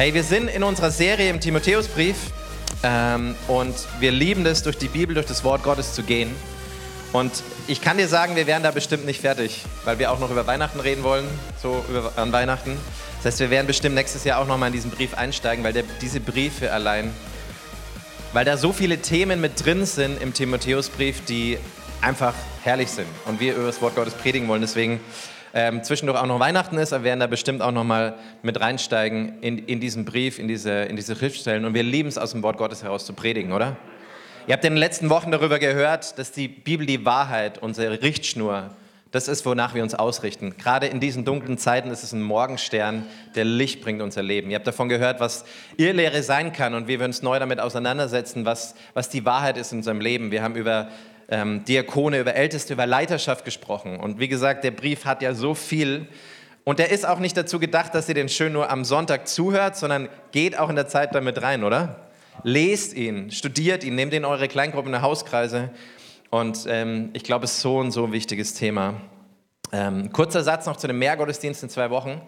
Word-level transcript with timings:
Hey, 0.00 0.14
wir 0.14 0.24
sind 0.24 0.48
in 0.48 0.62
unserer 0.62 0.90
Serie 0.90 1.28
im 1.28 1.40
Timotheusbrief 1.40 2.16
ähm, 2.82 3.34
und 3.48 3.74
wir 3.98 4.10
lieben 4.12 4.46
es, 4.46 4.62
durch 4.62 4.78
die 4.78 4.88
Bibel, 4.88 5.14
durch 5.14 5.26
das 5.26 5.44
Wort 5.44 5.62
Gottes 5.62 5.92
zu 5.92 6.02
gehen. 6.02 6.34
Und 7.12 7.42
ich 7.66 7.82
kann 7.82 7.98
dir 7.98 8.08
sagen, 8.08 8.34
wir 8.34 8.46
werden 8.46 8.62
da 8.62 8.70
bestimmt 8.70 9.04
nicht 9.04 9.20
fertig, 9.20 9.62
weil 9.84 9.98
wir 9.98 10.10
auch 10.10 10.18
noch 10.18 10.30
über 10.30 10.46
Weihnachten 10.46 10.80
reden 10.80 11.02
wollen, 11.02 11.26
so 11.62 11.84
über, 11.90 12.12
an 12.16 12.32
Weihnachten. 12.32 12.78
Das 13.18 13.26
heißt, 13.32 13.40
wir 13.40 13.50
werden 13.50 13.66
bestimmt 13.66 13.94
nächstes 13.94 14.24
Jahr 14.24 14.40
auch 14.40 14.46
noch 14.46 14.56
mal 14.56 14.68
in 14.68 14.72
diesen 14.72 14.90
Brief 14.90 15.12
einsteigen, 15.12 15.62
weil 15.64 15.74
der, 15.74 15.84
diese 16.00 16.20
Briefe 16.20 16.72
allein, 16.72 17.12
weil 18.32 18.46
da 18.46 18.56
so 18.56 18.72
viele 18.72 19.02
Themen 19.02 19.42
mit 19.42 19.62
drin 19.66 19.84
sind 19.84 20.22
im 20.22 20.32
Timotheusbrief, 20.32 21.26
die 21.26 21.58
einfach 22.00 22.32
herrlich 22.62 22.88
sind 22.88 23.08
und 23.26 23.38
wir 23.38 23.54
über 23.54 23.66
das 23.66 23.82
Wort 23.82 23.96
Gottes 23.96 24.14
predigen 24.14 24.48
wollen. 24.48 24.62
Deswegen 24.62 24.98
ähm, 25.54 25.82
zwischendurch 25.82 26.18
auch 26.18 26.26
noch 26.26 26.40
Weihnachten 26.40 26.78
ist, 26.78 26.92
aber 26.92 27.04
wir 27.04 27.10
werden 27.10 27.20
da 27.20 27.26
bestimmt 27.26 27.62
auch 27.62 27.72
noch 27.72 27.84
mal 27.84 28.14
mit 28.42 28.60
reinsteigen 28.60 29.40
in, 29.40 29.58
in 29.58 29.80
diesen 29.80 30.04
Brief, 30.04 30.38
in 30.38 30.48
diese, 30.48 30.82
in 30.82 30.96
diese 30.96 31.16
Schriftstellen. 31.16 31.64
Und 31.64 31.74
wir 31.74 31.82
lieben 31.82 32.08
es, 32.08 32.18
aus 32.18 32.32
dem 32.32 32.42
Wort 32.42 32.56
Gottes 32.56 32.82
heraus 32.82 33.04
zu 33.04 33.12
predigen, 33.12 33.52
oder? 33.52 33.76
Ihr 34.46 34.54
habt 34.54 34.64
in 34.64 34.72
den 34.72 34.78
letzten 34.78 35.10
Wochen 35.10 35.30
darüber 35.30 35.58
gehört, 35.58 36.18
dass 36.18 36.32
die 36.32 36.48
Bibel 36.48 36.86
die 36.86 37.04
Wahrheit, 37.04 37.58
unsere 37.58 38.02
Richtschnur, 38.02 38.70
das 39.10 39.26
ist, 39.26 39.44
wonach 39.44 39.74
wir 39.74 39.82
uns 39.82 39.94
ausrichten. 39.94 40.56
Gerade 40.56 40.86
in 40.86 41.00
diesen 41.00 41.24
dunklen 41.24 41.58
Zeiten 41.58 41.90
ist 41.90 42.04
es 42.04 42.12
ein 42.12 42.22
Morgenstern, 42.22 43.06
der 43.34 43.44
Licht 43.44 43.80
bringt 43.80 44.02
unser 44.02 44.22
Leben. 44.22 44.50
Ihr 44.50 44.56
habt 44.56 44.68
davon 44.68 44.88
gehört, 44.88 45.18
was 45.18 45.44
Irrlehre 45.76 46.22
sein 46.22 46.52
kann 46.52 46.74
und 46.74 46.86
wie 46.86 47.00
wir 47.00 47.06
uns 47.06 47.20
neu 47.22 47.38
damit 47.40 47.58
auseinandersetzen, 47.58 48.44
was, 48.44 48.76
was 48.94 49.08
die 49.08 49.24
Wahrheit 49.24 49.56
ist 49.56 49.72
in 49.72 49.78
unserem 49.78 50.00
Leben. 50.00 50.30
Wir 50.30 50.42
haben 50.42 50.54
über 50.54 50.88
ähm, 51.30 51.64
Diakone, 51.64 52.20
über 52.20 52.34
Älteste, 52.34 52.72
über 52.72 52.86
Leiterschaft 52.86 53.44
gesprochen. 53.44 53.98
Und 53.98 54.18
wie 54.18 54.28
gesagt, 54.28 54.64
der 54.64 54.72
Brief 54.72 55.04
hat 55.04 55.22
ja 55.22 55.34
so 55.34 55.54
viel. 55.54 56.08
Und 56.64 56.78
der 56.78 56.90
ist 56.90 57.06
auch 57.06 57.18
nicht 57.18 57.36
dazu 57.36 57.58
gedacht, 57.58 57.94
dass 57.94 58.08
ihr 58.08 58.14
den 58.14 58.28
schön 58.28 58.52
nur 58.52 58.70
am 58.70 58.84
Sonntag 58.84 59.28
zuhört, 59.28 59.76
sondern 59.76 60.08
geht 60.32 60.58
auch 60.58 60.68
in 60.68 60.76
der 60.76 60.88
Zeit 60.88 61.14
damit 61.14 61.40
rein, 61.40 61.64
oder? 61.64 62.10
Lest 62.42 62.94
ihn, 62.94 63.30
studiert 63.30 63.84
ihn, 63.84 63.94
nehmt 63.94 64.12
ihn 64.12 64.18
in 64.18 64.24
eure 64.24 64.48
Kleingruppen, 64.48 64.92
in 64.92 65.02
Hauskreise. 65.02 65.70
Und 66.30 66.66
ähm, 66.68 67.10
ich 67.12 67.22
glaube, 67.22 67.44
es 67.44 67.52
ist 67.52 67.60
so 67.60 67.82
ein 67.82 67.90
so 67.90 68.04
ein 68.04 68.12
wichtiges 68.12 68.54
Thema. 68.54 69.00
Ähm, 69.72 70.12
kurzer 70.12 70.42
Satz 70.42 70.66
noch 70.66 70.76
zu 70.76 70.86
dem 70.86 70.98
Mehrgottesdienst 70.98 71.62
in 71.62 71.68
zwei 71.68 71.90
Wochen. 71.90 72.20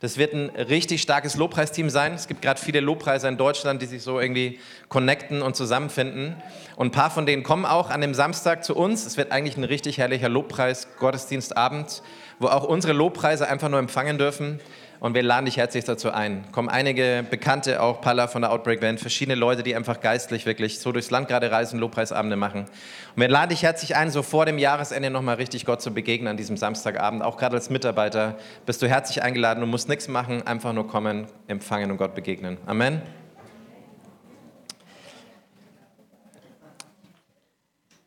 Das 0.00 0.16
wird 0.16 0.32
ein 0.32 0.50
richtig 0.50 1.02
starkes 1.02 1.34
Lobpreisteam 1.34 1.90
sein. 1.90 2.12
Es 2.12 2.28
gibt 2.28 2.40
gerade 2.40 2.60
viele 2.60 2.78
Lobpreiser 2.78 3.28
in 3.28 3.36
Deutschland, 3.36 3.82
die 3.82 3.86
sich 3.86 4.02
so 4.02 4.20
irgendwie 4.20 4.60
connecten 4.88 5.42
und 5.42 5.56
zusammenfinden. 5.56 6.36
Und 6.76 6.88
ein 6.88 6.90
paar 6.92 7.10
von 7.10 7.26
denen 7.26 7.42
kommen 7.42 7.64
auch 7.64 7.90
an 7.90 8.00
dem 8.00 8.14
Samstag 8.14 8.62
zu 8.62 8.76
uns. 8.76 9.06
Es 9.06 9.16
wird 9.16 9.32
eigentlich 9.32 9.56
ein 9.56 9.64
richtig 9.64 9.98
herrlicher 9.98 10.28
Lobpreis-Gottesdienstabend, 10.28 12.02
wo 12.38 12.46
auch 12.46 12.62
unsere 12.62 12.92
Lobpreise 12.92 13.48
einfach 13.48 13.68
nur 13.68 13.80
empfangen 13.80 14.18
dürfen. 14.18 14.60
Und 15.00 15.14
wir 15.14 15.22
laden 15.22 15.44
dich 15.44 15.56
herzlich 15.56 15.84
dazu 15.84 16.10
ein. 16.10 16.50
Kommen 16.50 16.68
einige 16.68 17.24
Bekannte, 17.30 17.80
auch 17.80 18.00
Palla 18.00 18.26
von 18.26 18.42
der 18.42 18.50
Outbreak 18.50 18.80
Band, 18.80 18.98
verschiedene 18.98 19.36
Leute, 19.36 19.62
die 19.62 19.76
einfach 19.76 20.00
geistlich 20.00 20.44
wirklich 20.44 20.80
so 20.80 20.90
durchs 20.90 21.10
Land 21.10 21.28
gerade 21.28 21.52
reisen, 21.52 21.78
Lobpreisabende 21.78 22.34
machen. 22.34 22.62
Und 22.62 23.20
wir 23.22 23.28
laden 23.28 23.50
dich 23.50 23.62
herzlich 23.62 23.94
ein, 23.94 24.10
so 24.10 24.22
vor 24.24 24.44
dem 24.44 24.58
Jahresende 24.58 25.10
nochmal 25.10 25.36
richtig 25.36 25.64
Gott 25.64 25.80
zu 25.80 25.94
begegnen 25.94 26.26
an 26.26 26.36
diesem 26.36 26.56
Samstagabend. 26.56 27.22
Auch 27.22 27.36
gerade 27.36 27.54
als 27.54 27.70
Mitarbeiter 27.70 28.36
bist 28.66 28.82
du 28.82 28.88
herzlich 28.88 29.22
eingeladen. 29.22 29.60
Du 29.60 29.66
musst 29.66 29.88
nichts 29.88 30.08
machen, 30.08 30.44
einfach 30.44 30.72
nur 30.72 30.88
kommen, 30.88 31.26
empfangen 31.46 31.92
und 31.92 31.96
Gott 31.96 32.16
begegnen. 32.16 32.58
Amen. 32.66 33.00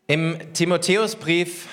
Im 0.07 0.37
Timotheusbrief 0.51 1.69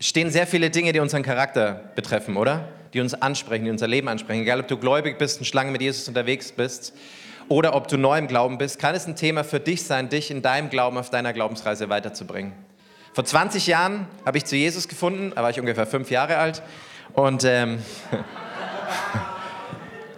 stehen 0.00 0.30
sehr 0.30 0.48
viele 0.48 0.70
Dinge, 0.70 0.92
die 0.92 0.98
unseren 0.98 1.22
Charakter 1.22 1.92
betreffen, 1.94 2.36
oder? 2.36 2.68
Die 2.96 3.02
uns 3.02 3.14
ansprechen, 3.14 3.66
die 3.66 3.70
unser 3.70 3.86
Leben 3.86 4.08
ansprechen. 4.08 4.40
Egal, 4.40 4.58
ob 4.58 4.68
du 4.68 4.78
gläubig 4.78 5.18
bist, 5.18 5.38
eine 5.38 5.44
Schlange 5.44 5.70
mit 5.70 5.82
Jesus 5.82 6.08
unterwegs 6.08 6.50
bist 6.50 6.94
oder 7.48 7.74
ob 7.74 7.88
du 7.88 7.98
neu 7.98 8.16
im 8.16 8.26
Glauben 8.26 8.56
bist, 8.56 8.78
kann 8.78 8.94
es 8.94 9.06
ein 9.06 9.16
Thema 9.16 9.44
für 9.44 9.60
dich 9.60 9.84
sein, 9.84 10.08
dich 10.08 10.30
in 10.30 10.40
deinem 10.40 10.70
Glauben 10.70 10.96
auf 10.96 11.10
deiner 11.10 11.34
Glaubensreise 11.34 11.90
weiterzubringen. 11.90 12.52
Vor 13.12 13.24
20 13.24 13.66
Jahren 13.66 14.06
habe 14.24 14.38
ich 14.38 14.46
zu 14.46 14.56
Jesus 14.56 14.88
gefunden, 14.88 15.32
da 15.34 15.42
war 15.42 15.50
ich 15.50 15.60
ungefähr 15.60 15.86
fünf 15.86 16.10
Jahre 16.10 16.38
alt 16.38 16.62
und 17.12 17.44
ähm, 17.44 17.80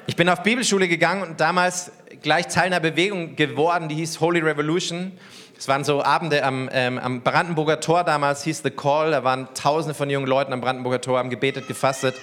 ich 0.06 0.14
bin 0.14 0.28
auf 0.28 0.44
Bibelschule 0.44 0.86
gegangen 0.86 1.22
und 1.22 1.40
damals 1.40 1.90
gleich 2.22 2.46
Teil 2.46 2.66
einer 2.66 2.80
Bewegung 2.80 3.34
geworden, 3.34 3.88
die 3.88 3.96
hieß 3.96 4.20
Holy 4.20 4.38
Revolution. 4.38 5.12
Es 5.58 5.66
waren 5.66 5.82
so 5.82 6.04
Abende 6.04 6.44
am, 6.44 6.70
ähm, 6.72 6.98
am 6.98 7.22
Brandenburger 7.22 7.80
Tor 7.80 8.04
damals, 8.04 8.44
hieß 8.44 8.62
The 8.62 8.70
Call. 8.70 9.10
Da 9.10 9.24
waren 9.24 9.48
tausende 9.54 9.94
von 9.94 10.08
jungen 10.08 10.28
Leuten 10.28 10.52
am 10.52 10.60
Brandenburger 10.60 11.00
Tor, 11.00 11.18
haben 11.18 11.30
gebetet, 11.30 11.66
gefastet. 11.66 12.14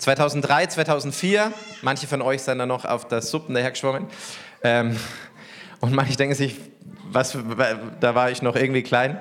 2003, 0.00 0.66
2004, 0.66 1.52
manche 1.82 2.06
von 2.06 2.22
euch 2.22 2.42
sind 2.42 2.58
da 2.58 2.64
noch 2.64 2.86
auf 2.86 3.06
der 3.06 3.20
Suppen 3.20 3.54
dahergeschwommen. 3.54 4.06
Ähm, 4.62 4.96
und 5.80 5.94
manche 5.94 6.16
denken 6.16 6.34
sich, 6.34 6.56
was, 7.04 7.36
da 8.00 8.14
war 8.14 8.30
ich 8.30 8.40
noch 8.40 8.56
irgendwie 8.56 8.82
klein. 8.82 9.18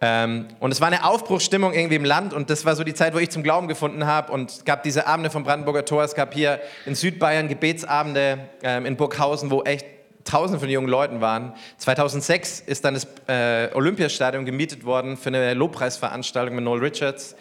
Ähm, 0.00 0.46
und 0.60 0.70
es 0.70 0.80
war 0.80 0.88
eine 0.88 1.04
Aufbruchsstimmung 1.04 1.72
irgendwie 1.72 1.96
im 1.96 2.04
Land 2.04 2.34
und 2.34 2.50
das 2.50 2.64
war 2.64 2.76
so 2.76 2.84
die 2.84 2.94
Zeit, 2.94 3.14
wo 3.14 3.18
ich 3.18 3.30
zum 3.30 3.42
Glauben 3.42 3.66
gefunden 3.66 4.06
habe 4.06 4.30
und 4.30 4.50
es 4.50 4.64
gab 4.64 4.82
diese 4.82 5.06
Abende 5.06 5.30
vom 5.30 5.42
Brandenburger 5.42 5.84
Tor, 5.84 6.04
es 6.04 6.14
gab 6.14 6.34
hier 6.34 6.60
in 6.84 6.94
Südbayern 6.94 7.48
Gebetsabende 7.48 8.38
ähm, 8.62 8.86
in 8.86 8.96
Burghausen, 8.96 9.50
wo 9.50 9.62
echt 9.62 9.86
Tausende 10.24 10.58
von 10.58 10.68
jungen 10.68 10.88
Leuten 10.88 11.20
waren. 11.20 11.54
2006 11.78 12.60
ist 12.60 12.84
dann 12.84 12.94
das 12.94 13.06
äh, 13.28 13.70
Olympiastadion 13.74 14.44
gemietet 14.44 14.84
worden 14.84 15.16
für 15.16 15.28
eine 15.28 15.54
Lobpreisveranstaltung 15.54 16.56
mit 16.56 16.64
Noel 16.64 16.80
Richards. 16.80 17.36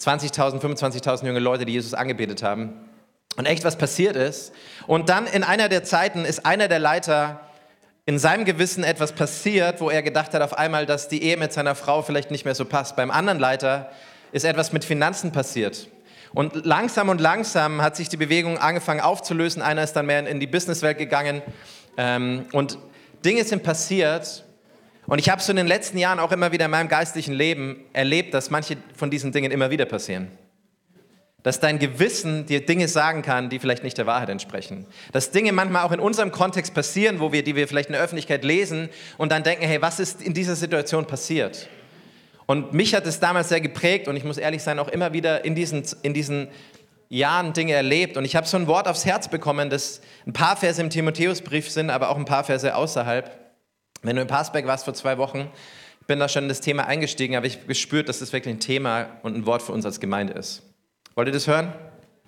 20.000, 0.00 0.60
25.000 0.60 1.26
junge 1.26 1.40
Leute, 1.40 1.64
die 1.64 1.72
Jesus 1.72 1.94
angebetet 1.94 2.42
haben. 2.42 2.72
Und 3.36 3.46
echt 3.46 3.64
was 3.64 3.76
passiert 3.76 4.16
ist. 4.16 4.52
Und 4.86 5.08
dann 5.08 5.26
in 5.26 5.44
einer 5.44 5.68
der 5.68 5.84
Zeiten 5.84 6.24
ist 6.24 6.44
einer 6.44 6.68
der 6.68 6.78
Leiter 6.78 7.40
in 8.06 8.18
seinem 8.18 8.44
Gewissen 8.44 8.82
etwas 8.82 9.12
passiert, 9.12 9.80
wo 9.80 9.90
er 9.90 10.02
gedacht 10.02 10.34
hat 10.34 10.42
auf 10.42 10.58
einmal, 10.58 10.86
dass 10.86 11.08
die 11.08 11.22
Ehe 11.22 11.36
mit 11.36 11.52
seiner 11.52 11.74
Frau 11.74 12.02
vielleicht 12.02 12.30
nicht 12.30 12.44
mehr 12.44 12.54
so 12.54 12.64
passt. 12.64 12.96
Beim 12.96 13.10
anderen 13.10 13.38
Leiter 13.38 13.90
ist 14.32 14.44
etwas 14.44 14.72
mit 14.72 14.84
Finanzen 14.84 15.32
passiert. 15.32 15.88
Und 16.32 16.64
langsam 16.64 17.08
und 17.08 17.20
langsam 17.20 17.82
hat 17.82 17.96
sich 17.96 18.08
die 18.08 18.16
Bewegung 18.16 18.58
angefangen 18.58 19.00
aufzulösen. 19.00 19.62
Einer 19.62 19.82
ist 19.82 19.92
dann 19.92 20.06
mehr 20.06 20.26
in 20.26 20.40
die 20.40 20.46
Businesswelt 20.46 20.98
gegangen. 20.98 21.42
Ähm, 21.96 22.46
und 22.52 22.78
Dinge 23.24 23.44
sind 23.44 23.62
passiert, 23.62 24.44
und 25.10 25.18
ich 25.18 25.28
habe 25.28 25.42
so 25.42 25.50
in 25.50 25.56
den 25.56 25.66
letzten 25.66 25.98
Jahren 25.98 26.20
auch 26.20 26.30
immer 26.30 26.52
wieder 26.52 26.66
in 26.66 26.70
meinem 26.70 26.88
geistlichen 26.88 27.34
Leben 27.34 27.84
erlebt, 27.92 28.32
dass 28.32 28.48
manche 28.48 28.76
von 28.94 29.10
diesen 29.10 29.32
Dingen 29.32 29.50
immer 29.50 29.70
wieder 29.70 29.84
passieren. 29.84 30.28
Dass 31.42 31.58
dein 31.58 31.80
Gewissen 31.80 32.46
dir 32.46 32.64
Dinge 32.64 32.86
sagen 32.86 33.22
kann, 33.22 33.50
die 33.50 33.58
vielleicht 33.58 33.82
nicht 33.82 33.98
der 33.98 34.06
Wahrheit 34.06 34.28
entsprechen. 34.28 34.86
Dass 35.10 35.32
Dinge 35.32 35.50
manchmal 35.50 35.84
auch 35.84 35.90
in 35.90 35.98
unserem 35.98 36.30
Kontext 36.30 36.74
passieren, 36.74 37.18
wo 37.18 37.32
wir, 37.32 37.42
die 37.42 37.56
wir 37.56 37.66
vielleicht 37.66 37.88
in 37.88 37.94
der 37.94 38.02
Öffentlichkeit 38.02 38.44
lesen 38.44 38.88
und 39.18 39.32
dann 39.32 39.42
denken, 39.42 39.64
hey, 39.64 39.82
was 39.82 39.98
ist 39.98 40.22
in 40.22 40.32
dieser 40.32 40.54
Situation 40.54 41.04
passiert? 41.08 41.68
Und 42.46 42.72
mich 42.72 42.94
hat 42.94 43.04
es 43.04 43.18
damals 43.18 43.48
sehr 43.48 43.60
geprägt 43.60 44.06
und 44.06 44.14
ich 44.14 44.22
muss 44.22 44.38
ehrlich 44.38 44.62
sein, 44.62 44.78
auch 44.78 44.88
immer 44.88 45.12
wieder 45.12 45.44
in 45.44 45.56
diesen, 45.56 45.82
in 46.02 46.14
diesen 46.14 46.46
Jahren 47.08 47.52
Dinge 47.52 47.72
erlebt. 47.72 48.16
Und 48.16 48.24
ich 48.24 48.36
habe 48.36 48.46
so 48.46 48.56
ein 48.56 48.68
Wort 48.68 48.86
aufs 48.86 49.04
Herz 49.04 49.26
bekommen, 49.26 49.70
das 49.70 50.02
ein 50.24 50.32
paar 50.32 50.56
Verse 50.56 50.80
im 50.80 50.88
Timotheusbrief 50.88 51.68
sind, 51.68 51.90
aber 51.90 52.10
auch 52.10 52.16
ein 52.16 52.26
paar 52.26 52.44
Verse 52.44 52.72
außerhalb. 52.72 53.39
Wenn 54.02 54.16
du 54.16 54.22
in 54.22 54.28
Passberg 54.28 54.66
warst 54.66 54.84
vor 54.84 54.94
zwei 54.94 55.18
Wochen, 55.18 55.50
ich 56.00 56.06
bin 56.06 56.18
da 56.18 56.28
schon 56.28 56.44
in 56.44 56.48
das 56.48 56.60
Thema 56.60 56.86
eingestiegen, 56.86 57.36
aber 57.36 57.46
ich 57.46 57.56
habe 57.56 57.66
gespürt, 57.66 58.08
dass 58.08 58.20
das 58.20 58.32
wirklich 58.32 58.54
ein 58.54 58.60
Thema 58.60 59.18
und 59.22 59.36
ein 59.36 59.46
Wort 59.46 59.62
für 59.62 59.72
uns 59.72 59.84
als 59.84 60.00
Gemeinde 60.00 60.32
ist. 60.32 60.62
Wollt 61.14 61.28
ihr 61.28 61.32
das 61.32 61.46
hören? 61.46 61.72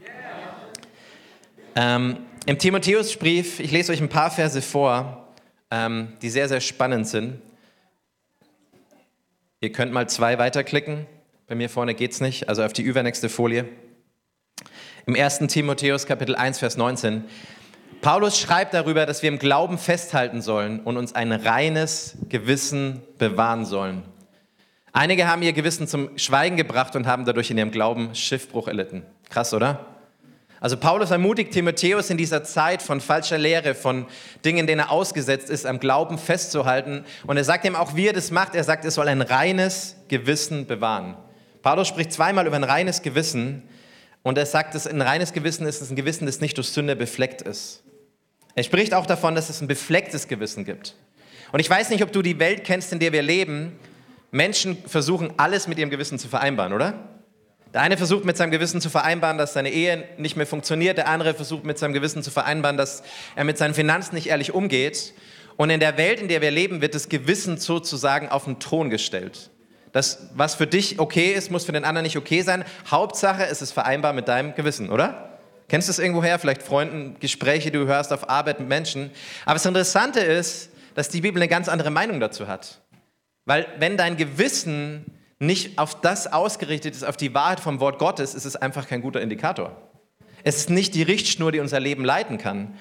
Yeah. 0.00 1.96
Ähm, 1.96 2.18
Im 2.46 2.58
Timotheusbrief, 2.58 3.58
ich 3.58 3.70
lese 3.70 3.92
euch 3.92 4.00
ein 4.00 4.10
paar 4.10 4.30
Verse 4.30 4.60
vor, 4.60 5.34
ähm, 5.70 6.12
die 6.20 6.28
sehr, 6.28 6.48
sehr 6.48 6.60
spannend 6.60 7.08
sind. 7.08 7.40
Ihr 9.60 9.72
könnt 9.72 9.92
mal 9.92 10.08
zwei 10.08 10.38
weiterklicken. 10.38 11.06
Bei 11.46 11.54
mir 11.54 11.70
vorne 11.70 11.94
geht 11.94 12.12
es 12.12 12.20
nicht, 12.20 12.48
also 12.48 12.64
auf 12.64 12.72
die 12.72 12.82
übernächste 12.82 13.28
Folie. 13.28 13.66
Im 15.06 15.16
1. 15.16 15.38
Timotheus 15.48 16.06
Kapitel 16.06 16.34
1, 16.34 16.58
Vers 16.58 16.76
19. 16.76 17.24
Paulus 18.02 18.36
schreibt 18.36 18.74
darüber, 18.74 19.06
dass 19.06 19.22
wir 19.22 19.28
im 19.28 19.38
Glauben 19.38 19.78
festhalten 19.78 20.42
sollen 20.42 20.80
und 20.80 20.96
uns 20.96 21.14
ein 21.14 21.30
reines 21.30 22.16
Gewissen 22.28 23.00
bewahren 23.16 23.64
sollen. 23.64 24.02
Einige 24.92 25.28
haben 25.28 25.40
ihr 25.42 25.52
Gewissen 25.52 25.86
zum 25.86 26.18
Schweigen 26.18 26.56
gebracht 26.56 26.96
und 26.96 27.06
haben 27.06 27.24
dadurch 27.24 27.52
in 27.52 27.58
ihrem 27.58 27.70
Glauben 27.70 28.12
Schiffbruch 28.16 28.66
erlitten. 28.66 29.04
Krass, 29.30 29.54
oder? 29.54 29.86
Also 30.58 30.76
Paulus 30.76 31.12
ermutigt 31.12 31.52
Timotheus 31.52 32.10
in 32.10 32.16
dieser 32.16 32.42
Zeit 32.42 32.82
von 32.82 33.00
falscher 33.00 33.38
Lehre, 33.38 33.76
von 33.76 34.06
Dingen, 34.44 34.66
denen 34.66 34.80
er 34.80 34.90
ausgesetzt 34.90 35.48
ist, 35.48 35.64
am 35.64 35.78
Glauben 35.78 36.18
festzuhalten. 36.18 37.04
Und 37.28 37.36
er 37.36 37.44
sagt 37.44 37.64
ihm 37.64 37.76
auch, 37.76 37.94
wie 37.94 38.08
er 38.08 38.12
das 38.12 38.32
macht. 38.32 38.56
Er 38.56 38.64
sagt, 38.64 38.84
er 38.84 38.90
soll 38.90 39.06
ein 39.06 39.22
reines 39.22 39.94
Gewissen 40.08 40.66
bewahren. 40.66 41.16
Paulus 41.62 41.86
spricht 41.86 42.12
zweimal 42.12 42.48
über 42.48 42.56
ein 42.56 42.64
reines 42.64 43.02
Gewissen 43.02 43.62
und 44.24 44.38
er 44.38 44.46
sagt, 44.46 44.74
dass 44.74 44.88
ein 44.88 45.00
reines 45.00 45.32
Gewissen 45.32 45.66
ist, 45.66 45.82
ist 45.82 45.90
ein 45.90 45.96
Gewissen, 45.96 46.26
das 46.26 46.40
nicht 46.40 46.56
durch 46.56 46.66
Sünde 46.66 46.96
befleckt 46.96 47.42
ist. 47.42 47.84
Er 48.54 48.62
spricht 48.62 48.94
auch 48.94 49.06
davon, 49.06 49.34
dass 49.34 49.48
es 49.48 49.60
ein 49.60 49.68
beflecktes 49.68 50.28
Gewissen 50.28 50.64
gibt. 50.64 50.94
Und 51.52 51.60
ich 51.60 51.68
weiß 51.68 51.90
nicht, 51.90 52.02
ob 52.02 52.12
du 52.12 52.22
die 52.22 52.38
Welt 52.38 52.64
kennst, 52.64 52.92
in 52.92 52.98
der 52.98 53.12
wir 53.12 53.22
leben. 53.22 53.78
Menschen 54.30 54.76
versuchen 54.86 55.32
alles 55.36 55.68
mit 55.68 55.78
ihrem 55.78 55.90
Gewissen 55.90 56.18
zu 56.18 56.28
vereinbaren, 56.28 56.72
oder? 56.72 56.94
Der 57.72 57.80
eine 57.80 57.96
versucht 57.96 58.24
mit 58.24 58.36
seinem 58.36 58.50
Gewissen 58.50 58.80
zu 58.80 58.90
vereinbaren, 58.90 59.38
dass 59.38 59.54
seine 59.54 59.70
Ehe 59.70 60.04
nicht 60.18 60.36
mehr 60.36 60.46
funktioniert. 60.46 60.98
Der 60.98 61.08
andere 61.08 61.32
versucht 61.32 61.64
mit 61.64 61.78
seinem 61.78 61.94
Gewissen 61.94 62.22
zu 62.22 62.30
vereinbaren, 62.30 62.76
dass 62.76 63.02
er 63.34 63.44
mit 63.44 63.56
seinen 63.56 63.72
Finanzen 63.72 64.14
nicht 64.14 64.26
ehrlich 64.26 64.52
umgeht. 64.52 65.14
Und 65.56 65.70
in 65.70 65.80
der 65.80 65.96
Welt, 65.96 66.20
in 66.20 66.28
der 66.28 66.42
wir 66.42 66.50
leben, 66.50 66.82
wird 66.82 66.94
das 66.94 67.08
Gewissen 67.08 67.58
sozusagen 67.58 68.28
auf 68.28 68.44
den 68.44 68.58
Thron 68.58 68.90
gestellt. 68.90 69.50
Das, 69.92 70.30
was 70.34 70.54
für 70.54 70.66
dich 70.66 70.98
okay 70.98 71.32
ist, 71.32 71.50
muss 71.50 71.64
für 71.64 71.72
den 71.72 71.84
anderen 71.84 72.04
nicht 72.04 72.16
okay 72.16 72.42
sein. 72.42 72.64
Hauptsache, 72.90 73.46
es 73.46 73.62
ist 73.62 73.72
vereinbar 73.72 74.12
mit 74.12 74.28
deinem 74.28 74.54
Gewissen, 74.54 74.90
oder? 74.90 75.31
Kennst 75.72 75.88
du 75.88 75.92
es 75.92 75.98
irgendwoher? 75.98 76.38
Vielleicht 76.38 76.62
Freunden, 76.62 77.16
Gespräche, 77.18 77.70
die 77.70 77.78
du 77.78 77.86
hörst 77.86 78.12
auf 78.12 78.28
Arbeit 78.28 78.60
mit 78.60 78.68
Menschen. 78.68 79.10
Aber 79.46 79.54
das 79.54 79.64
Interessante 79.64 80.20
ist, 80.20 80.68
dass 80.94 81.08
die 81.08 81.22
Bibel 81.22 81.40
eine 81.40 81.48
ganz 81.48 81.66
andere 81.66 81.88
Meinung 81.88 82.20
dazu 82.20 82.46
hat. 82.46 82.82
Weil 83.46 83.66
wenn 83.78 83.96
dein 83.96 84.18
Gewissen 84.18 85.06
nicht 85.38 85.78
auf 85.78 85.98
das 86.02 86.30
ausgerichtet 86.30 86.94
ist, 86.94 87.04
auf 87.04 87.16
die 87.16 87.32
Wahrheit 87.32 87.58
vom 87.58 87.80
Wort 87.80 87.98
Gottes, 87.98 88.34
ist 88.34 88.44
es 88.44 88.54
einfach 88.54 88.86
kein 88.86 89.00
guter 89.00 89.22
Indikator. 89.22 89.74
Es 90.44 90.56
ist 90.56 90.68
nicht 90.68 90.94
die 90.94 91.04
Richtschnur, 91.04 91.52
die 91.52 91.60
unser 91.60 91.80
Leben 91.80 92.04
leiten 92.04 92.36
kann. 92.36 92.76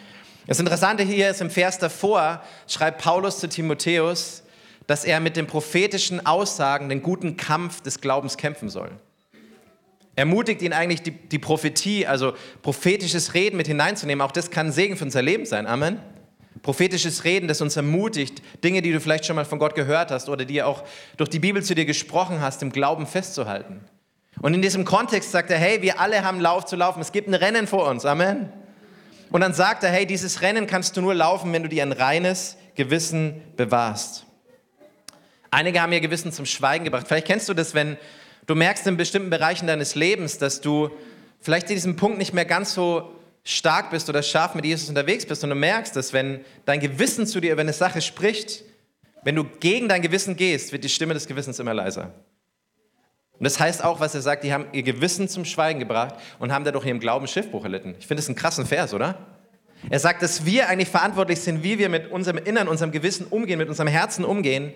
Das 0.46 0.60
Interessante 0.60 1.04
hier 1.04 1.30
ist 1.30 1.40
im 1.40 1.50
Vers 1.50 1.80
davor, 1.80 2.44
schreibt 2.68 3.02
Paulus 3.02 3.40
zu 3.40 3.48
Timotheus, 3.48 4.44
dass 4.88 5.06
er 5.06 5.22
mit 5.22 5.38
den 5.38 5.48
prophetischen 5.48 6.26
Aussagen 6.26 6.90
den 6.90 7.02
guten 7.02 7.38
Kampf 7.38 7.80
des 7.80 8.02
Glaubens 8.02 8.36
kämpfen 8.36 8.68
soll. 8.68 8.92
Ermutigt 10.16 10.62
ihn 10.62 10.74
eigentlich, 10.74 11.02
die, 11.02 11.12
die 11.12 11.40
Prophetie, 11.40 12.06
also 12.06 12.34
prophetisches 12.62 13.34
Reden 13.34 13.58
mit 13.58 13.68
hineinzunehmen. 13.68 14.22
Auch 14.22 14.32
das 14.32 14.52
kann 14.52 14.68
ein 14.68 14.72
Segen 14.72 14.98
für 14.98 15.06
unser 15.06 15.22
Leben 15.22 15.46
sein. 15.46 15.68
Amen. 15.68 16.00
Prophetisches 16.62 17.24
Reden, 17.24 17.48
das 17.48 17.62
uns 17.62 17.76
ermutigt, 17.76 18.42
Dinge, 18.64 18.82
die 18.82 18.92
du 18.92 19.00
vielleicht 19.00 19.26
schon 19.26 19.36
mal 19.36 19.46
von 19.46 19.58
Gott 19.58 19.74
gehört 19.74 20.12
hast 20.12 20.30
oder 20.30 20.46
die 20.46 20.62
auch 20.62 20.84
durch 21.18 21.30
die 21.30 21.40
Bibel 21.40 21.64
zu 21.64 21.74
dir 21.74 21.86
gesprochen 21.86 22.42
hast, 22.42 22.62
im 22.62 22.72
Glauben 22.72 23.08
festzuhalten. 23.08 23.82
Und 24.42 24.54
in 24.54 24.62
diesem 24.62 24.86
Kontext 24.86 25.32
sagt 25.32 25.50
er, 25.50 25.58
hey, 25.58 25.82
wir 25.82 26.00
alle 26.00 26.24
haben 26.24 26.40
Lauf 26.40 26.66
zu 26.66 26.76
laufen. 26.76 27.02
Es 27.02 27.12
gibt 27.12 27.28
ein 27.28 27.34
Rennen 27.34 27.68
vor 27.68 27.88
uns. 27.90 28.06
Amen. 28.06 28.52
Und 29.32 29.42
dann 29.42 29.54
sagt 29.54 29.84
er, 29.84 29.92
hey, 29.92 30.06
dieses 30.06 30.42
Rennen 30.42 30.68
kannst 30.68 30.98
du 30.98 31.02
nur 31.02 31.16
laufen, 31.16 31.54
wenn 31.54 31.64
du 31.64 31.70
dir 31.70 31.84
ein 31.84 31.94
reines 31.94 32.58
Gewissen 32.76 33.42
bewahrst. 33.56 34.26
Einige 35.52 35.82
haben 35.82 35.92
ihr 35.94 36.02
Gewissen 36.02 36.32
zum 36.32 36.46
Schweigen 36.46 36.86
gebracht. 36.86 37.08
Vielleicht 37.08 37.28
kennst 37.28 37.50
du 37.50 37.54
das, 37.54 37.74
wenn 37.74 37.98
du 38.48 38.56
merkst 38.56 38.86
in 38.88 38.98
bestimmten 38.98 39.30
Bereichen 39.30 39.68
deines 39.68 39.96
Lebens, 39.96 40.38
dass 40.38 40.62
du 40.62 40.90
vielleicht 41.40 41.70
in 41.70 41.76
diesem 41.76 41.96
Punkt 41.96 42.18
nicht 42.18 42.34
mehr 42.34 42.46
ganz 42.46 42.74
so 42.74 43.16
stark 43.44 43.90
bist 43.90 44.10
oder 44.10 44.22
scharf 44.22 44.54
mit 44.56 44.66
Jesus 44.66 44.90
unterwegs 44.90 45.26
bist 45.26 45.44
und 45.44 45.50
du 45.50 45.56
merkst, 45.56 45.96
dass 45.96 46.14
wenn 46.14 46.46
dein 46.66 46.80
Gewissen 46.80 47.26
zu 47.26 47.40
dir 47.40 47.54
über 47.54 47.62
eine 47.62 47.74
Sache 47.74 48.02
spricht, 48.02 48.64
wenn 49.24 49.36
du 49.36 49.44
gegen 49.44 49.88
dein 49.88 50.02
Gewissen 50.02 50.36
gehst, 50.36 50.72
wird 50.72 50.84
die 50.84 50.90
Stimme 50.90 51.14
des 51.14 51.28
Gewissens 51.28 51.60
immer 51.60 51.74
leiser. 51.74 52.14
Und 53.34 53.46
das 53.46 53.60
heißt 53.60 53.84
auch, 53.84 54.00
was 54.00 54.14
er 54.14 54.22
sagt, 54.22 54.44
die 54.44 54.54
haben 54.54 54.66
ihr 54.72 54.84
Gewissen 54.84 55.28
zum 55.28 55.46
Schweigen 55.46 55.80
gebracht 55.80 56.16
und 56.38 56.52
haben 56.52 56.64
dadurch 56.64 56.86
ihrem 56.86 57.00
Glauben 57.00 57.28
Schiffbruch 57.28 57.64
erlitten. 57.64 57.96
Ich 58.00 58.06
finde 58.06 58.22
das 58.22 58.28
einen 58.28 58.36
krassen 58.36 58.68
Vers, 58.68 58.94
oder? 58.94 59.18
Er 59.90 60.00
sagt, 60.00 60.22
dass 60.22 60.46
wir 60.46 60.70
eigentlich 60.70 60.90
verantwortlich 60.90 61.40
sind, 61.40 61.64
wie 61.64 61.80
wir 61.80 61.90
mit 61.90 62.12
unserem 62.12 62.38
Innern, 62.38 62.68
unserem 62.68 62.92
Gewissen 62.92 63.26
umgehen, 63.26 63.58
mit 63.58 63.68
unserem 63.68 63.88
Herzen 63.88 64.24
umgehen 64.26 64.74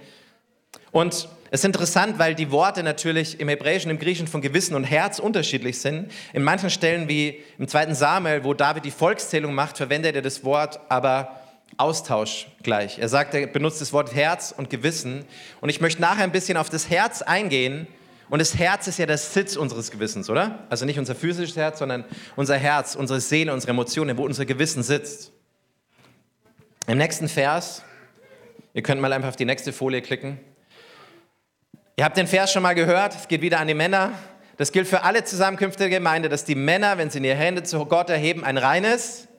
und 0.96 1.28
es 1.52 1.60
ist 1.60 1.66
interessant, 1.66 2.20
weil 2.20 2.36
die 2.36 2.52
Worte 2.52 2.82
natürlich 2.82 3.42
im 3.42 3.50
Hebräischen, 3.50 3.92
im 3.92 4.00
Griechischen 4.00 4.30
von 4.30 4.40
Gewissen 4.40 4.76
und 4.76 4.86
Herz 4.86 5.20
unterschiedlich 5.20 5.82
sind. 5.82 6.10
In 6.32 6.42
manchen 6.42 6.70
Stellen, 6.70 7.10
wie 7.10 7.44
im 7.58 7.68
zweiten 7.68 7.94
Samuel, 7.94 8.46
wo 8.46 8.54
David 8.54 8.86
die 8.86 8.92
Volkszählung 8.92 9.54
macht, 9.54 9.76
verwendet 9.76 10.16
er 10.16 10.22
das 10.22 10.46
Wort 10.46 10.80
aber 10.88 11.42
Austausch 11.76 12.48
gleich. 12.64 12.98
Er 12.98 13.10
sagt, 13.10 13.34
er 13.34 13.46
benutzt 13.48 13.82
das 13.82 13.92
Wort 13.92 14.16
Herz 14.16 14.56
und 14.56 14.70
Gewissen. 14.70 15.26
Und 15.60 15.68
ich 15.68 15.82
möchte 15.82 16.02
nachher 16.02 16.24
ein 16.24 16.32
bisschen 16.32 16.56
auf 16.56 16.70
das 16.70 16.90
Herz 16.90 17.22
eingehen. 17.22 17.88
Und 18.30 18.40
das 18.40 18.56
Herz 18.56 18.88
ist 18.88 18.98
ja 18.98 19.06
der 19.06 19.18
Sitz 19.18 19.58
unseres 19.58 19.92
Gewissens, 19.92 20.30
oder? 20.30 20.60
Also 20.70 20.86
nicht 20.86 20.98
unser 20.98 21.14
physisches 21.14 21.58
Herz, 21.58 21.80
sondern 21.80 22.06
unser 22.38 22.56
Herz, 22.56 22.96
unsere 22.96 23.20
Seele, 23.20 23.52
unsere 23.52 23.72
Emotionen, 23.72 24.18
wo 24.18 24.24
unser 24.24 24.46
Gewissen 24.46 24.82
sitzt. 24.82 25.34
Im 26.88 26.98
nächsten 26.98 27.28
Vers, 27.28 27.84
ihr 28.74 28.82
könnt 28.82 29.02
mal 29.02 29.12
einfach 29.12 29.28
auf 29.28 29.36
die 29.36 29.44
nächste 29.44 29.74
Folie 29.74 30.02
klicken. 30.02 30.40
Ihr 31.98 32.04
habt 32.04 32.18
den 32.18 32.28
Vers 32.28 32.52
schon 32.52 32.62
mal 32.62 32.76
gehört, 32.76 33.16
es 33.16 33.30
geht 33.30 33.42
wieder 33.42 33.60
an 33.62 33.70
die 33.70 33.74
Männer. 33.74 34.12
Das 34.58 34.74
gilt 34.74 34.86
für 34.86 35.04
alle 35.04 35.24
Zusammenkünfte 35.24 35.84
der 35.84 35.90
Gemeinde, 35.90 36.28
dass 36.28 36.44
die 36.44 36.56
Männer, 36.56 36.98
wenn 36.98 37.10
sie 37.10 37.20
ihre 37.20 37.36
Hände 37.36 37.64
zu 37.64 37.86
Gott 37.86 38.10
erheben, 38.10 38.44
ein 38.44 38.58
reines. 38.58 39.30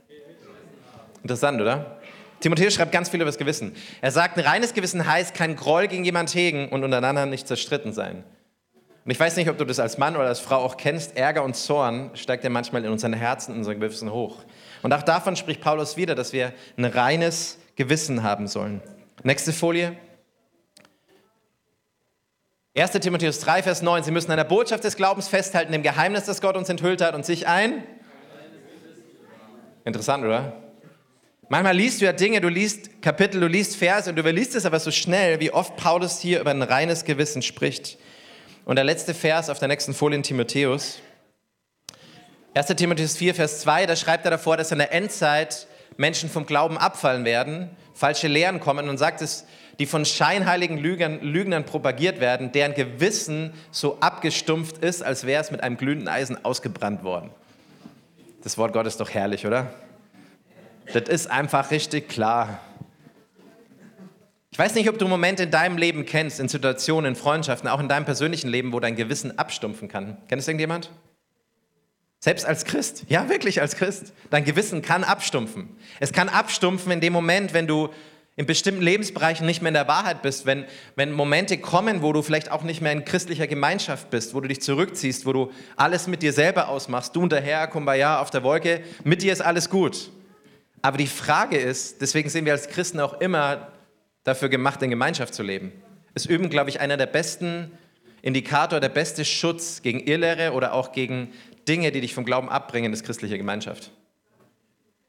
Interessant, 1.20 1.60
oder? 1.60 1.98
Timotheus 2.40 2.72
schreibt 2.72 2.92
ganz 2.92 3.10
viel 3.10 3.20
über 3.20 3.26
das 3.26 3.36
Gewissen. 3.36 3.74
Er 4.00 4.10
sagt, 4.10 4.38
ein 4.38 4.44
reines 4.44 4.72
Gewissen 4.72 5.06
heißt 5.06 5.34
kein 5.34 5.54
Groll 5.54 5.86
gegen 5.86 6.04
jemand 6.04 6.34
hegen 6.34 6.70
und 6.70 6.82
untereinander 6.82 7.26
nicht 7.26 7.46
zerstritten 7.46 7.92
sein. 7.92 8.24
Und 9.04 9.10
ich 9.10 9.20
weiß 9.20 9.36
nicht, 9.36 9.50
ob 9.50 9.58
du 9.58 9.66
das 9.66 9.78
als 9.78 9.98
Mann 9.98 10.16
oder 10.16 10.26
als 10.26 10.40
Frau 10.40 10.56
auch 10.56 10.78
kennst, 10.78 11.14
Ärger 11.14 11.44
und 11.44 11.56
Zorn 11.56 12.10
steigt 12.14 12.42
ja 12.42 12.48
manchmal 12.48 12.84
in 12.86 12.90
unseren 12.90 13.12
Herzen, 13.12 13.52
in 13.52 13.58
unseren 13.58 13.80
Gewissen 13.80 14.10
hoch. 14.10 14.38
Und 14.82 14.94
auch 14.94 15.02
davon 15.02 15.36
spricht 15.36 15.60
Paulus 15.60 15.98
wieder, 15.98 16.14
dass 16.14 16.32
wir 16.32 16.54
ein 16.78 16.86
reines 16.86 17.58
Gewissen 17.76 18.22
haben 18.22 18.46
sollen. 18.46 18.80
Nächste 19.22 19.52
Folie. 19.52 19.96
1. 22.78 22.90
Timotheus 22.90 23.40
3, 23.40 23.62
Vers 23.62 23.80
9. 23.80 24.02
Sie 24.02 24.10
müssen 24.10 24.30
an 24.30 24.36
der 24.36 24.44
Botschaft 24.44 24.84
des 24.84 24.96
Glaubens 24.96 25.28
festhalten, 25.28 25.72
dem 25.72 25.82
Geheimnis, 25.82 26.24
das 26.24 26.42
Gott 26.42 26.58
uns 26.58 26.68
enthüllt 26.68 27.00
hat 27.00 27.14
und 27.14 27.24
sich 27.24 27.46
ein. 27.46 27.82
Interessant, 29.86 30.22
oder? 30.22 30.52
Manchmal 31.48 31.74
liest 31.74 32.02
du 32.02 32.04
ja 32.04 32.12
Dinge, 32.12 32.42
du 32.42 32.48
liest 32.48 33.00
Kapitel, 33.00 33.40
du 33.40 33.46
liest 33.46 33.76
Verse 33.76 34.10
und 34.10 34.16
du 34.16 34.20
überliest 34.20 34.54
es 34.56 34.66
aber 34.66 34.78
so 34.78 34.90
schnell, 34.90 35.40
wie 35.40 35.52
oft 35.52 35.76
Paulus 35.76 36.20
hier 36.20 36.38
über 36.38 36.50
ein 36.50 36.60
reines 36.60 37.06
Gewissen 37.06 37.40
spricht. 37.40 37.96
Und 38.66 38.76
der 38.76 38.84
letzte 38.84 39.14
Vers 39.14 39.48
auf 39.48 39.58
der 39.58 39.68
nächsten 39.68 39.94
Folie 39.94 40.16
in 40.16 40.22
Timotheus. 40.22 40.98
1. 42.52 42.66
Timotheus 42.66 43.16
4, 43.16 43.34
Vers 43.34 43.60
2, 43.60 43.86
da 43.86 43.96
schreibt 43.96 44.26
er 44.26 44.32
davor, 44.32 44.58
dass 44.58 44.70
in 44.70 44.76
der 44.76 44.92
Endzeit 44.92 45.66
Menschen 45.96 46.28
vom 46.28 46.44
Glauben 46.44 46.76
abfallen 46.76 47.24
werden, 47.24 47.70
falsche 47.94 48.28
Lehren 48.28 48.60
kommen 48.60 48.90
und 48.90 48.98
sagt 48.98 49.22
es, 49.22 49.46
die 49.78 49.86
von 49.86 50.04
scheinheiligen 50.04 50.78
Lügern, 50.78 51.20
Lügnern 51.20 51.64
propagiert 51.64 52.20
werden, 52.20 52.52
deren 52.52 52.74
Gewissen 52.74 53.52
so 53.70 53.98
abgestumpft 54.00 54.78
ist, 54.78 55.02
als 55.02 55.26
wäre 55.26 55.42
es 55.42 55.50
mit 55.50 55.62
einem 55.62 55.76
glühenden 55.76 56.08
Eisen 56.08 56.44
ausgebrannt 56.44 57.02
worden. 57.02 57.30
Das 58.42 58.56
Wort 58.58 58.72
Gottes 58.72 58.94
ist 58.94 59.00
doch 59.00 59.10
herrlich, 59.10 59.46
oder? 59.46 59.74
Das 60.92 61.08
ist 61.08 61.30
einfach 61.30 61.70
richtig 61.70 62.08
klar. 62.08 62.60
Ich 64.50 64.58
weiß 64.58 64.74
nicht, 64.74 64.88
ob 64.88 64.98
du 64.98 65.06
Momente 65.06 65.42
in 65.42 65.50
deinem 65.50 65.76
Leben 65.76 66.06
kennst, 66.06 66.40
in 66.40 66.48
Situationen, 66.48 67.10
in 67.10 67.16
Freundschaften, 67.16 67.68
auch 67.68 67.80
in 67.80 67.88
deinem 67.88 68.06
persönlichen 68.06 68.48
Leben, 68.48 68.72
wo 68.72 68.80
dein 68.80 68.96
Gewissen 68.96 69.38
abstumpfen 69.38 69.88
kann. 69.88 70.16
Kennt 70.28 70.40
es 70.40 70.48
irgendjemand? 70.48 70.90
Selbst 72.20 72.46
als 72.46 72.64
Christ, 72.64 73.04
ja 73.08 73.28
wirklich 73.28 73.60
als 73.60 73.76
Christ. 73.76 74.14
Dein 74.30 74.44
Gewissen 74.44 74.80
kann 74.80 75.04
abstumpfen. 75.04 75.68
Es 76.00 76.12
kann 76.12 76.28
abstumpfen 76.28 76.90
in 76.90 77.00
dem 77.00 77.12
Moment, 77.12 77.52
wenn 77.52 77.66
du 77.66 77.90
in 78.36 78.44
bestimmten 78.44 78.82
Lebensbereichen 78.82 79.46
nicht 79.46 79.62
mehr 79.62 79.68
in 79.68 79.74
der 79.74 79.88
Wahrheit 79.88 80.20
bist, 80.20 80.44
wenn, 80.44 80.66
wenn 80.94 81.10
Momente 81.10 81.56
kommen, 81.56 82.02
wo 82.02 82.12
du 82.12 82.20
vielleicht 82.20 82.50
auch 82.50 82.62
nicht 82.62 82.82
mehr 82.82 82.92
in 82.92 83.04
christlicher 83.04 83.46
Gemeinschaft 83.46 84.10
bist, 84.10 84.34
wo 84.34 84.40
du 84.40 84.48
dich 84.48 84.60
zurückziehst, 84.60 85.24
wo 85.24 85.32
du 85.32 85.50
alles 85.76 86.06
mit 86.06 86.22
dir 86.22 86.34
selber 86.34 86.68
ausmachst, 86.68 87.16
du 87.16 87.22
und 87.22 87.32
der 87.32 87.40
Herr, 87.40 87.66
Kumbaya 87.66 88.20
auf 88.20 88.30
der 88.30 88.42
Wolke, 88.42 88.82
mit 89.04 89.22
dir 89.22 89.32
ist 89.32 89.40
alles 89.40 89.70
gut. 89.70 90.10
Aber 90.82 90.98
die 90.98 91.06
Frage 91.06 91.56
ist, 91.56 92.02
deswegen 92.02 92.28
sind 92.28 92.44
wir 92.44 92.52
als 92.52 92.68
Christen 92.68 93.00
auch 93.00 93.20
immer 93.20 93.72
dafür 94.22 94.50
gemacht, 94.50 94.82
in 94.82 94.90
Gemeinschaft 94.90 95.34
zu 95.34 95.42
leben. 95.42 95.72
Es 96.12 96.26
üben, 96.26 96.50
glaube 96.50 96.68
ich, 96.68 96.80
einer 96.80 96.98
der 96.98 97.06
besten 97.06 97.70
Indikator, 98.20 98.80
der 98.80 98.90
beste 98.90 99.24
Schutz 99.24 99.80
gegen 99.82 100.00
Irrlehre 100.00 100.52
oder 100.52 100.74
auch 100.74 100.92
gegen 100.92 101.32
Dinge, 101.66 101.90
die 101.90 102.02
dich 102.02 102.14
vom 102.14 102.24
Glauben 102.24 102.48
abbringen, 102.48 102.92
ist 102.92 103.04
christliche 103.04 103.38
Gemeinschaft. 103.38 103.90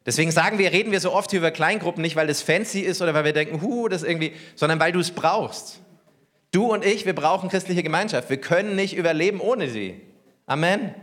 Deswegen 0.08 0.32
sagen 0.32 0.58
wir, 0.58 0.72
reden 0.72 0.94
wir 0.94 1.02
so 1.02 1.12
oft 1.12 1.34
über 1.34 1.52
Kleingruppen, 1.52 2.02
nicht 2.02 2.16
weil 2.16 2.28
das 2.28 2.42
fancy 2.42 2.80
ist 2.80 3.02
oder 3.02 3.14
weil 3.14 3.26
wir 3.26 3.34
denken, 3.34 3.62
hu, 3.62 3.90
das 3.90 4.04
irgendwie, 4.04 4.32
sondern 4.56 4.80
weil 4.80 4.94
du 4.94 5.02
es 5.02 5.12
brauchst. 5.12 5.82
Du 6.52 6.72
und 6.74 6.86
ich, 6.86 7.06
wir 7.06 7.14
brauchen 7.14 7.50
christliche 7.50 7.84
Gemeinschaft. 7.84 8.30
Wir 8.30 8.40
können 8.40 8.78
nicht 8.78 8.96
überleben 8.96 9.42
ohne 9.42 9.70
sie. 9.70 10.00
Amen. 10.46 10.96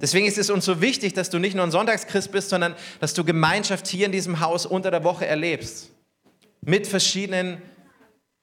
Deswegen 0.00 0.26
ist 0.26 0.38
es 0.38 0.48
uns 0.48 0.64
so 0.64 0.80
wichtig, 0.80 1.12
dass 1.12 1.28
du 1.28 1.38
nicht 1.38 1.54
nur 1.54 1.66
ein 1.66 1.70
Sonntagschrist 1.70 2.32
bist, 2.32 2.48
sondern 2.48 2.74
dass 2.98 3.12
du 3.12 3.24
Gemeinschaft 3.24 3.86
hier 3.86 4.06
in 4.06 4.12
diesem 4.12 4.40
Haus 4.40 4.64
unter 4.64 4.90
der 4.90 5.04
Woche 5.04 5.26
erlebst. 5.26 5.90
Mit 6.62 6.86
verschiedenen 6.86 7.60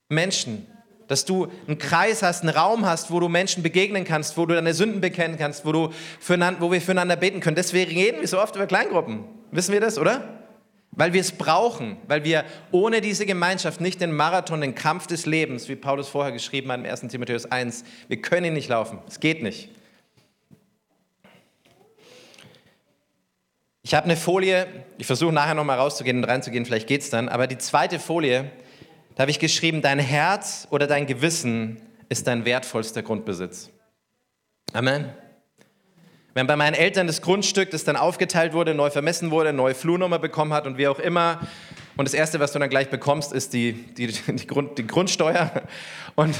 Menschen. 0.10 0.68
Dass 1.08 1.25
du 1.25 1.48
einen 1.66 1.80
Kreis 1.80 2.22
hast, 2.22 2.44
einen 2.44 2.56
Raum 2.56 2.86
hast, 2.86 3.10
wo 3.10 3.20
du 3.20 3.30
Menschen 3.30 3.63
begegnen 3.63 4.04
kannst, 4.04 4.38
wo 4.38 4.46
du 4.46 4.54
deine 4.54 4.75
Sünden 4.75 5.01
bekennen 5.01 5.39
kannst, 5.39 5.66
wo, 5.66 5.72
du 5.72 5.89
füreinander, 6.20 6.62
wo 6.62 6.72
wir 6.72 6.82
füreinander 6.82 7.16
beten 7.16 7.39
können. 7.39 7.56
Deswegen 7.56 8.00
reden 8.00 8.22
wir 8.22 8.27
so 8.27 8.39
oft 8.39 8.56
über 8.56 8.68
Kleingruppen. 8.68 9.37
Wissen 9.51 9.74
wir 9.74 9.82
das, 9.82 9.98
oder? 9.98 10.44
Weil 10.92 11.13
wir 11.13 11.22
es 11.22 11.32
brauchen, 11.32 11.98
weil 12.08 12.24
wir 12.24 12.44
ohne 12.72 13.01
diese 13.01 13.25
Gemeinschaft 13.25 13.82
nicht 13.82 14.01
den 14.01 14.12
Marathon, 14.12 14.62
den 14.62 14.74
Kampf 14.74 15.08
des 15.08 15.25
Lebens, 15.25 15.70
wie 15.70 15.75
Paulus 15.75 16.10
vorher 16.10 16.32
geschrieben 16.32 16.72
hat 16.72 16.80
im 16.80 16.86
1. 16.86 17.01
Timotheus 17.01 17.46
1, 17.46 17.84
wir 18.08 18.22
können 18.22 18.48
ihn 18.48 18.54
nicht 18.54 18.70
laufen. 18.70 19.00
Es 19.08 19.20
geht 19.20 19.44
nicht. 19.44 19.70
Ich 23.84 23.94
habe 23.94 24.06
eine 24.06 24.18
Folie, 24.18 24.68
ich 24.98 25.08
versuche 25.08 25.32
nachher 25.32 25.54
nochmal 25.54 25.77
rauszugehen 25.77 26.18
und 26.18 26.25
reinzugehen, 26.25 26.66
vielleicht 26.66 26.88
geht 26.88 27.04
es 27.04 27.10
dann, 27.10 27.30
aber 27.30 27.48
die 27.48 27.58
zweite 27.58 28.00
Folie, 28.00 28.51
da 29.16 29.22
habe 29.22 29.32
ich 29.32 29.39
geschrieben, 29.39 29.82
dein 29.82 30.00
Herz 30.00 30.68
oder 30.72 30.88
dein 30.88 31.08
Gewissen 31.08 31.82
ist 32.10 32.27
dein 32.27 32.44
wertvollster 32.44 33.01
Grundbesitz. 33.01 33.70
Amen. 34.74 35.12
Wenn 36.38 36.46
bei 36.46 36.56
meinen 36.56 36.75
Eltern 36.75 37.08
das 37.08 37.24
Grundstück, 37.24 37.72
das 37.72 37.84
dann 37.84 37.96
aufgeteilt 37.96 38.53
wurde, 38.53 38.75
neu 38.75 38.91
vermessen 38.91 39.32
wurde, 39.32 39.53
neue 39.53 39.74
Flurnummer 39.74 40.20
bekommen 40.20 40.53
hat 40.53 40.67
und 40.67 40.77
wie 40.77 40.88
auch 40.88 41.00
immer. 41.00 41.39
Und 41.96 42.08
das 42.08 42.13
Erste, 42.13 42.39
was 42.39 42.51
du 42.51 42.60
dann 42.60 42.70
gleich 42.70 42.91
bekommst, 42.91 43.34
ist 43.34 43.53
die, 43.53 43.74
die, 43.74 44.06
die, 44.06 44.46
Grund, 44.46 44.77
die 44.77 44.86
Grundsteuer. 44.86 45.63
Und, 46.13 46.36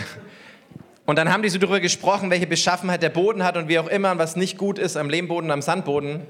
und 1.08 1.16
dann 1.16 1.34
haben 1.34 1.42
die 1.42 1.50
so 1.50 1.58
darüber 1.58 1.80
gesprochen, 1.80 2.30
welche 2.30 2.46
Beschaffenheit 2.46 3.02
der 3.02 3.10
Boden 3.10 3.44
hat 3.44 3.58
und 3.58 3.70
wie 3.70 3.80
auch 3.80 3.88
immer 3.88 4.12
und 4.12 4.20
was 4.20 4.36
nicht 4.36 4.60
gut 4.60 4.78
ist 4.78 4.98
am 4.98 5.10
Lehmboden 5.10 5.50
am 5.50 5.64
Sandboden. 5.64 6.28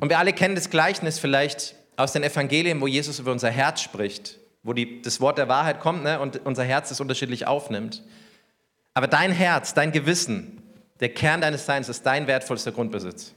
Und 0.00 0.08
wir 0.08 0.18
alle 0.18 0.32
kennen 0.32 0.56
das 0.56 0.68
Gleichnis 0.68 1.20
vielleicht 1.20 1.76
aus 1.94 2.10
den 2.10 2.24
Evangelien, 2.24 2.80
wo 2.80 2.88
Jesus 2.88 3.20
über 3.20 3.30
unser 3.30 3.52
Herz 3.52 3.82
spricht, 3.82 4.40
wo 4.64 4.72
die, 4.72 5.00
das 5.00 5.20
Wort 5.20 5.38
der 5.38 5.46
Wahrheit 5.46 5.78
kommt 5.78 6.02
ne, 6.02 6.18
und 6.18 6.40
unser 6.44 6.64
Herz 6.64 6.90
es 6.90 7.00
unterschiedlich 7.00 7.46
aufnimmt. 7.46 8.02
Aber 8.94 9.06
dein 9.06 9.30
Herz, 9.30 9.74
dein 9.74 9.92
Gewissen, 9.92 10.63
der 11.00 11.08
Kern 11.08 11.40
deines 11.40 11.66
Seins 11.66 11.88
ist 11.88 12.04
dein 12.04 12.26
wertvollster 12.26 12.72
Grundbesitz. 12.72 13.34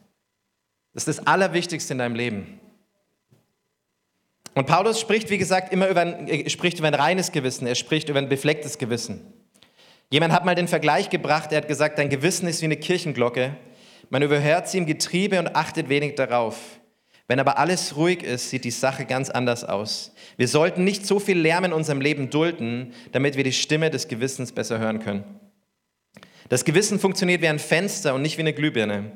Das 0.93 1.07
ist 1.07 1.19
das 1.19 1.27
Allerwichtigste 1.27 1.93
in 1.93 1.99
deinem 1.99 2.15
Leben. 2.15 2.59
Und 4.55 4.65
Paulus 4.65 4.99
spricht, 4.99 5.29
wie 5.29 5.37
gesagt, 5.37 5.71
immer 5.71 5.87
über 5.87 6.01
ein, 6.01 6.49
spricht 6.49 6.79
über 6.79 6.87
ein 6.87 6.95
reines 6.95 7.31
Gewissen, 7.31 7.67
er 7.67 7.75
spricht 7.75 8.09
über 8.09 8.17
ein 8.17 8.29
beflecktes 8.29 8.77
Gewissen. 8.79 9.33
Jemand 10.09 10.33
hat 10.33 10.45
mal 10.45 10.55
den 10.55 10.67
Vergleich 10.67 11.09
gebracht, 11.09 11.51
er 11.51 11.57
hat 11.57 11.67
gesagt, 11.67 11.99
dein 11.99 12.09
Gewissen 12.09 12.47
ist 12.47 12.61
wie 12.61 12.65
eine 12.65 12.77
Kirchenglocke. 12.77 13.55
Man 14.09 14.23
überhört 14.23 14.67
sie 14.67 14.79
im 14.79 14.85
Getriebe 14.85 15.37
und 15.37 15.55
achtet 15.55 15.89
wenig 15.89 16.15
darauf. 16.15 16.57
Wenn 17.27 17.41
aber 17.41 17.57
alles 17.57 17.97
ruhig 17.97 18.23
ist, 18.23 18.49
sieht 18.49 18.63
die 18.63 18.71
Sache 18.71 19.05
ganz 19.05 19.29
anders 19.29 19.65
aus. 19.65 20.13
Wir 20.37 20.47
sollten 20.47 20.85
nicht 20.85 21.05
so 21.05 21.19
viel 21.19 21.37
Lärm 21.37 21.65
in 21.65 21.73
unserem 21.73 21.99
Leben 21.99 22.29
dulden, 22.29 22.93
damit 23.11 23.35
wir 23.35 23.43
die 23.43 23.51
Stimme 23.51 23.89
des 23.89 24.07
Gewissens 24.07 24.53
besser 24.53 24.79
hören 24.79 24.99
können. 24.99 25.25
Das 26.49 26.65
Gewissen 26.65 26.99
funktioniert 26.99 27.41
wie 27.41 27.47
ein 27.47 27.59
Fenster 27.59 28.15
und 28.15 28.21
nicht 28.21 28.37
wie 28.37 28.41
eine 28.41 28.53
Glühbirne. 28.53 29.11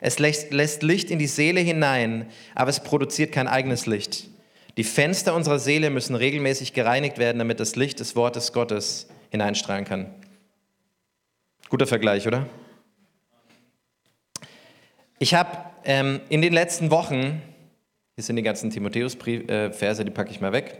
Es 0.00 0.18
lässt 0.18 0.82
Licht 0.82 1.10
in 1.10 1.18
die 1.18 1.26
Seele 1.26 1.60
hinein, 1.60 2.30
aber 2.54 2.70
es 2.70 2.80
produziert 2.80 3.32
kein 3.32 3.48
eigenes 3.48 3.86
Licht. 3.86 4.28
Die 4.76 4.84
Fenster 4.84 5.34
unserer 5.34 5.58
Seele 5.58 5.90
müssen 5.90 6.14
regelmäßig 6.14 6.74
gereinigt 6.74 7.18
werden, 7.18 7.38
damit 7.38 7.60
das 7.60 7.76
Licht 7.76 7.98
des 7.98 8.14
Wortes 8.14 8.52
Gottes 8.52 9.08
hineinstrahlen 9.30 9.84
kann. 9.84 10.14
Guter 11.70 11.86
Vergleich, 11.86 12.26
oder? 12.26 12.46
Ich 15.18 15.34
habe 15.34 15.50
ähm, 15.84 16.20
in 16.28 16.42
den 16.42 16.52
letzten 16.52 16.90
Wochen, 16.90 17.40
hier 18.14 18.24
sind 18.24 18.36
die 18.36 18.42
ganzen 18.42 18.70
Timotheus-Verse, 18.70 20.04
die 20.04 20.10
packe 20.10 20.30
ich 20.30 20.42
mal 20.42 20.52
weg. 20.52 20.78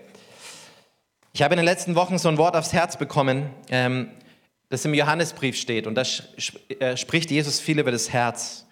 Ich 1.33 1.43
habe 1.43 1.55
in 1.55 1.59
den 1.59 1.65
letzten 1.65 1.95
Wochen 1.95 2.19
so 2.19 2.29
ein 2.29 2.37
Wort 2.37 2.55
aufs 2.55 2.75
Herz 2.75 2.99
bekommen, 2.99 3.51
ähm, 3.71 4.11
das 4.69 4.85
im 4.85 4.95
Johannesbrief 4.95 5.57
steht. 5.57 5.87
Und 5.87 5.95
da 5.95 6.03
äh, 6.81 6.97
spricht 6.97 7.31
Jesus 7.31 7.61
viel 7.61 7.79
über 7.79 7.93
das 7.93 8.13
Herz. 8.13 8.67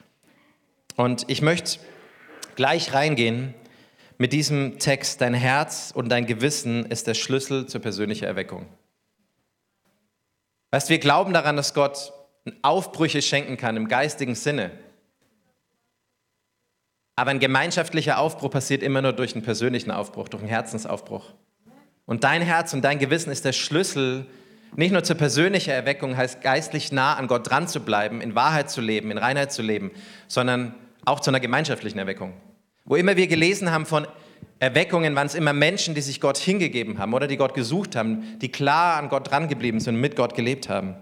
Und 0.97 1.25
ich 1.29 1.43
möchte 1.43 1.79
gleich 2.57 2.93
reingehen 2.93 3.55
mit 4.19 4.33
diesem 4.33 4.79
Text. 4.79 5.21
Dein 5.21 5.35
Herz 5.35 5.93
und 5.95 6.09
dein 6.09 6.27
Gewissen 6.27 6.87
ist 6.87 7.07
der 7.07 7.15
Schlüssel 7.15 7.67
zur 7.67 7.81
persönlichen 7.81 8.25
Erweckung. 8.25 8.67
Weißt, 10.71 10.89
wir 10.89 10.99
glauben 10.99 11.33
daran, 11.33 11.57
dass 11.57 11.75
Gott 11.75 12.13
Aufbrüche 12.63 13.23
schenken 13.23 13.57
kann 13.57 13.77
im 13.77 13.89
geistigen 13.89 14.35
Sinne. 14.35 14.73
Aber 17.17 17.31
ein 17.31 17.39
gemeinschaftlicher 17.39 18.19
Aufbruch 18.19 18.51
passiert 18.51 18.83
immer 18.83 19.01
nur 19.01 19.13
durch 19.13 19.35
einen 19.35 19.45
persönlichen 19.45 19.93
Aufbruch, 19.93 20.29
durch 20.29 20.43
einen 20.43 20.51
Herzensaufbruch. 20.51 21.33
Und 22.07 22.25
dein 22.25 22.43
Herz 22.43 22.75
und 22.75 22.83
dein 22.83 22.99
Gewissen 22.99 23.31
ist 23.31 23.45
der 23.45 23.53
Schlüssel 23.53 24.27
nicht 24.77 24.93
nur 24.93 25.05
zur 25.05 25.17
persönlichen 25.17 25.71
Erweckung, 25.71 26.17
heißt 26.17 26.41
geistlich 26.41 26.91
nah 26.91 27.15
an 27.15 27.29
Gott 27.29 27.49
dran 27.49 27.69
zu 27.69 27.81
bleiben, 27.81 28.21
in 28.21 28.35
Wahrheit 28.35 28.71
zu 28.71 28.81
leben, 28.81 29.11
in 29.11 29.19
Reinheit 29.19 29.53
zu 29.53 29.63
leben, 29.63 29.91
sondern 30.27 30.75
auch 31.05 31.21
zu 31.21 31.31
einer 31.31 31.41
gemeinschaftlichen 31.41 31.99
Erweckung. 31.99 32.33
Wo 32.85 32.97
immer 32.97 33.17
wir 33.17 33.27
gelesen 33.27 33.71
haben 33.71 33.87
von 33.87 34.07
Erweckungen, 34.59 35.15
waren 35.17 35.27
es 35.27 35.35
immer 35.35 35.53
Menschen, 35.53 35.95
die 35.95 36.01
sich 36.01 36.21
Gott 36.21 36.39
hingegeben 36.39 36.99
haben 36.99 37.15
oder 37.15 37.27
die 37.27 37.37
Gott 37.37 37.55
gesucht 37.55 37.97
haben, 37.97 38.39
die 38.41 38.51
klar 38.51 38.97
an 38.97 39.09
Gott 39.09 39.31
dran 39.31 39.49
geblieben 39.49 39.81
sind 39.81 39.97
und 39.97 40.01
mit 40.01 40.17
Gott 40.17 40.35
gelebt 40.35 40.69
haben. 40.69 40.97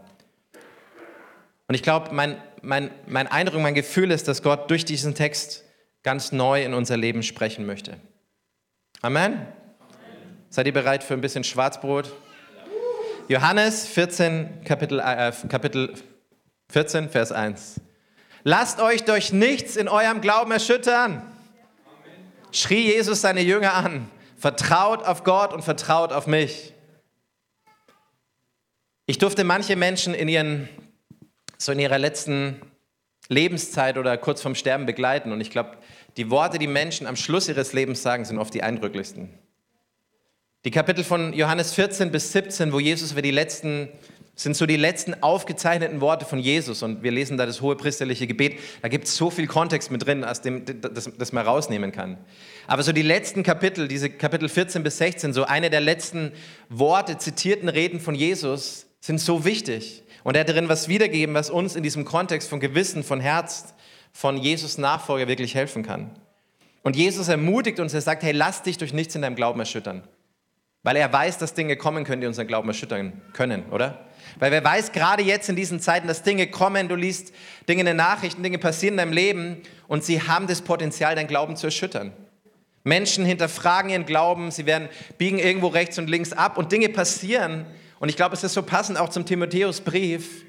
Und 1.69 1.75
ich 1.75 1.83
glaube, 1.83 2.13
mein, 2.13 2.37
mein, 2.61 2.91
mein 3.07 3.27
Eindruck, 3.27 3.63
mein 3.63 3.75
Gefühl 3.75 4.11
ist, 4.11 4.29
dass 4.29 4.43
Gott 4.43 4.71
durch 4.71 4.85
diesen 4.85 5.15
Text 5.15 5.65
ganz 6.03 6.33
neu 6.33 6.65
in 6.65 6.75
unser 6.75 6.97
Leben 6.97 7.23
sprechen 7.23 7.65
möchte. 7.65 7.97
Amen. 9.01 9.33
Amen. 9.33 9.47
Seid 10.51 10.67
ihr 10.67 10.73
bereit 10.73 11.03
für 11.03 11.15
ein 11.15 11.21
bisschen 11.21 11.45
Schwarzbrot? 11.45 12.13
Johannes 13.29 13.87
14, 13.87 14.65
Kapitel, 14.65 14.99
äh, 14.99 15.33
Kapitel 15.49 15.95
14, 16.71 17.09
Vers 17.09 17.33
1. 17.33 17.81
Lasst 18.43 18.81
euch 18.81 19.05
durch 19.05 19.33
nichts 19.33 19.77
in 19.77 19.89
eurem 19.89 20.21
Glauben 20.21 20.51
erschüttern. 20.51 21.23
Schrie 22.51 22.93
Jesus 22.93 23.21
seine 23.21 23.41
Jünger 23.41 23.75
an. 23.75 24.11
Vertraut 24.37 25.05
auf 25.05 25.23
Gott 25.23 25.53
und 25.53 25.63
vertraut 25.63 26.13
auf 26.13 26.27
mich. 26.27 26.75
Ich 29.07 29.19
durfte 29.19 29.45
manche 29.45 29.77
Menschen 29.77 30.15
in 30.15 30.29
ihren, 30.29 30.69
so 31.59 31.73
in 31.73 31.79
ihrer 31.79 31.99
letzten 31.99 32.61
Lebenszeit 33.29 33.99
oder 33.99 34.17
kurz 34.19 34.43
vorm 34.43 34.57
Sterben 34.57 34.85
begleiten. 34.85 35.31
Und 35.31 35.41
ich 35.41 35.51
glaube, 35.51 35.79
die 36.17 36.31
Worte, 36.31 36.59
die 36.59 36.67
Menschen 36.67 37.07
am 37.07 37.17
Schluss 37.17 37.49
ihres 37.49 37.73
Lebens 37.73 38.03
sagen, 38.03 38.25
sind 38.25 38.39
oft 38.39 38.53
die 38.53 38.63
eindrücklichsten. 38.63 39.39
Die 40.65 40.71
Kapitel 40.71 41.03
von 41.03 41.33
Johannes 41.33 41.75
14 41.75 42.13
bis 42.13 42.31
17, 42.31 42.73
wo 42.73 42.79
Jesus 42.79 43.11
über 43.11 43.23
die 43.23 43.33
letzten, 43.33 43.89
sind 44.37 44.57
so 44.57 44.65
die 44.65 44.77
letzten 44.77 45.21
aufgezeichneten 45.21 46.01
Worte 46.01 46.25
von 46.25 46.39
Jesus 46.39 46.85
und 46.85 47.03
wir 47.03 47.11
lesen 47.11 47.37
da 47.37 47.47
das 47.47 47.61
hohe 47.61 47.75
priesterliche 47.75 48.29
Gebet. 48.29 48.61
Da 48.81 48.87
gibt 48.87 49.09
es 49.09 49.17
so 49.17 49.29
viel 49.29 49.49
Kontext 49.49 49.91
mit 49.91 50.07
drin, 50.07 50.23
aus 50.23 50.41
dem, 50.41 50.65
das, 50.65 51.11
das 51.19 51.33
man 51.33 51.45
rausnehmen 51.45 51.91
kann. 51.91 52.17
Aber 52.69 52.85
so 52.85 52.93
die 52.93 53.03
letzten 53.03 53.43
Kapitel, 53.43 53.89
diese 53.89 54.09
Kapitel 54.09 54.49
14 54.49 54.85
bis 54.85 54.99
16, 54.99 55.33
so 55.33 55.43
eine 55.43 55.69
der 55.69 55.81
letzten 55.81 56.31
Worte, 56.69 57.19
zitierten 57.19 57.69
Reden 57.69 57.99
von 57.99 58.15
Jesus, 58.15 58.87
sind 59.01 59.19
so 59.19 59.45
wichtig. 59.45 60.05
Und 60.23 60.37
er 60.37 60.43
hat 60.43 60.49
darin 60.49 60.69
was 60.69 60.87
wiedergeben, 60.87 61.35
was 61.35 61.51
uns 61.51 61.75
in 61.75 61.83
diesem 61.83 62.05
Kontext 62.05 62.49
von 62.49 62.61
Gewissen, 62.61 63.03
von 63.03 63.19
Herz, 63.19 63.75
von 64.13 64.37
Jesus 64.37 64.79
Nachfolger 64.79 65.27
wirklich 65.27 65.57
helfen 65.57 65.83
kann. 65.83 66.13
Und 66.85 66.95
Jesus 66.95 67.27
ermutigt 67.27 67.81
uns, 67.81 67.95
er 67.95 68.01
sagt, 68.01 68.23
hey, 68.23 68.33
lass 68.33 68.63
dich 68.63 68.79
durch 68.79 68.93
nichts 68.93 69.17
in 69.17 69.23
deinem 69.23 69.35
Glauben 69.35 69.59
erschüttern. 69.59 70.05
Weil 70.83 70.97
er 70.97 71.13
weiß, 71.13 71.39
dass 71.39 71.55
Dinge 71.55 71.77
kommen 71.77 72.05
können, 72.05 72.21
die 72.21 72.27
unseren 72.27 72.47
Glauben 72.47 72.69
erschüttern 72.69 73.21
können, 73.33 73.65
oder? 73.71 74.07
Weil 74.39 74.51
wer 74.51 74.65
weiß 74.65 74.93
gerade 74.93 75.23
jetzt 75.23 75.49
in 75.49 75.57
diesen 75.57 75.81
Zeiten, 75.81 76.09
dass 76.09 76.23
Dinge 76.23 76.47
kommen, 76.49 76.89
du 76.89 76.95
liest 76.95 77.33
Dinge 77.69 77.81
in 77.81 77.87
den 77.87 77.97
Nachrichten, 77.97 78.43
Dinge 78.43 78.59
passieren 78.59 78.95
in 78.95 78.99
deinem 78.99 79.13
Leben 79.13 79.63
und 79.87 80.05
sie 80.05 80.23
haben 80.23 80.47
das 80.47 80.63
Potenzial, 80.63 81.15
dein 81.15 81.29
Glauben 81.29 81.57
zu 81.57 81.67
erschüttern. 81.67 82.13
Menschen 82.85 83.25
hinterfragen 83.25 83.91
ihren 83.91 84.07
Glauben, 84.07 84.51
sie 84.51 84.67
werden 84.67 84.89
biegen 85.19 85.39
irgendwo 85.39 85.69
rechts 85.69 85.99
und 85.99 86.11
links 86.11 86.33
ab 86.33 86.59
und 86.59 86.73
Dinge 86.73 86.89
passieren. 86.89 87.67
Und 88.01 88.09
ich 88.09 88.17
glaube, 88.17 88.35
es 88.35 88.43
ist 88.43 88.55
so 88.55 88.63
passend 88.63 88.99
auch 88.99 89.11
zum 89.11 89.25
Timotheusbrief, 89.25 90.45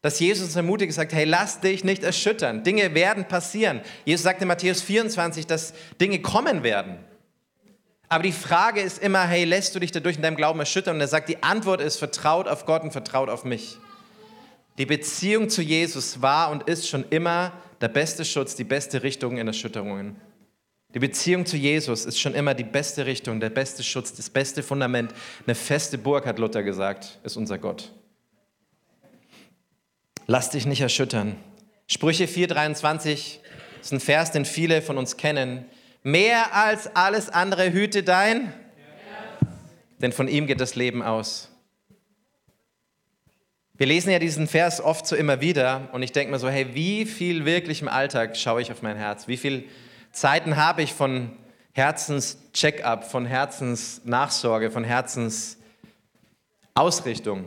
dass 0.00 0.20
Jesus 0.20 0.46
uns 0.46 0.56
ermutigt 0.56 0.94
sagt, 0.94 1.12
hey, 1.12 1.24
lass 1.24 1.60
dich 1.60 1.84
nicht 1.84 2.04
erschüttern. 2.04 2.62
Dinge 2.62 2.94
werden 2.94 3.26
passieren. 3.26 3.82
Jesus 4.04 4.22
sagt 4.22 4.40
in 4.40 4.48
Matthäus 4.48 4.80
24, 4.80 5.46
dass 5.46 5.74
Dinge 6.00 6.20
kommen 6.20 6.62
werden. 6.62 6.98
Aber 8.08 8.22
die 8.22 8.32
Frage 8.32 8.80
ist 8.80 9.02
immer, 9.02 9.26
hey, 9.26 9.44
lässt 9.44 9.74
du 9.74 9.80
dich 9.80 9.92
dadurch 9.92 10.16
in 10.16 10.22
deinem 10.22 10.36
Glauben 10.36 10.58
erschüttern? 10.60 10.96
Und 10.96 11.00
er 11.00 11.08
sagt, 11.08 11.28
die 11.28 11.42
Antwort 11.42 11.80
ist, 11.80 11.98
vertraut 11.98 12.48
auf 12.48 12.64
Gott 12.64 12.82
und 12.82 12.90
vertraut 12.90 13.28
auf 13.28 13.44
mich. 13.44 13.78
Die 14.78 14.86
Beziehung 14.86 15.50
zu 15.50 15.60
Jesus 15.60 16.22
war 16.22 16.50
und 16.50 16.68
ist 16.68 16.88
schon 16.88 17.04
immer 17.10 17.52
der 17.80 17.88
beste 17.88 18.24
Schutz, 18.24 18.54
die 18.54 18.64
beste 18.64 19.02
Richtung 19.02 19.36
in 19.36 19.46
Erschütterungen. 19.46 20.16
Die 20.94 21.00
Beziehung 21.00 21.44
zu 21.44 21.56
Jesus 21.56 22.06
ist 22.06 22.18
schon 22.18 22.34
immer 22.34 22.54
die 22.54 22.64
beste 22.64 23.04
Richtung, 23.04 23.40
der 23.40 23.50
beste 23.50 23.82
Schutz, 23.82 24.14
das 24.14 24.30
beste 24.30 24.62
Fundament. 24.62 25.12
Eine 25.46 25.54
feste 25.54 25.98
Burg, 25.98 26.24
hat 26.24 26.38
Luther 26.38 26.62
gesagt, 26.62 27.18
ist 27.24 27.36
unser 27.36 27.58
Gott. 27.58 27.92
Lass 30.26 30.50
dich 30.50 30.64
nicht 30.64 30.80
erschüttern. 30.80 31.36
Sprüche 31.86 32.24
4,23 32.24 33.38
ist 33.80 33.92
ein 33.92 34.00
Vers, 34.00 34.30
den 34.30 34.44
viele 34.44 34.80
von 34.80 34.96
uns 34.96 35.16
kennen. 35.16 35.66
Mehr 36.02 36.54
als 36.54 36.94
alles 36.94 37.28
andere 37.28 37.72
hüte 37.72 38.02
dein, 38.02 38.52
denn 40.00 40.12
von 40.12 40.28
ihm 40.28 40.46
geht 40.46 40.60
das 40.60 40.76
Leben 40.76 41.02
aus. 41.02 41.48
Wir 43.74 43.86
lesen 43.86 44.10
ja 44.10 44.18
diesen 44.18 44.48
Vers 44.48 44.80
oft 44.80 45.06
so 45.06 45.14
immer 45.14 45.40
wieder 45.40 45.88
und 45.92 46.02
ich 46.02 46.12
denke 46.12 46.32
mir 46.32 46.38
so, 46.38 46.48
hey, 46.48 46.74
wie 46.74 47.06
viel 47.06 47.44
wirklich 47.44 47.80
im 47.80 47.88
Alltag 47.88 48.36
schaue 48.36 48.60
ich 48.60 48.72
auf 48.72 48.82
mein 48.82 48.96
Herz? 48.96 49.28
Wie 49.28 49.36
viel 49.36 49.68
Zeiten 50.10 50.56
habe 50.56 50.82
ich 50.82 50.92
von 50.92 51.30
Herzenscheck-up, 51.74 53.08
von 53.08 53.24
Herzensnachsorge, 53.24 54.72
von 54.72 54.82
Herzensausrichtung? 54.82 57.44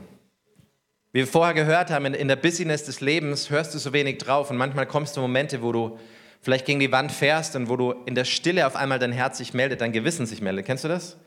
Wie 1.12 1.20
wir 1.20 1.27
vorher 1.27 1.53
gehört 1.53 1.89
haben, 1.89 2.13
in 2.13 2.29
der 2.29 2.38
Business 2.38 2.86
des 2.86 3.01
Lebens 3.01 3.50
hörst 3.50 3.74
du 3.74 3.79
so 3.79 3.91
wenig 3.91 4.17
drauf 4.17 4.50
und 4.50 4.55
manchmal 4.55 4.86
kommst 4.86 5.17
du 5.17 5.22
Momente, 5.22 5.62
wo 5.62 5.74
du 5.74 6.00
vielleicht 6.41 6.65
gegen 6.65 6.79
die 6.79 6.91
Wand 6.91 7.12
fährst 7.12 7.55
und 7.55 7.69
wo 7.69 7.77
du 7.77 7.91
in 8.05 8.15
der 8.15 8.25
Stille 8.25 8.67
auf 8.67 8.75
einmal 8.75 9.00
dein 9.00 9.12
Herz 9.12 9.38
sich 9.38 9.53
meldet, 9.53 9.81
dein 9.81 9.91
Gewissen 9.91 10.25
sich 10.25 10.41
meldet. 10.41 10.65
Kennst 10.65 10.83
du 10.83 10.88
das? 10.88 11.17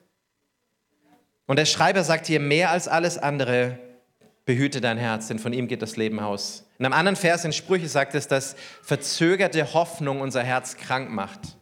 Und 1.46 1.58
der 1.58 1.66
Schreiber 1.66 2.02
sagt 2.04 2.26
hier, 2.26 2.40
mehr 2.40 2.70
als 2.70 2.88
alles 2.88 3.18
andere, 3.18 3.78
behüte 4.44 4.80
dein 4.80 4.98
Herz, 4.98 5.28
denn 5.28 5.38
von 5.38 5.52
ihm 5.52 5.68
geht 5.68 5.82
das 5.82 5.96
Leben 5.96 6.20
aus. 6.20 6.66
In 6.78 6.84
einem 6.84 6.94
anderen 6.94 7.16
Vers 7.16 7.44
in 7.44 7.52
Sprüche 7.52 7.88
sagt 7.88 8.14
es, 8.14 8.28
dass 8.28 8.56
verzögerte 8.82 9.72
Hoffnung 9.72 10.20
unser 10.20 10.42
Herz 10.42 10.76
krank 10.76 11.10
macht. 11.10 11.56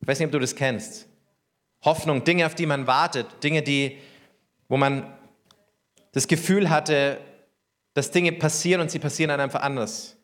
Ich 0.00 0.08
weiß 0.08 0.18
nicht, 0.18 0.26
ob 0.26 0.32
du 0.32 0.38
das 0.38 0.56
kennst. 0.56 1.06
Hoffnung, 1.84 2.24
Dinge, 2.24 2.46
auf 2.46 2.54
die 2.54 2.66
man 2.66 2.86
wartet, 2.86 3.26
Dinge, 3.44 3.62
die, 3.62 3.98
wo 4.68 4.76
man 4.76 5.12
das 6.12 6.26
Gefühl 6.26 6.70
hatte, 6.70 7.18
dass 7.94 8.10
Dinge 8.10 8.32
passieren 8.32 8.80
und 8.80 8.90
sie 8.90 8.98
passieren 8.98 9.28
dann 9.28 9.40
einfach 9.40 9.62
anders. 9.62 10.17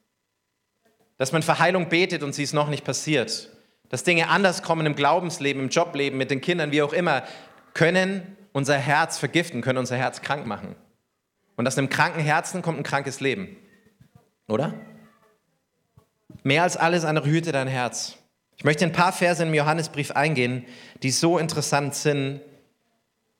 Dass 1.24 1.32
man 1.32 1.42
für 1.42 1.58
Heilung 1.58 1.88
betet 1.88 2.22
und 2.22 2.34
sie 2.34 2.42
ist 2.42 2.52
noch 2.52 2.68
nicht 2.68 2.84
passiert. 2.84 3.48
Dass 3.88 4.04
Dinge 4.04 4.28
anders 4.28 4.62
kommen 4.62 4.84
im 4.84 4.94
Glaubensleben, 4.94 5.62
im 5.62 5.68
Jobleben, 5.70 6.18
mit 6.18 6.30
den 6.30 6.42
Kindern, 6.42 6.70
wie 6.70 6.82
auch 6.82 6.92
immer, 6.92 7.22
können 7.72 8.36
unser 8.52 8.76
Herz 8.76 9.16
vergiften, 9.16 9.62
können 9.62 9.78
unser 9.78 9.96
Herz 9.96 10.20
krank 10.20 10.44
machen. 10.44 10.76
Und 11.56 11.66
aus 11.66 11.78
einem 11.78 11.88
kranken 11.88 12.20
Herzen 12.20 12.60
kommt 12.60 12.76
ein 12.76 12.82
krankes 12.82 13.20
Leben. 13.20 13.56
Oder? 14.48 14.74
Mehr 16.42 16.62
als 16.62 16.76
alles 16.76 17.06
andere 17.06 17.26
hüte 17.26 17.52
dein 17.52 17.68
Herz. 17.68 18.18
Ich 18.58 18.64
möchte 18.64 18.84
ein 18.84 18.92
paar 18.92 19.14
Verse 19.14 19.42
im 19.42 19.54
Johannesbrief 19.54 20.10
eingehen, 20.10 20.66
die 21.02 21.10
so 21.10 21.38
interessant 21.38 21.94
sind. 21.94 22.42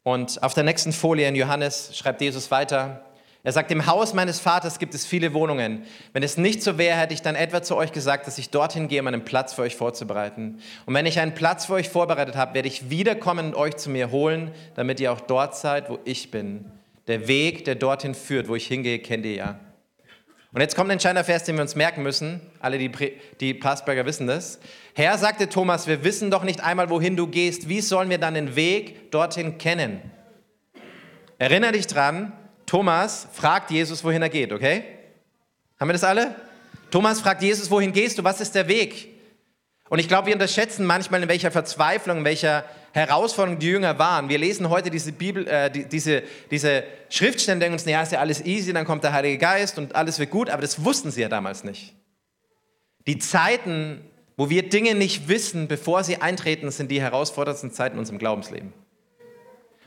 Und 0.05 0.43
auf 0.43 0.55
der 0.55 0.65
nächsten 0.65 0.95
Folie 0.95 1.29
in 1.29 1.37
Johannes 1.37 1.95
schreibt 1.95 2.23
Jesus 2.23 2.51
weiter. 2.51 3.05
Er 3.47 3.53
sagt, 3.53 3.71
im 3.71 3.85
Haus 3.87 4.15
meines 4.15 4.41
Vaters 4.41 4.79
gibt 4.79 4.95
es 4.95 5.05
viele 5.05 5.35
Wohnungen. 5.35 5.85
Wenn 6.15 6.23
es 6.23 6.39
nicht 6.39 6.63
so 6.63 6.79
wäre, 6.79 6.97
hätte 6.97 7.13
ich 7.13 7.21
dann 7.21 7.35
etwa 7.35 7.63
zu 7.63 7.77
euch 7.77 7.93
gesagt, 7.93 8.27
dass 8.27 8.39
ich 8.39 8.49
dorthin 8.49 8.89
gehe, 8.89 9.03
um 9.03 9.07
einen 9.07 9.27
Platz 9.27 9.53
für 9.53 9.63
euch 9.63 9.77
vorzubereiten. 9.77 10.61
Und 10.87 10.95
wenn 10.95 11.05
ich 11.05 11.21
einen 11.21 11.35
Platz 11.35 11.67
für 11.67 11.75
euch 11.75 11.91
vorbereitet 11.91 12.37
habe, 12.37 12.55
werde 12.55 12.69
ich 12.69 12.89
wiederkommen 12.89 13.49
und 13.49 13.55
euch 13.55 13.77
zu 13.77 13.91
mir 13.91 14.11
holen, 14.11 14.51
damit 14.77 14.99
ihr 14.99 15.13
auch 15.13 15.21
dort 15.21 15.55
seid, 15.57 15.91
wo 15.91 15.99
ich 16.07 16.31
bin. 16.31 16.65
Der 17.07 17.29
Weg, 17.29 17.67
der 17.67 17.75
dorthin 17.75 18.15
führt, 18.15 18.49
wo 18.49 18.55
ich 18.55 18.67
hingehe, 18.67 18.99
kennt 18.99 19.27
ihr 19.27 19.35
ja. 19.35 19.61
Und 20.55 20.63
jetzt 20.63 20.75
kommt 20.75 20.89
ein 20.89 20.93
entscheidender 20.93 21.25
Vers, 21.25 21.45
den 21.45 21.57
wir 21.57 21.63
uns 21.63 21.75
merken 21.75 22.03
müssen. 22.03 22.41
Alle, 22.61 22.79
die, 22.79 22.91
die 23.41 23.53
Passberger 23.53 24.07
wissen 24.07 24.27
das. 24.27 24.59
Herr, 24.95 25.19
sagte 25.19 25.51
Thomas, 25.51 25.87
wir 25.87 26.03
wissen 26.03 26.31
doch 26.31 26.45
nicht 26.45 26.65
einmal, 26.65 26.89
wohin 26.89 27.15
du 27.15 27.27
gehst. 27.27 27.69
Wie 27.69 27.83
sollen 27.83 28.09
wir 28.09 28.19
dann 28.19 28.33
den 28.33 28.57
Weg 28.57 29.11
dorthin 29.11 29.59
kennen? 29.59 30.01
Erinner 31.39 31.73
dich 31.73 31.89
dran, 31.89 32.33
Thomas 32.75 33.29
fragt 33.31 33.71
Jesus, 33.71 34.03
wohin 34.03 34.21
er 34.21 34.29
geht, 34.29 34.53
okay? 34.53 34.83
Haben 35.79 35.91
wir 35.91 35.93
das 35.93 36.03
alle? 36.03 36.35
Thomas 36.91 37.21
fragt 37.21 37.41
Jesus, 37.41 37.71
wohin 37.71 37.93
gehst 37.93 38.19
du? 38.19 38.25
Was 38.25 38.41
ist 38.41 38.53
der 38.53 38.67
Weg? 38.67 39.11
Und 39.91 40.01
ich 40.01 40.09
glaube, 40.09 40.27
wir 40.27 40.35
unterschätzen 40.35 40.85
manchmal, 40.85 41.23
in 41.23 41.29
welcher 41.29 41.53
Verzweiflung, 41.53 42.19
in 42.19 42.25
welcher 42.25 42.65
Herausforderung 42.91 43.61
die 43.61 43.69
Jünger 43.69 43.97
waren. 44.01 44.29
Wir 44.29 44.39
lesen 44.39 44.71
heute 44.71 44.91
diese, 44.91 45.13
Bibel, 45.13 45.47
äh, 45.47 45.71
die, 45.71 45.85
diese, 45.85 46.25
diese 46.51 46.83
Schriftstellen, 47.11 47.61
denken 47.61 47.75
uns, 47.75 47.85
ja, 47.85 48.03
ist 48.03 48.11
ja 48.11 48.19
alles 48.19 48.45
easy, 48.45 48.73
dann 48.73 48.87
kommt 48.87 49.05
der 49.05 49.13
Heilige 49.13 49.39
Geist 49.39 49.79
und 49.79 49.95
alles 49.95 50.19
wird 50.19 50.31
gut, 50.31 50.51
aber 50.51 50.63
das 50.63 50.85
wussten 50.85 51.13
sie 51.13 51.21
ja 51.21 51.29
damals 51.29 51.63
nicht. 51.63 51.95
Die 53.07 53.21
Zeiten, 53.21 54.01
wo 54.37 54.51
wir 54.51 54.69
Dinge 54.69 54.97
nicht 54.97 55.29
wissen, 55.29 55.69
bevor 55.69 56.03
sie 56.03 56.21
eintreten, 56.21 56.73
sind 56.73 56.91
die 56.91 57.01
herausforderndsten 57.01 57.71
Zeiten 57.71 57.95
in 57.95 58.01
unserem 58.01 58.19
Glaubensleben. 58.19 58.73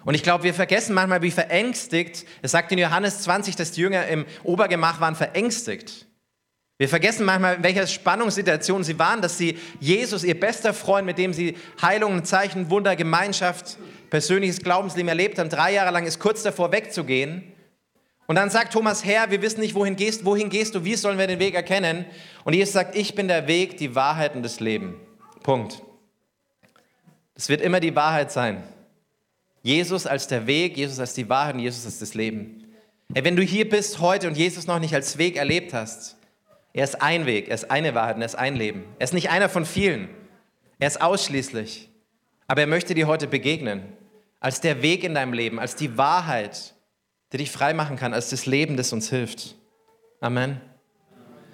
Und 0.07 0.13
ich 0.13 0.23
glaube, 0.23 0.45
wir 0.45 0.53
vergessen 0.53 0.95
manchmal, 0.95 1.21
wie 1.21 1.31
verängstigt, 1.31 2.25
es 2.41 2.51
sagt 2.51 2.71
in 2.71 2.77
Johannes 2.77 3.23
20, 3.23 3.57
dass 3.57 3.73
die 3.73 3.81
Jünger 3.81 4.07
im 4.07 4.25
Obergemach 4.45 5.01
waren 5.01 5.15
verängstigt. 5.15 6.07
Wir 6.77 6.87
vergessen 6.87 7.25
manchmal, 7.25 7.55
in 7.55 7.63
welcher 7.63 7.85
Spannungssituation 7.87 8.85
sie 8.85 8.97
waren, 8.97 9.21
dass 9.21 9.37
sie 9.37 9.57
Jesus, 9.81 10.23
ihr 10.23 10.39
bester 10.39 10.73
Freund, 10.73 11.05
mit 11.05 11.17
dem 11.17 11.33
sie 11.33 11.57
Heilungen, 11.81 12.23
Zeichen, 12.23 12.69
Wunder, 12.69 12.95
Gemeinschaft, 12.95 13.77
persönliches 14.09 14.61
Glaubensleben 14.61 15.09
erlebt 15.09 15.39
haben, 15.39 15.49
drei 15.49 15.73
Jahre 15.73 15.91
lang 15.91 16.05
ist 16.05 16.19
kurz 16.19 16.41
davor 16.41 16.71
wegzugehen. 16.71 17.43
Und 18.27 18.37
dann 18.37 18.49
sagt 18.49 18.71
Thomas, 18.71 19.03
Herr, 19.03 19.29
wir 19.29 19.41
wissen 19.41 19.59
nicht, 19.59 19.75
wohin 19.75 19.97
gehst, 19.97 20.23
wohin 20.23 20.49
gehst 20.49 20.73
du, 20.73 20.85
wie 20.85 20.95
sollen 20.95 21.17
wir 21.17 21.27
den 21.27 21.39
Weg 21.39 21.53
erkennen? 21.53 22.05
Und 22.45 22.53
Jesus 22.53 22.71
sagt, 22.71 22.95
ich 22.95 23.13
bin 23.13 23.27
der 23.27 23.47
Weg, 23.47 23.75
die 23.75 23.93
Wahrheit 23.93 24.35
und 24.35 24.43
das 24.43 24.61
Leben. 24.61 24.95
Punkt. 25.43 25.81
Das 27.33 27.49
wird 27.49 27.59
immer 27.59 27.81
die 27.81 27.93
Wahrheit 27.93 28.31
sein. 28.31 28.63
Jesus 29.67 30.07
als 30.07 30.27
der 30.27 30.47
Weg, 30.47 30.77
Jesus 30.77 30.97
als 30.97 31.13
die 31.13 31.27
Wahrheit 31.27 31.55
und 31.55 31.59
Jesus 31.59 31.85
als 31.85 31.99
das 31.99 32.13
Leben. 32.13 32.63
Hey, 33.13 33.25
wenn 33.25 33.35
du 33.35 33.43
hier 33.43 33.67
bist 33.67 33.99
heute 33.99 34.29
und 34.29 34.37
Jesus 34.37 34.65
noch 34.65 34.79
nicht 34.79 34.95
als 34.95 35.17
Weg 35.17 35.35
erlebt 35.35 35.73
hast, 35.73 36.15
er 36.71 36.85
ist 36.85 37.01
ein 37.01 37.25
Weg, 37.25 37.49
er 37.49 37.55
ist 37.55 37.69
eine 37.69 37.93
Wahrheit 37.93 38.15
und 38.15 38.21
er 38.21 38.27
ist 38.27 38.37
ein 38.37 38.55
Leben. 38.55 38.85
Er 38.97 39.03
ist 39.03 39.13
nicht 39.13 39.29
einer 39.29 39.49
von 39.49 39.65
vielen. 39.65 40.07
Er 40.79 40.87
ist 40.87 41.01
ausschließlich. 41.01 41.89
Aber 42.47 42.61
er 42.61 42.67
möchte 42.67 42.93
dir 42.93 43.07
heute 43.07 43.27
begegnen. 43.27 43.81
Als 44.39 44.61
der 44.61 44.81
Weg 44.81 45.03
in 45.03 45.13
deinem 45.13 45.33
Leben, 45.33 45.59
als 45.59 45.75
die 45.75 45.97
Wahrheit, 45.97 46.73
die 47.33 47.37
dich 47.37 47.51
frei 47.51 47.73
machen 47.73 47.97
kann, 47.97 48.13
als 48.13 48.29
das 48.29 48.45
Leben, 48.45 48.77
das 48.77 48.93
uns 48.93 49.09
hilft. 49.09 49.55
Amen. 50.21 50.61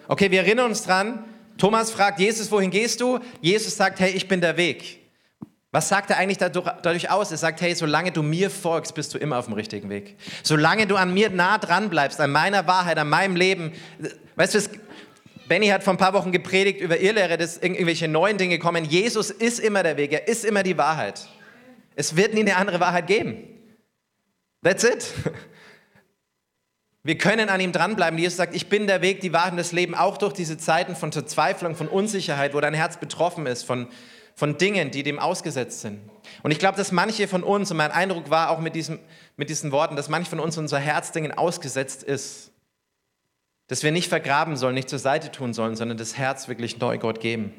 Okay, 0.08 0.30
wir 0.30 0.42
erinnern 0.42 0.70
uns 0.70 0.84
dran. 0.84 1.26
Thomas 1.58 1.90
fragt 1.90 2.20
Jesus, 2.20 2.52
wohin 2.52 2.70
gehst 2.70 3.02
du? 3.02 3.18
Jesus 3.42 3.76
sagt, 3.76 4.00
hey, 4.00 4.12
ich 4.12 4.28
bin 4.28 4.40
der 4.40 4.56
Weg. 4.56 5.03
Was 5.74 5.90
sagt 5.90 6.12
er 6.12 6.18
eigentlich 6.18 6.38
dadurch 6.38 7.10
aus? 7.10 7.32
Er 7.32 7.38
sagt, 7.38 7.60
hey, 7.60 7.74
solange 7.74 8.12
du 8.12 8.22
mir 8.22 8.52
folgst, 8.52 8.94
bist 8.94 9.12
du 9.16 9.18
immer 9.18 9.40
auf 9.40 9.46
dem 9.46 9.56
richtigen 9.56 9.90
Weg. 9.90 10.18
Solange 10.44 10.86
du 10.86 10.96
an 10.96 11.12
mir 11.16 11.32
nah 11.32 11.58
dran 11.58 11.90
bleibst, 11.90 12.22
an 12.22 12.32
meiner 12.32 12.68
Wahrheit, 12.68 13.00
an 13.00 13.10
meinem 13.10 13.36
Leben. 13.36 13.72
Weißt 14.36 14.54
du, 14.54 14.60
Benny 15.48 15.70
hat 15.70 15.84
vor 15.84 15.96
ein 15.96 15.98
paar 15.98 16.14
Wochen 16.14 16.32
gepredigt 16.32 16.80
über 16.80 17.00
Irrlehre, 17.00 17.40
dass 17.40 17.58
irgendwelche 17.58 18.08
neuen 18.08 18.38
Dinge 18.38 18.60
kommen. 18.60 18.86
Jesus 18.86 19.32
ist 19.32 19.60
immer 19.60 19.82
der 19.82 19.98
Weg, 19.98 20.14
er 20.14 20.28
ist 20.28 20.46
immer 20.46 20.62
die 20.62 20.78
Wahrheit. 20.78 21.28
Es 21.96 22.16
wird 22.16 22.36
nie 22.36 22.42
eine 22.42 22.56
andere 22.56 22.80
Wahrheit 22.80 23.08
geben. 23.08 23.44
That's 24.64 24.84
it. 24.84 25.12
Wir 27.02 27.18
können 27.18 27.50
an 27.50 27.60
ihm 27.60 27.72
dranbleiben. 27.72 28.20
Jesus 28.20 28.38
sagt, 28.38 28.56
ich 28.56 28.70
bin 28.70 28.86
der 28.86 29.02
Weg, 29.02 29.22
die 29.22 29.34
Wahrheit 29.34 29.54
und 29.54 29.58
das 29.58 29.72
Leben, 29.72 29.96
auch 29.96 30.18
durch 30.18 30.34
diese 30.34 30.60
Zeiten 30.60 30.96
von 30.96 31.12
Verzweiflung, 31.12 31.76
von 31.76 31.88
Unsicherheit, 31.88 32.54
wo 32.54 32.62
dein 32.62 32.76
Herz 32.76 32.98
betroffen 32.98 33.48
ist, 33.48 33.64
von, 33.64 33.88
von 34.36 34.58
Dingen, 34.58 34.92
die 34.92 35.04
dem 35.04 35.20
ausgesetzt 35.20 35.82
sind. 35.82 36.00
Und 36.42 36.52
ich 36.52 36.60
glaube, 36.60 36.78
dass 36.78 36.92
manche 36.92 37.28
von 37.28 37.44
uns, 37.44 37.70
und 37.72 37.78
mein 37.78 37.92
Eindruck 37.92 38.30
war 38.30 38.50
auch 38.50 38.60
mit, 38.60 38.76
diesem, 38.76 39.00
mit 39.38 39.50
diesen 39.50 39.72
Worten, 39.72 39.96
dass 39.96 40.10
manche 40.10 40.30
von 40.30 40.40
uns 40.40 40.58
unser 40.58 40.80
Herz 40.80 41.12
Dingen 41.12 41.32
ausgesetzt 41.32 42.04
ist. 42.04 42.52
Dass 43.68 43.84
wir 43.84 43.92
nicht 43.92 44.10
vergraben 44.10 44.58
sollen, 44.58 44.76
nicht 44.76 44.90
zur 44.90 45.00
Seite 45.00 45.32
tun 45.32 45.54
sollen, 45.54 45.76
sondern 45.76 45.98
das 45.98 46.18
Herz 46.18 46.48
wirklich 46.48 46.80
neu 46.80 46.98
Gott 46.98 47.20
geben. 47.20 47.54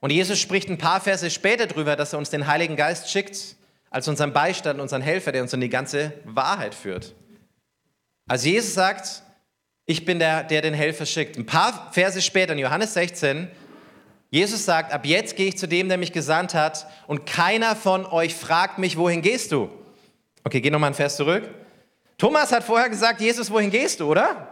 Und 0.00 0.10
Jesus 0.10 0.38
spricht 0.38 0.68
ein 0.68 0.78
paar 0.78 1.00
Verse 1.00 1.30
später 1.30 1.66
darüber, 1.66 1.96
dass 1.96 2.12
er 2.12 2.18
uns 2.18 2.30
den 2.30 2.46
Heiligen 2.46 2.76
Geist 2.76 3.10
schickt, 3.10 3.56
als 3.90 4.08
unseren 4.08 4.32
Beistand, 4.32 4.80
unseren 4.80 5.02
Helfer, 5.02 5.32
der 5.32 5.42
uns 5.42 5.52
in 5.52 5.60
die 5.60 5.68
ganze 5.68 6.12
Wahrheit 6.24 6.74
führt. 6.74 7.14
Also 8.28 8.48
Jesus 8.48 8.74
sagt, 8.74 9.22
ich 9.86 10.04
bin 10.04 10.18
der, 10.18 10.42
der 10.42 10.62
den 10.62 10.74
Helfer 10.74 11.06
schickt. 11.06 11.38
Ein 11.38 11.46
paar 11.46 11.92
Verse 11.92 12.20
später, 12.20 12.52
in 12.52 12.58
Johannes 12.58 12.94
16, 12.94 13.48
Jesus 14.30 14.64
sagt, 14.64 14.92
ab 14.92 15.06
jetzt 15.06 15.36
gehe 15.36 15.48
ich 15.48 15.56
zu 15.56 15.68
dem, 15.68 15.88
der 15.88 15.98
mich 15.98 16.12
gesandt 16.12 16.54
hat 16.54 16.86
und 17.06 17.26
keiner 17.26 17.76
von 17.76 18.04
euch 18.06 18.34
fragt 18.34 18.78
mich, 18.78 18.96
wohin 18.96 19.22
gehst 19.22 19.52
du? 19.52 19.70
Okay, 20.44 20.60
geh 20.60 20.70
nochmal 20.70 20.88
einen 20.88 20.94
Vers 20.94 21.16
zurück. 21.16 21.48
Thomas 22.18 22.50
hat 22.52 22.64
vorher 22.64 22.88
gesagt, 22.88 23.20
Jesus, 23.20 23.50
wohin 23.50 23.70
gehst 23.70 24.00
du, 24.00 24.10
oder? 24.10 24.48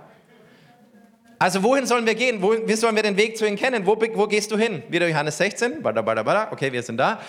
Also 1.38 1.62
wohin 1.62 1.86
sollen 1.86 2.06
wir 2.06 2.14
gehen? 2.14 2.42
Wie 2.42 2.74
sollen 2.74 2.94
wir 2.94 3.02
den 3.02 3.16
Weg 3.16 3.36
zu 3.36 3.46
ihm 3.46 3.56
kennen? 3.56 3.86
Wo, 3.86 3.96
wo 4.14 4.26
gehst 4.26 4.50
du 4.50 4.56
hin? 4.56 4.82
Wieder 4.88 5.08
Johannes 5.08 5.38
16, 5.38 5.82
bada, 5.82 6.02
bada, 6.02 6.22
bada. 6.22 6.52
okay, 6.52 6.72
wir 6.72 6.82
sind 6.82 6.96
da. 6.96 7.20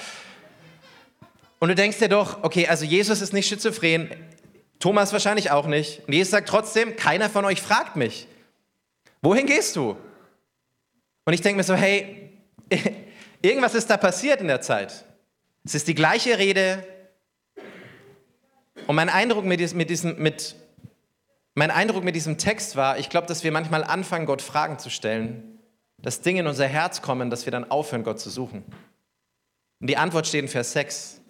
Und 1.59 1.69
du 1.69 1.75
denkst 1.75 1.97
dir 1.99 2.09
doch, 2.09 2.43
okay, 2.43 2.67
also 2.67 2.85
Jesus 2.85 3.21
ist 3.21 3.33
nicht 3.33 3.47
schizophren, 3.47 4.09
Thomas 4.79 5.13
wahrscheinlich 5.13 5.51
auch 5.51 5.67
nicht. 5.67 6.01
Und 6.05 6.13
Jesus 6.13 6.31
sagt 6.31 6.49
trotzdem, 6.49 6.95
keiner 6.95 7.29
von 7.29 7.45
euch 7.45 7.61
fragt 7.61 7.95
mich, 7.95 8.27
wohin 9.21 9.47
gehst 9.47 9.75
du? 9.75 9.97
Und 11.25 11.33
ich 11.33 11.41
denke 11.41 11.57
mir 11.57 11.63
so, 11.63 11.73
hey, 11.73 12.24
Irgendwas 13.41 13.75
ist 13.75 13.89
da 13.89 13.97
passiert 13.97 14.41
in 14.41 14.47
der 14.47 14.61
Zeit. 14.61 15.05
Es 15.63 15.75
ist 15.75 15.87
die 15.87 15.95
gleiche 15.95 16.37
Rede. 16.37 16.85
Und 18.87 18.95
mein 18.95 19.09
Eindruck 19.09 19.45
mit 19.45 19.59
diesem, 19.59 19.77
mit 19.77 19.89
diesem, 19.89 20.21
mit, 20.21 20.55
mein 21.53 21.71
Eindruck 21.71 22.03
mit 22.03 22.15
diesem 22.15 22.37
Text 22.37 22.75
war, 22.75 22.97
ich 22.99 23.09
glaube, 23.09 23.27
dass 23.27 23.43
wir 23.43 23.51
manchmal 23.51 23.83
anfangen, 23.83 24.25
Gott 24.25 24.41
Fragen 24.41 24.79
zu 24.79 24.89
stellen, 24.89 25.59
dass 25.97 26.21
Dinge 26.21 26.41
in 26.41 26.47
unser 26.47 26.67
Herz 26.67 27.01
kommen, 27.01 27.29
dass 27.29 27.45
wir 27.45 27.51
dann 27.51 27.69
aufhören, 27.69 28.03
Gott 28.03 28.19
zu 28.19 28.29
suchen. 28.29 28.63
Und 29.79 29.87
die 29.87 29.97
Antwort 29.97 30.27
steht 30.27 30.43
in 30.43 30.47
Vers 30.47 30.73
6. 30.73 31.21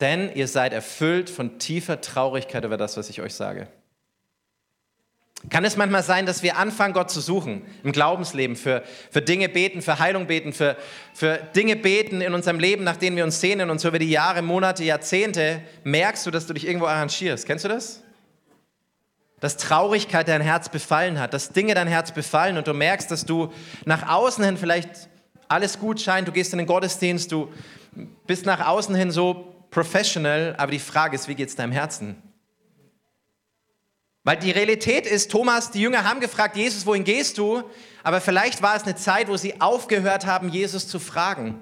Denn 0.00 0.34
ihr 0.34 0.48
seid 0.48 0.72
erfüllt 0.72 1.30
von 1.30 1.58
tiefer 1.60 2.00
Traurigkeit 2.00 2.64
über 2.64 2.76
das, 2.76 2.96
was 2.96 3.08
ich 3.08 3.20
euch 3.20 3.34
sage. 3.34 3.68
Kann 5.50 5.64
es 5.64 5.76
manchmal 5.76 6.04
sein, 6.04 6.24
dass 6.24 6.42
wir 6.42 6.56
anfangen, 6.56 6.94
Gott 6.94 7.10
zu 7.10 7.20
suchen 7.20 7.62
im 7.82 7.92
Glaubensleben, 7.92 8.54
für, 8.54 8.82
für 9.10 9.20
Dinge 9.20 9.48
beten, 9.48 9.82
für 9.82 9.98
Heilung 9.98 10.26
beten, 10.26 10.52
für, 10.52 10.76
für 11.14 11.38
Dinge 11.54 11.74
beten 11.74 12.20
in 12.20 12.32
unserem 12.32 12.60
Leben, 12.60 12.84
nach 12.84 12.96
denen 12.96 13.16
wir 13.16 13.24
uns 13.24 13.40
sehnen 13.40 13.68
und 13.68 13.80
so 13.80 13.88
über 13.88 13.98
die 13.98 14.10
Jahre, 14.10 14.42
Monate, 14.42 14.84
Jahrzehnte 14.84 15.60
merkst 15.82 16.24
du, 16.26 16.30
dass 16.30 16.46
du 16.46 16.54
dich 16.54 16.66
irgendwo 16.66 16.86
arrangierst. 16.86 17.44
Kennst 17.44 17.64
du 17.64 17.68
das? 17.68 18.02
Dass 19.40 19.56
Traurigkeit 19.56 20.28
dein 20.28 20.42
Herz 20.42 20.68
befallen 20.68 21.18
hat, 21.18 21.34
dass 21.34 21.50
Dinge 21.50 21.74
dein 21.74 21.88
Herz 21.88 22.12
befallen 22.12 22.56
und 22.56 22.68
du 22.68 22.72
merkst, 22.72 23.10
dass 23.10 23.26
du 23.26 23.52
nach 23.84 24.08
außen 24.08 24.44
hin 24.44 24.56
vielleicht 24.56 25.08
alles 25.48 25.80
gut 25.80 26.00
scheint, 26.00 26.28
du 26.28 26.32
gehst 26.32 26.52
in 26.52 26.58
den 26.58 26.68
Gottesdienst, 26.68 27.32
du 27.32 27.52
bist 28.26 28.46
nach 28.46 28.64
außen 28.64 28.94
hin 28.94 29.10
so 29.10 29.52
professional, 29.70 30.54
aber 30.56 30.70
die 30.70 30.78
Frage 30.78 31.16
ist, 31.16 31.26
wie 31.26 31.34
geht 31.34 31.48
es 31.48 31.56
deinem 31.56 31.72
Herzen? 31.72 32.16
Weil 34.24 34.36
die 34.36 34.52
Realität 34.52 35.06
ist, 35.06 35.30
Thomas, 35.30 35.70
die 35.70 35.80
Jünger 35.80 36.04
haben 36.04 36.20
gefragt, 36.20 36.56
Jesus, 36.56 36.86
wohin 36.86 37.02
gehst 37.02 37.38
du? 37.38 37.64
Aber 38.04 38.20
vielleicht 38.20 38.62
war 38.62 38.76
es 38.76 38.84
eine 38.84 38.94
Zeit, 38.94 39.28
wo 39.28 39.36
sie 39.36 39.60
aufgehört 39.60 40.26
haben, 40.26 40.48
Jesus 40.48 40.86
zu 40.86 41.00
fragen. 41.00 41.58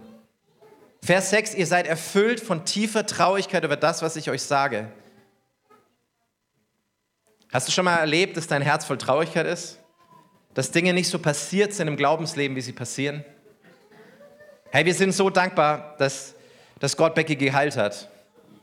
Vers 1.03 1.31
6, 1.31 1.55
ihr 1.55 1.67
seid 1.67 1.87
erfüllt 1.87 2.41
von 2.41 2.67
tiefer 2.67 3.07
Traurigkeit 3.07 3.65
über 3.65 3.77
das, 3.77 4.03
was 4.03 4.17
ich 4.17 4.31
euch 4.31 4.43
sage. 4.43 4.91
Hast 7.51 7.67
du 7.67 7.73
schon 7.73 7.87
mal 7.87 7.97
erlebt, 7.97 8.37
dass 8.37 8.47
dein 8.47 8.63
Herz 8.63 8.85
voll 8.85 8.99
Traurigkeit 8.99 9.47
ist? 9.47 9.79
Dass 10.53 10.71
Dinge 10.71 10.93
nicht 10.93 11.09
so 11.09 11.19
passiert 11.19 11.73
sind 11.73 11.89
im 11.89 11.97
Glaubensleben, 11.97 12.57
wie 12.57 12.61
sie 12.61 12.73
passieren? 12.73 13.25
Hey, 14.71 14.85
wir 14.85 14.95
sind 14.95 15.13
so 15.13 15.31
dankbar, 15.31 15.97
dass, 15.99 16.35
dass 16.79 16.97
Gott 16.97 17.15
Becky 17.15 17.37
geheilt 17.37 17.77
hat. 17.77 18.09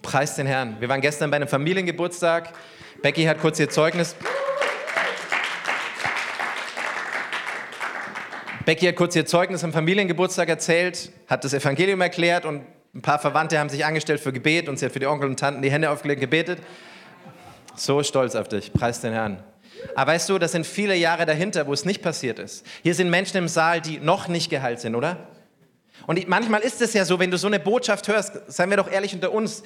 Preis 0.02 0.36
den 0.36 0.48
Herrn. 0.48 0.78
Wir 0.80 0.90
waren 0.90 1.02
gestern 1.02 1.30
bei 1.30 1.38
einem 1.38 1.48
Familiengeburtstag. 1.48 2.54
Becky 3.02 3.26
hat 3.26 3.40
kurz 3.40 3.60
ihr 3.60 3.70
Zeugnis. 3.70 4.16
Becky 8.66 8.86
hat 8.86 8.96
kurz 8.96 9.16
ihr 9.16 9.26
Zeugnis 9.26 9.64
am 9.64 9.72
Familiengeburtstag 9.72 10.50
erzählt, 10.50 11.12
hat 11.28 11.46
das 11.46 11.54
Evangelium 11.54 12.02
erklärt 12.02 12.46
und 12.46 12.64
ein 12.94 13.02
paar 13.02 13.18
Verwandte 13.18 13.60
haben 13.60 13.70
sich 13.70 13.86
angestellt 13.86 14.20
für 14.20 14.34
Gebet 14.34 14.68
und 14.68 14.78
sie 14.78 14.86
hat 14.86 14.92
für 14.92 15.00
die 15.00 15.08
Onkel 15.08 15.30
und 15.30 15.40
Tanten 15.40 15.62
die 15.62 15.72
Hände 15.72 15.90
aufgelegt 15.90 16.20
und 16.20 16.30
gebetet. 16.30 16.60
So 17.76 18.04
stolz 18.04 18.36
auf 18.36 18.50
dich, 18.50 18.74
preis 18.74 19.00
den 19.00 19.14
Herrn. 19.14 19.42
Aber 19.96 20.12
weißt 20.12 20.28
du, 20.30 20.38
das 20.38 20.52
sind 20.52 20.66
viele 20.66 20.96
Jahre 20.96 21.26
dahinter, 21.26 21.68
wo 21.68 21.74
es 21.74 21.86
nicht 21.86 22.02
passiert 22.02 22.40
ist. 22.40 22.66
Hier 22.84 22.96
sind 22.96 23.10
Menschen 23.10 23.38
im 23.38 23.48
Saal, 23.48 23.80
die 23.80 24.00
noch 24.00 24.28
nicht 24.28 24.50
geheilt 24.50 24.80
sind, 24.82 24.96
oder? 24.96 25.28
Und 26.06 26.28
manchmal 26.28 26.62
ist 26.62 26.82
es 26.82 26.94
ja 26.94 27.06
so, 27.06 27.20
wenn 27.20 27.32
du 27.32 27.38
so 27.38 27.48
eine 27.48 27.60
Botschaft 27.60 28.08
hörst, 28.08 28.34
seien 28.48 28.70
wir 28.70 28.78
doch 28.78 28.90
ehrlich 28.90 29.14
unter 29.14 29.32
uns, 29.32 29.64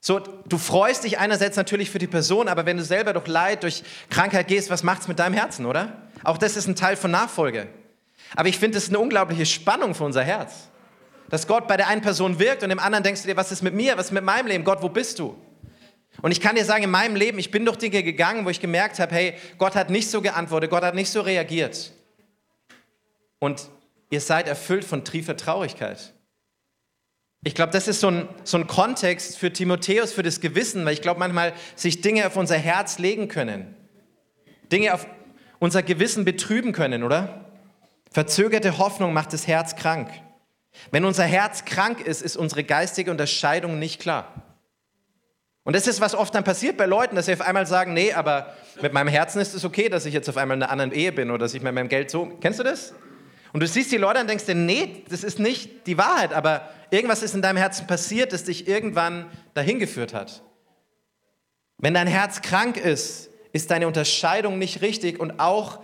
so, 0.00 0.20
du 0.20 0.58
freust 0.58 1.04
dich 1.04 1.18
einerseits 1.18 1.56
natürlich 1.56 1.90
für 1.90 1.98
die 1.98 2.06
Person, 2.06 2.48
aber 2.48 2.64
wenn 2.66 2.76
du 2.76 2.84
selber 2.84 3.12
durch 3.12 3.26
Leid, 3.26 3.64
durch 3.64 3.82
Krankheit 4.10 4.46
gehst, 4.46 4.70
was 4.70 4.84
macht 4.84 5.02
es 5.02 5.08
mit 5.08 5.18
deinem 5.18 5.34
Herzen, 5.34 5.66
oder? 5.66 6.08
Auch 6.22 6.38
das 6.38 6.56
ist 6.56 6.68
ein 6.68 6.76
Teil 6.76 6.96
von 6.96 7.10
Nachfolge. 7.10 7.66
Aber 8.36 8.48
ich 8.48 8.58
finde, 8.58 8.78
es 8.78 8.84
ist 8.84 8.90
eine 8.90 9.00
unglaubliche 9.00 9.46
Spannung 9.46 9.94
für 9.94 10.04
unser 10.04 10.22
Herz. 10.22 10.68
Dass 11.30 11.46
Gott 11.46 11.66
bei 11.66 11.76
der 11.76 11.88
einen 11.88 12.00
Person 12.00 12.38
wirkt 12.38 12.62
und 12.62 12.68
dem 12.68 12.78
anderen 12.78 13.02
denkst 13.02 13.22
du 13.22 13.28
dir, 13.28 13.36
was 13.36 13.52
ist 13.52 13.62
mit 13.62 13.74
mir, 13.74 13.98
was 13.98 14.06
ist 14.06 14.12
mit 14.12 14.24
meinem 14.24 14.46
Leben? 14.46 14.64
Gott, 14.64 14.82
wo 14.82 14.88
bist 14.88 15.18
du? 15.18 15.36
Und 16.22 16.32
ich 16.32 16.40
kann 16.40 16.56
dir 16.56 16.64
sagen, 16.64 16.84
in 16.84 16.90
meinem 16.90 17.16
Leben, 17.16 17.38
ich 17.38 17.50
bin 17.50 17.64
durch 17.64 17.76
Dinge 17.76 18.02
gegangen, 18.02 18.44
wo 18.44 18.50
ich 18.50 18.60
gemerkt 18.60 18.98
habe, 18.98 19.14
hey, 19.14 19.34
Gott 19.56 19.74
hat 19.74 19.90
nicht 19.90 20.10
so 20.10 20.20
geantwortet, 20.20 20.70
Gott 20.70 20.82
hat 20.82 20.94
nicht 20.94 21.10
so 21.10 21.20
reagiert. 21.20 21.92
Und 23.38 23.68
ihr 24.10 24.20
seid 24.20 24.48
erfüllt 24.48 24.84
von 24.84 25.04
tiefer 25.04 25.36
Traurigkeit. 25.36 26.14
Ich 27.44 27.54
glaube, 27.54 27.72
das 27.72 27.86
ist 27.86 28.00
so 28.00 28.08
ein, 28.08 28.28
so 28.42 28.56
ein 28.56 28.66
Kontext 28.66 29.38
für 29.38 29.52
Timotheus, 29.52 30.12
für 30.12 30.22
das 30.22 30.40
Gewissen, 30.40 30.84
weil 30.84 30.94
ich 30.94 31.02
glaube 31.02 31.20
manchmal, 31.20 31.52
sich 31.76 32.00
Dinge 32.00 32.26
auf 32.26 32.36
unser 32.36 32.56
Herz 32.56 32.98
legen 32.98 33.28
können. 33.28 33.76
Dinge 34.72 34.92
auf 34.92 35.06
unser 35.60 35.82
Gewissen 35.82 36.24
betrüben 36.24 36.72
können, 36.72 37.04
oder? 37.04 37.52
Verzögerte 38.10 38.78
Hoffnung 38.78 39.12
macht 39.12 39.32
das 39.32 39.46
Herz 39.46 39.76
krank. 39.76 40.10
Wenn 40.90 41.04
unser 41.04 41.24
Herz 41.24 41.64
krank 41.64 42.00
ist, 42.00 42.22
ist 42.22 42.36
unsere 42.36 42.64
geistige 42.64 43.10
Unterscheidung 43.10 43.78
nicht 43.78 44.00
klar. 44.00 44.42
Und 45.64 45.76
das 45.76 45.86
ist, 45.86 46.00
was 46.00 46.14
oft 46.14 46.34
dann 46.34 46.44
passiert 46.44 46.76
bei 46.76 46.86
Leuten, 46.86 47.14
dass 47.14 47.26
sie 47.26 47.34
auf 47.34 47.40
einmal 47.40 47.66
sagen, 47.66 47.92
nee, 47.92 48.12
aber 48.12 48.54
mit 48.80 48.92
meinem 48.92 49.08
Herzen 49.08 49.40
ist 49.40 49.54
es 49.54 49.64
okay, 49.64 49.88
dass 49.88 50.06
ich 50.06 50.14
jetzt 50.14 50.28
auf 50.28 50.38
einmal 50.38 50.56
in 50.56 50.62
einer 50.62 50.72
anderen 50.72 50.92
Ehe 50.92 51.12
bin 51.12 51.30
oder 51.30 51.40
dass 51.40 51.54
ich 51.54 51.62
mit 51.62 51.74
meinem 51.74 51.88
Geld 51.88 52.10
so... 52.10 52.26
Kennst 52.40 52.58
du 52.58 52.64
das? 52.64 52.94
Und 53.52 53.60
du 53.60 53.66
siehst 53.66 53.90
die 53.92 53.96
Leute 53.96 54.20
und 54.20 54.28
denkst 54.28 54.44
dir, 54.44 54.54
nee, 54.54 55.04
das 55.08 55.24
ist 55.24 55.38
nicht 55.38 55.86
die 55.86 55.98
Wahrheit, 55.98 56.32
aber 56.32 56.68
irgendwas 56.90 57.22
ist 57.22 57.34
in 57.34 57.42
deinem 57.42 57.56
Herzen 57.56 57.86
passiert, 57.86 58.32
das 58.32 58.44
dich 58.44 58.68
irgendwann 58.68 59.26
dahin 59.54 59.78
geführt 59.78 60.14
hat. 60.14 60.42
Wenn 61.78 61.94
dein 61.94 62.06
Herz 62.06 62.42
krank 62.42 62.76
ist, 62.76 63.30
ist 63.52 63.70
deine 63.70 63.86
Unterscheidung 63.86 64.58
nicht 64.58 64.82
richtig 64.82 65.18
und 65.20 65.40
auch 65.40 65.80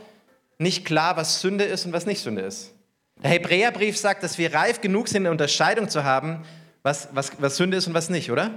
nicht 0.59 0.85
klar, 0.85 1.16
was 1.16 1.40
Sünde 1.40 1.64
ist 1.64 1.87
und 1.87 1.92
was 1.92 2.07
nicht 2.07 2.20
Sünde 2.20 2.42
ist. 2.42 2.74
Der 3.22 3.31
Hebräerbrief 3.31 3.96
sagt, 3.96 4.22
dass 4.22 4.38
wir 4.38 4.53
reif 4.55 4.81
genug 4.81 5.09
sind, 5.09 5.22
eine 5.22 5.31
Unterscheidung 5.31 5.88
zu 5.88 6.05
haben, 6.05 6.44
was, 6.83 7.09
was, 7.12 7.33
was 7.40 7.57
Sünde 7.57 7.77
ist 7.77 7.87
und 7.87 7.94
was 7.94 8.11
nicht, 8.11 8.31
oder? 8.31 8.50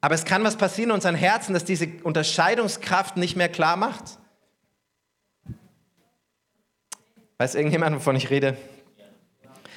Aber 0.00 0.14
es 0.14 0.24
kann 0.24 0.44
was 0.44 0.56
passieren 0.56 0.90
in 0.90 0.94
unseren 0.96 1.14
Herzen, 1.14 1.54
dass 1.54 1.64
diese 1.64 1.88
Unterscheidungskraft 2.02 3.16
nicht 3.16 3.36
mehr 3.36 3.48
klar 3.48 3.76
macht. 3.76 4.18
Weiß 7.38 7.54
irgendjemand, 7.56 7.96
wovon 7.96 8.14
ich 8.16 8.30
rede? 8.30 8.56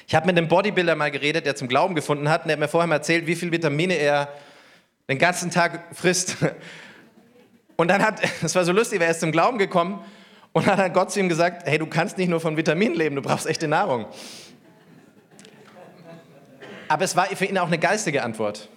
Ich 0.06 0.14
habe 0.14 0.26
mit 0.26 0.38
einem 0.38 0.48
Bodybuilder 0.48 0.94
mal 0.94 1.10
geredet, 1.10 1.44
der 1.44 1.56
zum 1.56 1.68
Glauben 1.68 1.94
gefunden 1.94 2.28
hat, 2.28 2.42
und 2.42 2.48
der 2.48 2.54
hat 2.54 2.60
mir 2.60 2.68
vorher 2.68 2.86
mal 2.86 2.96
erzählt, 2.96 3.26
wie 3.26 3.34
viel 3.34 3.52
Vitamine 3.52 3.94
er 3.94 4.32
den 5.08 5.18
ganzen 5.18 5.50
Tag 5.50 5.94
frisst. 5.94 6.36
Und 7.76 7.88
dann 7.88 8.02
hat, 8.02 8.20
das 8.42 8.54
war 8.54 8.64
so 8.64 8.72
lustig, 8.72 9.00
er 9.00 9.10
ist 9.10 9.20
zum 9.20 9.32
Glauben 9.32 9.58
gekommen 9.58 10.02
und 10.52 10.66
dann 10.66 10.78
hat 10.78 10.94
Gott 10.94 11.10
zu 11.10 11.20
ihm 11.20 11.28
gesagt, 11.28 11.66
hey, 11.66 11.78
du 11.78 11.86
kannst 11.86 12.16
nicht 12.16 12.28
nur 12.28 12.40
von 12.40 12.56
Vitaminen 12.56 12.96
leben, 12.96 13.16
du 13.16 13.22
brauchst 13.22 13.46
echte 13.46 13.68
Nahrung. 13.68 14.06
Aber 16.88 17.04
es 17.04 17.16
war 17.16 17.26
für 17.26 17.44
ihn 17.44 17.58
auch 17.58 17.66
eine 17.66 17.78
geistige 17.78 18.22
Antwort. 18.22 18.68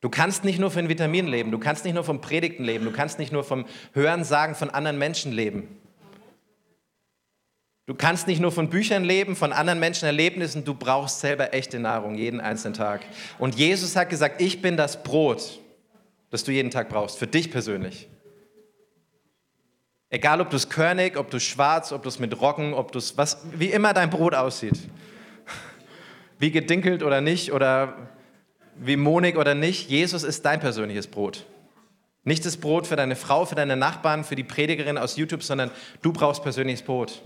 Du 0.00 0.10
kannst 0.10 0.44
nicht 0.44 0.58
nur 0.58 0.70
von 0.70 0.88
Vitaminen 0.88 1.30
leben, 1.30 1.50
du 1.50 1.58
kannst 1.58 1.84
nicht 1.84 1.94
nur 1.94 2.04
vom 2.04 2.20
Predigten 2.20 2.62
leben, 2.62 2.84
du 2.84 2.92
kannst 2.92 3.18
nicht 3.18 3.32
nur 3.32 3.42
vom 3.42 3.64
Hören, 3.94 4.22
Sagen 4.22 4.54
von 4.54 4.70
anderen 4.70 4.98
Menschen 4.98 5.32
leben. 5.32 5.80
Du 7.86 7.94
kannst 7.94 8.26
nicht 8.26 8.40
nur 8.40 8.50
von 8.50 8.70
Büchern 8.70 9.04
leben, 9.04 9.36
von 9.36 9.52
anderen 9.52 9.78
Menschen 9.78 10.06
Erlebnissen, 10.06 10.64
du 10.64 10.74
brauchst 10.74 11.20
selber 11.20 11.52
echte 11.52 11.78
Nahrung 11.78 12.14
jeden 12.14 12.40
einzelnen 12.40 12.72
Tag. 12.72 13.02
Und 13.38 13.56
Jesus 13.56 13.94
hat 13.94 14.08
gesagt, 14.08 14.40
ich 14.40 14.62
bin 14.62 14.78
das 14.78 15.02
Brot, 15.02 15.60
das 16.30 16.44
du 16.44 16.52
jeden 16.52 16.70
Tag 16.70 16.88
brauchst, 16.88 17.18
für 17.18 17.26
dich 17.26 17.50
persönlich. 17.50 18.08
Egal, 20.08 20.40
ob 20.40 20.48
du 20.48 20.56
es 20.56 20.70
körnig, 20.70 21.18
ob 21.18 21.30
du 21.30 21.36
es 21.36 21.42
schwarz, 21.42 21.92
ob 21.92 22.02
du 22.04 22.08
es 22.08 22.18
mit 22.18 22.40
Roggen, 22.40 22.72
ob 22.72 22.92
du 22.92 22.98
es, 22.98 23.18
was, 23.18 23.38
wie 23.52 23.66
immer 23.66 23.92
dein 23.92 24.10
Brot 24.10 24.34
aussieht. 24.34 24.78
Wie 26.38 26.50
gedinkelt 26.50 27.02
oder 27.02 27.20
nicht 27.20 27.52
oder 27.52 27.96
wie 28.76 28.96
Monik 28.96 29.36
oder 29.36 29.54
nicht, 29.54 29.90
Jesus 29.90 30.22
ist 30.22 30.44
dein 30.44 30.60
persönliches 30.60 31.06
Brot. 31.06 31.44
Nicht 32.22 32.46
das 32.46 32.56
Brot 32.56 32.86
für 32.86 32.96
deine 32.96 33.16
Frau, 33.16 33.44
für 33.44 33.54
deine 33.54 33.76
Nachbarn, 33.76 34.24
für 34.24 34.36
die 34.36 34.44
Predigerin 34.44 34.96
aus 34.96 35.16
YouTube, 35.16 35.42
sondern 35.42 35.70
du 36.00 36.12
brauchst 36.12 36.42
persönliches 36.42 36.82
Brot. 36.82 37.20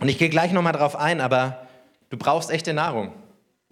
Und 0.00 0.08
ich 0.08 0.18
gehe 0.18 0.28
gleich 0.28 0.52
nochmal 0.52 0.72
drauf 0.72 0.96
ein, 0.96 1.20
aber 1.20 1.66
du 2.10 2.16
brauchst 2.16 2.50
echte 2.50 2.72
Nahrung. 2.72 3.12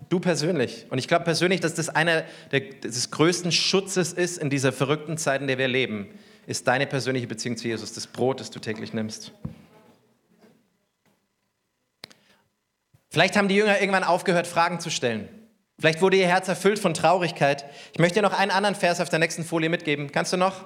Du 0.09 0.21
persönlich. 0.21 0.87
Und 0.91 0.99
ich 0.99 1.09
glaube 1.09 1.25
persönlich, 1.25 1.61
dass 1.61 1.75
das 1.75 1.89
einer 1.89 2.25
der, 2.53 2.61
des 2.61 3.11
größten 3.11 3.51
Schutzes 3.53 4.13
ist 4.13 4.39
in 4.39 4.51
dieser 4.51 4.73
verrückten 4.73 5.17
Zeit, 5.19 5.41
in 5.41 5.47
der 5.47 5.59
wir 5.59 5.69
leben, 5.69 6.09
ist 6.47 6.69
deine 6.69 6.87
persönliche 6.87 7.27
Beziehung 7.27 7.57
zu 7.57 7.67
Jesus, 7.67 7.93
das 7.93 8.07
Brot, 8.07 8.41
das 8.41 8.51
du 8.51 8.61
täglich 8.61 8.93
nimmst. 8.93 9.33
Vielleicht 13.09 13.37
haben 13.37 13.49
die 13.49 13.57
Jünger 13.57 13.81
irgendwann 13.81 14.05
aufgehört, 14.05 14.47
Fragen 14.47 14.79
zu 14.79 14.91
stellen. 14.91 15.29
Vielleicht 15.79 16.03
wurde 16.03 16.17
ihr 16.17 16.27
Herz 16.27 16.49
erfüllt 16.49 16.79
von 16.79 16.95
Traurigkeit. 16.95 17.65
Ich 17.93 17.99
möchte 17.99 18.17
dir 18.17 18.23
noch 18.23 18.39
einen 18.39 18.51
anderen 18.51 18.75
Vers 18.75 19.01
auf 19.01 19.09
der 19.09 19.19
nächsten 19.19 19.45
Folie 19.45 19.69
mitgeben. 19.69 20.13
Kannst 20.13 20.33
du 20.33 20.37
noch? 20.37 20.65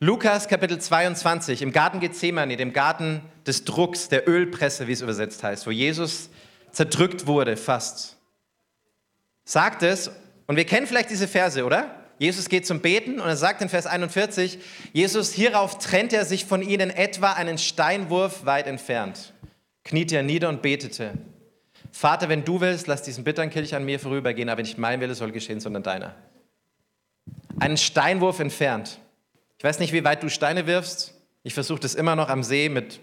Lukas 0.00 0.46
Kapitel 0.46 0.78
22, 0.78 1.60
im 1.60 1.72
Garten 1.72 1.98
Gethsemane, 1.98 2.56
dem 2.56 2.72
Garten 2.72 3.20
des 3.48 3.64
Drucks, 3.64 4.08
der 4.08 4.28
Ölpresse, 4.28 4.86
wie 4.86 4.92
es 4.92 5.00
übersetzt 5.00 5.42
heißt, 5.42 5.66
wo 5.66 5.72
Jesus 5.72 6.30
zerdrückt 6.70 7.26
wurde 7.26 7.56
fast. 7.56 8.16
Sagt 9.44 9.82
es, 9.82 10.12
und 10.46 10.54
wir 10.54 10.66
kennen 10.66 10.86
vielleicht 10.86 11.10
diese 11.10 11.26
Verse, 11.26 11.64
oder? 11.64 11.96
Jesus 12.20 12.48
geht 12.48 12.64
zum 12.64 12.80
Beten 12.80 13.18
und 13.20 13.26
er 13.26 13.36
sagt 13.36 13.60
in 13.60 13.68
Vers 13.68 13.86
41, 13.86 14.60
Jesus, 14.92 15.32
hierauf 15.32 15.78
trennt 15.78 16.12
er 16.12 16.24
sich 16.24 16.44
von 16.44 16.62
ihnen 16.62 16.90
etwa 16.90 17.32
einen 17.32 17.58
Steinwurf 17.58 18.46
weit 18.46 18.68
entfernt, 18.68 19.32
kniete 19.82 20.14
er 20.14 20.22
nieder 20.22 20.48
und 20.48 20.62
betete. 20.62 21.14
Vater, 21.90 22.28
wenn 22.28 22.44
du 22.44 22.60
willst, 22.60 22.86
lass 22.86 23.02
diesen 23.02 23.24
bitteren 23.24 23.50
Kelch 23.50 23.74
an 23.74 23.84
mir 23.84 23.98
vorübergehen, 23.98 24.48
aber 24.48 24.62
nicht 24.62 24.78
mein 24.78 25.00
Wille 25.00 25.16
soll 25.16 25.32
geschehen, 25.32 25.58
sondern 25.58 25.82
deiner. 25.82 26.14
Einen 27.58 27.76
Steinwurf 27.76 28.38
entfernt. 28.38 29.00
Ich 29.58 29.64
weiß 29.64 29.80
nicht, 29.80 29.92
wie 29.92 30.04
weit 30.04 30.22
du 30.22 30.30
Steine 30.30 30.66
wirfst. 30.68 31.14
Ich 31.42 31.52
versuche 31.52 31.80
das 31.80 31.96
immer 31.96 32.14
noch 32.14 32.28
am 32.28 32.44
See 32.44 32.68
mit. 32.68 33.00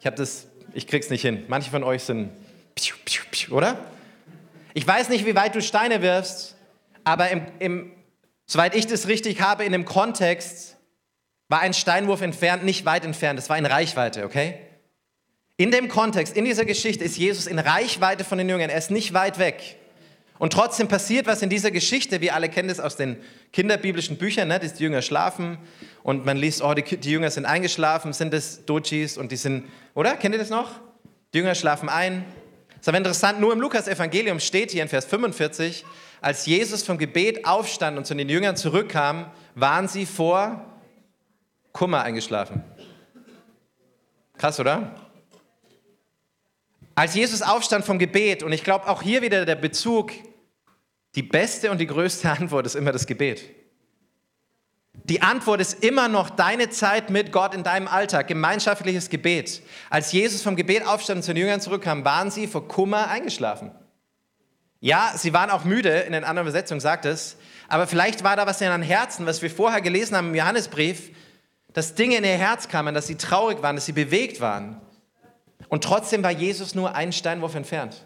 Ich 0.00 0.06
habe 0.06 0.16
das, 0.16 0.48
ich 0.74 0.88
krieg's 0.88 1.08
nicht 1.08 1.22
hin. 1.22 1.44
Manche 1.46 1.70
von 1.70 1.84
euch 1.84 2.02
sind, 2.02 2.30
oder? 3.50 3.78
Ich 4.74 4.86
weiß 4.86 5.08
nicht, 5.08 5.24
wie 5.24 5.36
weit 5.36 5.54
du 5.54 5.62
Steine 5.62 6.02
wirfst, 6.02 6.56
aber 7.04 7.30
im, 7.30 7.42
im, 7.60 7.92
soweit 8.46 8.74
ich 8.74 8.86
das 8.88 9.06
richtig 9.06 9.40
habe, 9.40 9.64
in 9.64 9.72
dem 9.72 9.84
Kontext 9.84 10.76
war 11.48 11.60
ein 11.60 11.74
Steinwurf 11.74 12.22
entfernt, 12.22 12.64
nicht 12.64 12.84
weit 12.84 13.04
entfernt. 13.04 13.38
Das 13.38 13.48
war 13.48 13.56
in 13.56 13.64
Reichweite, 13.64 14.24
okay? 14.24 14.58
In 15.56 15.70
dem 15.70 15.88
Kontext, 15.88 16.36
in 16.36 16.44
dieser 16.44 16.64
Geschichte 16.64 17.04
ist 17.04 17.16
Jesus 17.16 17.46
in 17.46 17.58
Reichweite 17.58 18.24
von 18.24 18.38
den 18.38 18.48
Jüngern. 18.48 18.68
Er 18.68 18.78
ist 18.78 18.90
nicht 18.90 19.14
weit 19.14 19.38
weg. 19.38 19.77
Und 20.38 20.52
trotzdem 20.52 20.86
passiert 20.88 21.26
was 21.26 21.42
in 21.42 21.50
dieser 21.50 21.70
Geschichte. 21.70 22.20
Wir 22.20 22.34
alle 22.34 22.48
kennen 22.48 22.68
das 22.68 22.80
aus 22.80 22.96
den 22.96 23.16
kinderbiblischen 23.52 24.18
Büchern, 24.18 24.48
ne? 24.48 24.60
dass 24.60 24.74
die 24.74 24.84
Jünger 24.84 25.02
schlafen 25.02 25.58
und 26.02 26.24
man 26.24 26.36
liest, 26.36 26.62
oh, 26.62 26.74
die, 26.74 26.82
die 26.96 27.10
Jünger 27.10 27.30
sind 27.30 27.44
eingeschlafen, 27.44 28.12
sind 28.12 28.32
es 28.32 28.64
Dojis 28.64 29.18
und 29.18 29.32
die 29.32 29.36
sind, 29.36 29.64
oder? 29.94 30.16
Kennt 30.16 30.34
ihr 30.34 30.38
das 30.38 30.50
noch? 30.50 30.70
Die 31.34 31.38
Jünger 31.38 31.54
schlafen 31.54 31.88
ein. 31.88 32.24
Das 32.68 32.82
ist 32.82 32.88
aber 32.88 32.98
interessant, 32.98 33.40
nur 33.40 33.52
im 33.52 33.60
Lukas-Evangelium 33.60 34.38
steht 34.38 34.70
hier 34.70 34.82
in 34.82 34.88
Vers 34.88 35.04
45, 35.06 35.84
als 36.20 36.46
Jesus 36.46 36.84
vom 36.84 36.98
Gebet 36.98 37.44
aufstand 37.44 37.98
und 37.98 38.06
zu 38.06 38.14
den 38.14 38.28
Jüngern 38.28 38.56
zurückkam, 38.56 39.30
waren 39.56 39.88
sie 39.88 40.06
vor 40.06 40.64
Kummer 41.72 42.02
eingeschlafen. 42.02 42.62
Krass, 44.36 44.60
oder? 44.60 44.94
Als 46.94 47.14
Jesus 47.14 47.42
aufstand 47.42 47.84
vom 47.84 47.98
Gebet, 47.98 48.42
und 48.42 48.52
ich 48.52 48.64
glaube 48.64 48.88
auch 48.88 49.02
hier 49.02 49.22
wieder 49.22 49.44
der 49.44 49.56
Bezug, 49.56 50.12
die 51.18 51.24
beste 51.24 51.72
und 51.72 51.78
die 51.78 51.88
größte 51.88 52.30
Antwort 52.38 52.64
ist 52.64 52.76
immer 52.76 52.92
das 52.92 53.06
Gebet. 53.06 53.42
Die 55.04 55.20
Antwort 55.20 55.60
ist 55.60 55.82
immer 55.82 56.06
noch 56.06 56.30
deine 56.30 56.70
Zeit 56.70 57.10
mit 57.10 57.32
Gott 57.32 57.54
in 57.54 57.64
deinem 57.64 57.88
Alltag, 57.88 58.28
gemeinschaftliches 58.28 59.10
Gebet. 59.10 59.62
Als 59.90 60.12
Jesus 60.12 60.42
vom 60.42 60.54
Gebet 60.54 60.86
aufstand 60.86 61.18
und 61.18 61.22
zu 61.24 61.34
den 61.34 61.42
Jüngern 61.42 61.60
zurückkam, 61.60 62.04
waren 62.04 62.30
sie 62.30 62.46
vor 62.46 62.68
Kummer 62.68 63.08
eingeschlafen. 63.08 63.72
Ja, 64.80 65.12
sie 65.16 65.32
waren 65.32 65.50
auch 65.50 65.64
müde, 65.64 65.90
in 65.90 66.12
den 66.12 66.22
anderen 66.22 66.46
Übersetzungen 66.46 66.80
sagt 66.80 67.04
es, 67.04 67.36
aber 67.66 67.88
vielleicht 67.88 68.22
war 68.22 68.36
da 68.36 68.46
was 68.46 68.60
in 68.60 68.68
ihren 68.68 68.82
Herzen, 68.82 69.26
was 69.26 69.42
wir 69.42 69.50
vorher 69.50 69.80
gelesen 69.80 70.16
haben 70.16 70.28
im 70.28 70.34
Johannesbrief, 70.36 71.10
dass 71.72 71.94
Dinge 71.94 72.16
in 72.16 72.24
ihr 72.24 72.38
Herz 72.38 72.68
kamen, 72.68 72.94
dass 72.94 73.08
sie 73.08 73.16
traurig 73.16 73.60
waren, 73.60 73.74
dass 73.74 73.86
sie 73.86 73.92
bewegt 73.92 74.40
waren. 74.40 74.80
Und 75.68 75.82
trotzdem 75.82 76.22
war 76.22 76.30
Jesus 76.30 76.76
nur 76.76 76.94
einen 76.94 77.12
Steinwurf 77.12 77.56
entfernt. 77.56 78.04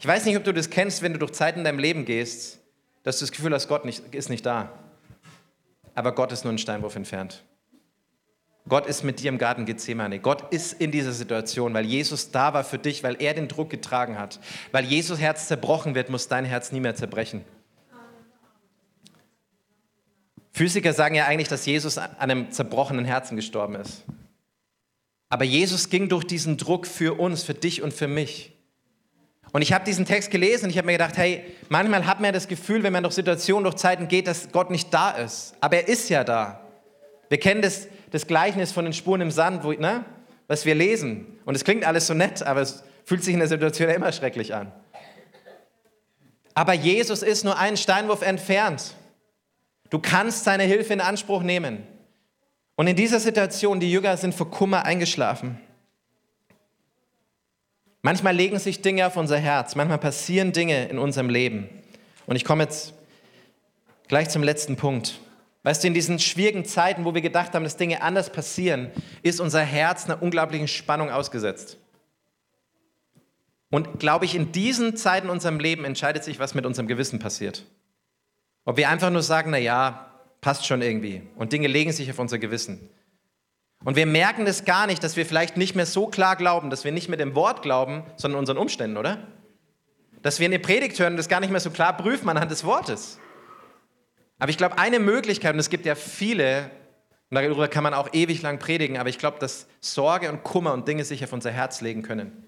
Ich 0.00 0.06
weiß 0.06 0.24
nicht, 0.24 0.36
ob 0.38 0.44
du 0.44 0.54
das 0.54 0.70
kennst, 0.70 1.02
wenn 1.02 1.12
du 1.12 1.18
durch 1.18 1.32
Zeiten 1.32 1.58
in 1.58 1.64
deinem 1.64 1.78
Leben 1.78 2.06
gehst, 2.06 2.58
dass 3.02 3.18
du 3.18 3.24
das 3.24 3.32
Gefühl 3.32 3.52
hast, 3.52 3.68
Gott 3.68 3.84
nicht, 3.84 4.14
ist 4.14 4.30
nicht 4.30 4.46
da. 4.46 4.72
Aber 5.94 6.14
Gott 6.14 6.32
ist 6.32 6.42
nur 6.42 6.50
einen 6.50 6.58
Steinwurf 6.58 6.96
entfernt. 6.96 7.44
Gott 8.66 8.86
ist 8.86 9.04
mit 9.04 9.20
dir 9.20 9.28
im 9.28 9.36
Garten 9.36 9.66
Gethsemane. 9.66 10.18
Gott 10.18 10.52
ist 10.54 10.72
in 10.72 10.90
dieser 10.90 11.12
Situation, 11.12 11.74
weil 11.74 11.84
Jesus 11.84 12.30
da 12.30 12.54
war 12.54 12.64
für 12.64 12.78
dich, 12.78 13.02
weil 13.02 13.20
er 13.20 13.34
den 13.34 13.48
Druck 13.48 13.68
getragen 13.68 14.18
hat. 14.18 14.40
Weil 14.72 14.86
Jesus 14.86 15.18
Herz 15.18 15.48
zerbrochen 15.48 15.94
wird, 15.94 16.08
muss 16.08 16.28
dein 16.28 16.46
Herz 16.46 16.72
nie 16.72 16.80
mehr 16.80 16.94
zerbrechen. 16.94 17.44
Physiker 20.52 20.94
sagen 20.94 21.14
ja 21.14 21.26
eigentlich, 21.26 21.48
dass 21.48 21.66
Jesus 21.66 21.98
an 21.98 22.16
einem 22.18 22.50
zerbrochenen 22.52 23.04
Herzen 23.04 23.36
gestorben 23.36 23.74
ist. 23.74 24.04
Aber 25.28 25.44
Jesus 25.44 25.90
ging 25.90 26.08
durch 26.08 26.24
diesen 26.24 26.56
Druck 26.56 26.86
für 26.86 27.20
uns, 27.20 27.42
für 27.42 27.54
dich 27.54 27.82
und 27.82 27.92
für 27.92 28.08
mich. 28.08 28.56
Und 29.52 29.62
ich 29.62 29.72
habe 29.72 29.84
diesen 29.84 30.04
Text 30.04 30.30
gelesen 30.30 30.64
und 30.64 30.70
ich 30.70 30.78
habe 30.78 30.86
mir 30.86 30.92
gedacht, 30.92 31.16
hey, 31.16 31.44
manchmal 31.68 32.06
hat 32.06 32.20
man 32.20 32.26
ja 32.26 32.32
das 32.32 32.46
Gefühl, 32.46 32.82
wenn 32.82 32.92
man 32.92 33.02
durch 33.02 33.14
Situationen, 33.14 33.64
durch 33.64 33.76
Zeiten 33.76 34.06
geht, 34.06 34.26
dass 34.26 34.52
Gott 34.52 34.70
nicht 34.70 34.94
da 34.94 35.10
ist. 35.10 35.54
Aber 35.60 35.76
er 35.76 35.88
ist 35.88 36.08
ja 36.08 36.22
da. 36.22 36.60
Wir 37.28 37.38
kennen 37.38 37.62
das, 37.62 37.88
das 38.10 38.26
Gleichnis 38.26 38.72
von 38.72 38.84
den 38.84 38.92
Spuren 38.92 39.20
im 39.20 39.30
Sand, 39.30 39.64
wo, 39.64 39.72
ne, 39.72 40.04
was 40.46 40.64
wir 40.66 40.74
lesen. 40.74 41.38
Und 41.44 41.56
es 41.56 41.64
klingt 41.64 41.84
alles 41.84 42.06
so 42.06 42.14
nett, 42.14 42.42
aber 42.42 42.60
es 42.60 42.84
fühlt 43.04 43.24
sich 43.24 43.34
in 43.34 43.40
der 43.40 43.48
Situation 43.48 43.88
immer 43.88 44.12
schrecklich 44.12 44.54
an. 44.54 44.72
Aber 46.54 46.74
Jesus 46.74 47.22
ist 47.22 47.44
nur 47.44 47.58
einen 47.58 47.76
Steinwurf 47.76 48.22
entfernt. 48.22 48.94
Du 49.88 49.98
kannst 49.98 50.44
seine 50.44 50.64
Hilfe 50.64 50.92
in 50.92 51.00
Anspruch 51.00 51.42
nehmen. 51.42 51.86
Und 52.76 52.86
in 52.86 52.96
dieser 52.96 53.20
Situation, 53.20 53.80
die 53.80 53.90
Jünger 53.90 54.16
sind 54.16 54.34
vor 54.34 54.50
Kummer 54.50 54.84
eingeschlafen. 54.84 55.60
Manchmal 58.02 58.34
legen 58.34 58.58
sich 58.58 58.80
Dinge 58.80 59.06
auf 59.06 59.16
unser 59.16 59.38
Herz, 59.38 59.74
manchmal 59.74 59.98
passieren 59.98 60.52
Dinge 60.52 60.88
in 60.88 60.98
unserem 60.98 61.28
Leben. 61.28 61.68
Und 62.26 62.36
ich 62.36 62.44
komme 62.44 62.64
jetzt 62.64 62.94
gleich 64.08 64.30
zum 64.30 64.42
letzten 64.42 64.76
Punkt. 64.76 65.20
Weißt 65.62 65.82
du, 65.82 65.88
in 65.88 65.94
diesen 65.94 66.18
schwierigen 66.18 66.64
Zeiten, 66.64 67.04
wo 67.04 67.14
wir 67.14 67.20
gedacht 67.20 67.54
haben, 67.54 67.64
dass 67.64 67.76
Dinge 67.76 68.02
anders 68.02 68.32
passieren, 68.32 68.90
ist 69.22 69.40
unser 69.40 69.60
Herz 69.60 70.06
einer 70.06 70.22
unglaublichen 70.22 70.68
Spannung 70.68 71.10
ausgesetzt. 71.10 71.76
Und 73.70 74.00
glaube 74.00 74.24
ich, 74.24 74.34
in 74.34 74.52
diesen 74.52 74.96
Zeiten 74.96 75.26
in 75.26 75.32
unserem 75.32 75.60
Leben 75.60 75.84
entscheidet 75.84 76.24
sich, 76.24 76.38
was 76.38 76.54
mit 76.54 76.64
unserem 76.64 76.88
Gewissen 76.88 77.18
passiert. 77.18 77.66
Ob 78.64 78.78
wir 78.78 78.88
einfach 78.88 79.10
nur 79.10 79.22
sagen, 79.22 79.50
na 79.50 79.58
ja, 79.58 80.10
passt 80.40 80.66
schon 80.66 80.80
irgendwie 80.80 81.22
und 81.36 81.52
Dinge 81.52 81.68
legen 81.68 81.92
sich 81.92 82.10
auf 82.10 82.18
unser 82.18 82.38
Gewissen. 82.38 82.88
Und 83.84 83.96
wir 83.96 84.06
merken 84.06 84.44
das 84.44 84.64
gar 84.64 84.86
nicht, 84.86 85.02
dass 85.02 85.16
wir 85.16 85.24
vielleicht 85.24 85.56
nicht 85.56 85.74
mehr 85.74 85.86
so 85.86 86.06
klar 86.06 86.36
glauben, 86.36 86.68
dass 86.68 86.84
wir 86.84 86.92
nicht 86.92 87.08
mit 87.08 87.18
dem 87.18 87.34
Wort 87.34 87.62
glauben, 87.62 88.04
sondern 88.16 88.38
unseren 88.38 88.58
Umständen, 88.58 88.96
oder? 88.96 89.26
Dass 90.22 90.38
wir 90.38 90.46
eine 90.46 90.58
Predigt 90.58 90.98
hören 90.98 91.14
und 91.14 91.16
das 91.16 91.28
gar 91.28 91.40
nicht 91.40 91.50
mehr 91.50 91.60
so 91.60 91.70
klar 91.70 91.96
prüfen 91.96 92.28
anhand 92.28 92.50
des 92.50 92.64
Wortes. 92.64 93.18
Aber 94.38 94.50
ich 94.50 94.58
glaube, 94.58 94.78
eine 94.78 94.98
Möglichkeit, 94.98 95.54
und 95.54 95.60
es 95.60 95.70
gibt 95.70 95.86
ja 95.86 95.94
viele, 95.94 96.70
und 97.30 97.36
darüber 97.36 97.68
kann 97.68 97.82
man 97.82 97.94
auch 97.94 98.12
ewig 98.12 98.42
lang 98.42 98.58
predigen, 98.58 98.98
aber 98.98 99.08
ich 99.08 99.18
glaube, 99.18 99.38
dass 99.38 99.66
Sorge 99.80 100.30
und 100.30 100.42
Kummer 100.42 100.74
und 100.74 100.86
Dinge 100.86 101.04
sich 101.04 101.24
auf 101.24 101.32
unser 101.32 101.50
Herz 101.50 101.80
legen 101.80 102.02
können. 102.02 102.46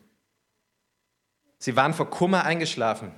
Sie 1.59 1.77
waren 1.77 1.95
vor 1.95 2.11
Kummer 2.11 2.45
eingeschlafen. 2.45 3.12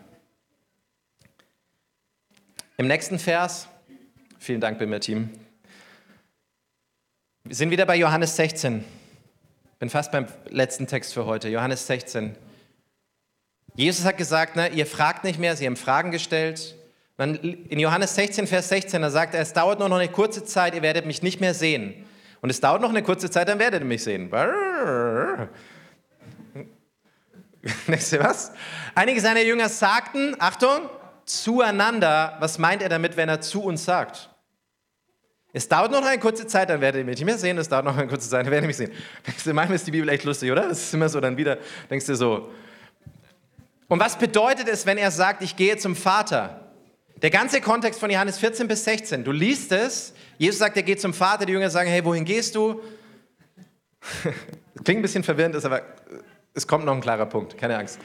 Im 2.77 2.87
nächsten 2.87 3.18
Vers, 3.18 3.68
vielen 4.38 4.61
Dank, 4.61 4.79
Bimmer-Team, 4.79 5.31
wir 7.44 7.54
sind 7.54 7.70
wieder 7.70 7.85
bei 7.85 7.96
Johannes 7.96 8.37
16. 8.37 8.85
Bin 9.78 9.90
fast 9.90 10.11
beim 10.11 10.26
letzten 10.48 10.87
Text 10.87 11.12
für 11.12 11.26
heute, 11.26 11.50
Johannes 11.50 11.87
16. 11.87 12.37
Jesus 13.74 14.07
hat 14.07 14.16
gesagt, 14.16 14.57
ne, 14.57 14.68
ihr 14.68 14.87
fragt 14.87 15.24
nicht 15.24 15.38
mehr, 15.38 15.54
sie 15.54 15.66
haben 15.66 15.76
Fragen 15.76 16.11
gestellt. 16.11 16.74
Dann 17.18 17.35
in 17.35 17.78
Johannes 17.78 18.14
16, 18.14 18.46
Vers 18.46 18.70
16, 18.70 19.02
da 19.02 19.11
sagt 19.11 19.35
er, 19.35 19.40
es 19.40 19.52
dauert 19.52 19.78
nur 19.78 19.90
noch 19.90 19.98
eine 19.98 20.09
kurze 20.09 20.44
Zeit, 20.44 20.74
ihr 20.74 20.80
werdet 20.80 21.04
mich 21.04 21.22
nicht 21.22 21.40
mehr 21.40 21.52
sehen. 21.52 22.07
Und 22.40 22.48
es 22.48 22.61
dauert 22.61 22.80
noch 22.80 22.88
eine 22.88 23.02
kurze 23.02 23.30
Zeit, 23.30 23.48
dann 23.48 23.59
werdet 23.59 23.83
ihr 23.83 23.87
mich 23.87 24.02
sehen. 24.02 24.30
Denkst 27.87 28.11
du 28.11 28.20
was? 28.20 28.52
Einige 28.94 29.20
seiner 29.20 29.42
Jünger 29.42 29.68
sagten, 29.68 30.35
Achtung, 30.38 30.88
zueinander. 31.26 32.37
Was 32.40 32.59
meint 32.59 32.80
er 32.80 32.88
damit, 32.88 33.18
wenn 33.18 33.28
er 33.28 33.42
zu 33.42 33.62
uns 33.62 33.85
sagt? 33.85 34.30
Es 35.57 35.69
dauert 35.69 35.93
noch 35.93 36.05
eine 36.05 36.19
kurze 36.19 36.49
Zeit, 36.49 36.69
dann 36.69 36.81
werdet 36.81 36.99
ihr 36.99 37.05
mich 37.05 37.17
nicht 37.17 37.25
mehr 37.25 37.38
sehen. 37.38 37.57
Es 37.59 37.69
dauert 37.69 37.85
noch 37.85 37.97
eine 37.97 38.09
kurze 38.09 38.29
Zeit, 38.29 38.45
dann 38.45 38.51
werdet 38.51 38.64
ihr 38.64 38.67
mich 38.67 38.77
sehen. 38.77 38.90
Manchmal 39.55 39.77
ist 39.77 39.87
die 39.87 39.93
Bibel 39.93 40.09
echt 40.09 40.25
lustig, 40.25 40.51
oder? 40.51 40.69
Das 40.69 40.83
ist 40.83 40.93
immer 40.93 41.09
so, 41.09 41.21
dann 41.21 41.37
wieder 41.37 41.59
denkst 41.88 42.07
du 42.07 42.17
so. 42.17 42.51
Und 43.87 44.01
was 44.01 44.19
bedeutet 44.19 44.67
es, 44.67 44.85
wenn 44.85 44.99
er 44.99 45.12
sagt, 45.12 45.43
ich 45.45 45.55
gehe 45.55 45.77
zum 45.77 45.95
Vater? 45.95 46.73
Der 47.23 47.31
ganze 47.31 47.61
Kontext 47.61 48.01
von 48.01 48.11
Johannes 48.11 48.37
14 48.38 48.67
bis 48.67 48.83
16, 48.83 49.23
du 49.23 49.31
liest 49.31 49.71
es, 49.71 50.12
Jesus 50.38 50.59
sagt, 50.59 50.77
er 50.77 50.83
geht 50.83 51.01
zum 51.01 51.14
Vater, 51.14 51.47
die 51.47 51.53
Jünger 51.53 51.71
sagen, 51.71 51.88
hey, 51.88 52.05
wohin 52.05 52.25
gehst 52.25 52.57
du? 52.57 52.83
Klingt 54.83 54.99
ein 54.99 55.03
bisschen 55.03 55.23
verwirrend, 55.23 55.55
ist 55.55 55.64
aber 55.64 55.83
es 56.53 56.67
kommt 56.67 56.85
noch 56.85 56.95
ein 56.95 57.01
klarer 57.01 57.27
Punkt, 57.27 57.57
keine 57.57 57.79
Angst. 57.79 58.01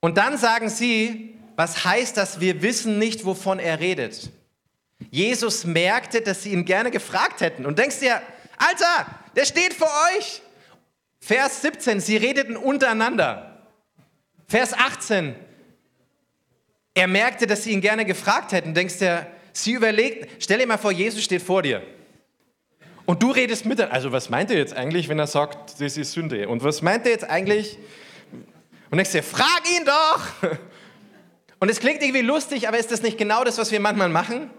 Und 0.00 0.18
dann 0.18 0.36
sagen 0.36 0.68
sie, 0.68 1.36
was 1.54 1.84
heißt 1.84 2.16
das, 2.16 2.40
wir 2.40 2.60
wissen 2.60 2.98
nicht, 2.98 3.24
wovon 3.24 3.60
er 3.60 3.78
redet. 3.78 4.30
Jesus 5.10 5.64
merkte, 5.64 6.20
dass 6.20 6.42
sie 6.42 6.52
ihn 6.52 6.64
gerne 6.64 6.90
gefragt 6.90 7.40
hätten. 7.40 7.66
Und 7.66 7.78
denkst 7.78 8.00
dir, 8.00 8.20
Alter, 8.56 9.06
der 9.36 9.44
steht 9.44 9.74
vor 9.74 9.90
euch. 10.16 10.42
Vers 11.20 11.62
17, 11.62 12.00
sie 12.00 12.16
redeten 12.16 12.56
untereinander. 12.56 13.62
Vers 14.46 14.74
18, 14.74 15.34
er 16.94 17.06
merkte, 17.08 17.46
dass 17.46 17.64
sie 17.64 17.72
ihn 17.72 17.80
gerne 17.80 18.04
gefragt 18.04 18.52
hätten. 18.52 18.74
Denkst 18.74 18.98
dir, 18.98 19.26
sie 19.52 19.72
überlegt, 19.72 20.42
stell 20.42 20.58
dir 20.58 20.66
mal 20.66 20.78
vor, 20.78 20.92
Jesus 20.92 21.22
steht 21.22 21.42
vor 21.42 21.62
dir. 21.62 21.82
Und 23.06 23.22
du 23.22 23.30
redest 23.30 23.66
mit, 23.66 23.80
also 23.80 24.12
was 24.12 24.30
meint 24.30 24.50
er 24.50 24.56
jetzt 24.56 24.74
eigentlich, 24.74 25.08
wenn 25.08 25.18
er 25.18 25.26
sagt, 25.26 25.80
das 25.80 25.96
ist 25.96 26.12
Sünde? 26.12 26.48
Und 26.48 26.62
was 26.62 26.80
meint 26.82 27.04
er 27.04 27.12
jetzt 27.12 27.28
eigentlich? 27.28 27.78
Und 28.90 28.96
denkst 28.98 29.12
dir, 29.12 29.22
frag 29.22 29.62
ihn 29.76 29.84
doch! 29.84 30.50
Und 31.60 31.70
es 31.70 31.80
klingt 31.80 32.02
irgendwie 32.02 32.20
lustig, 32.20 32.68
aber 32.68 32.78
ist 32.78 32.92
das 32.92 33.02
nicht 33.02 33.16
genau 33.16 33.42
das, 33.42 33.56
was 33.58 33.72
wir 33.72 33.80
manchmal 33.80 34.08
machen? 34.08 34.50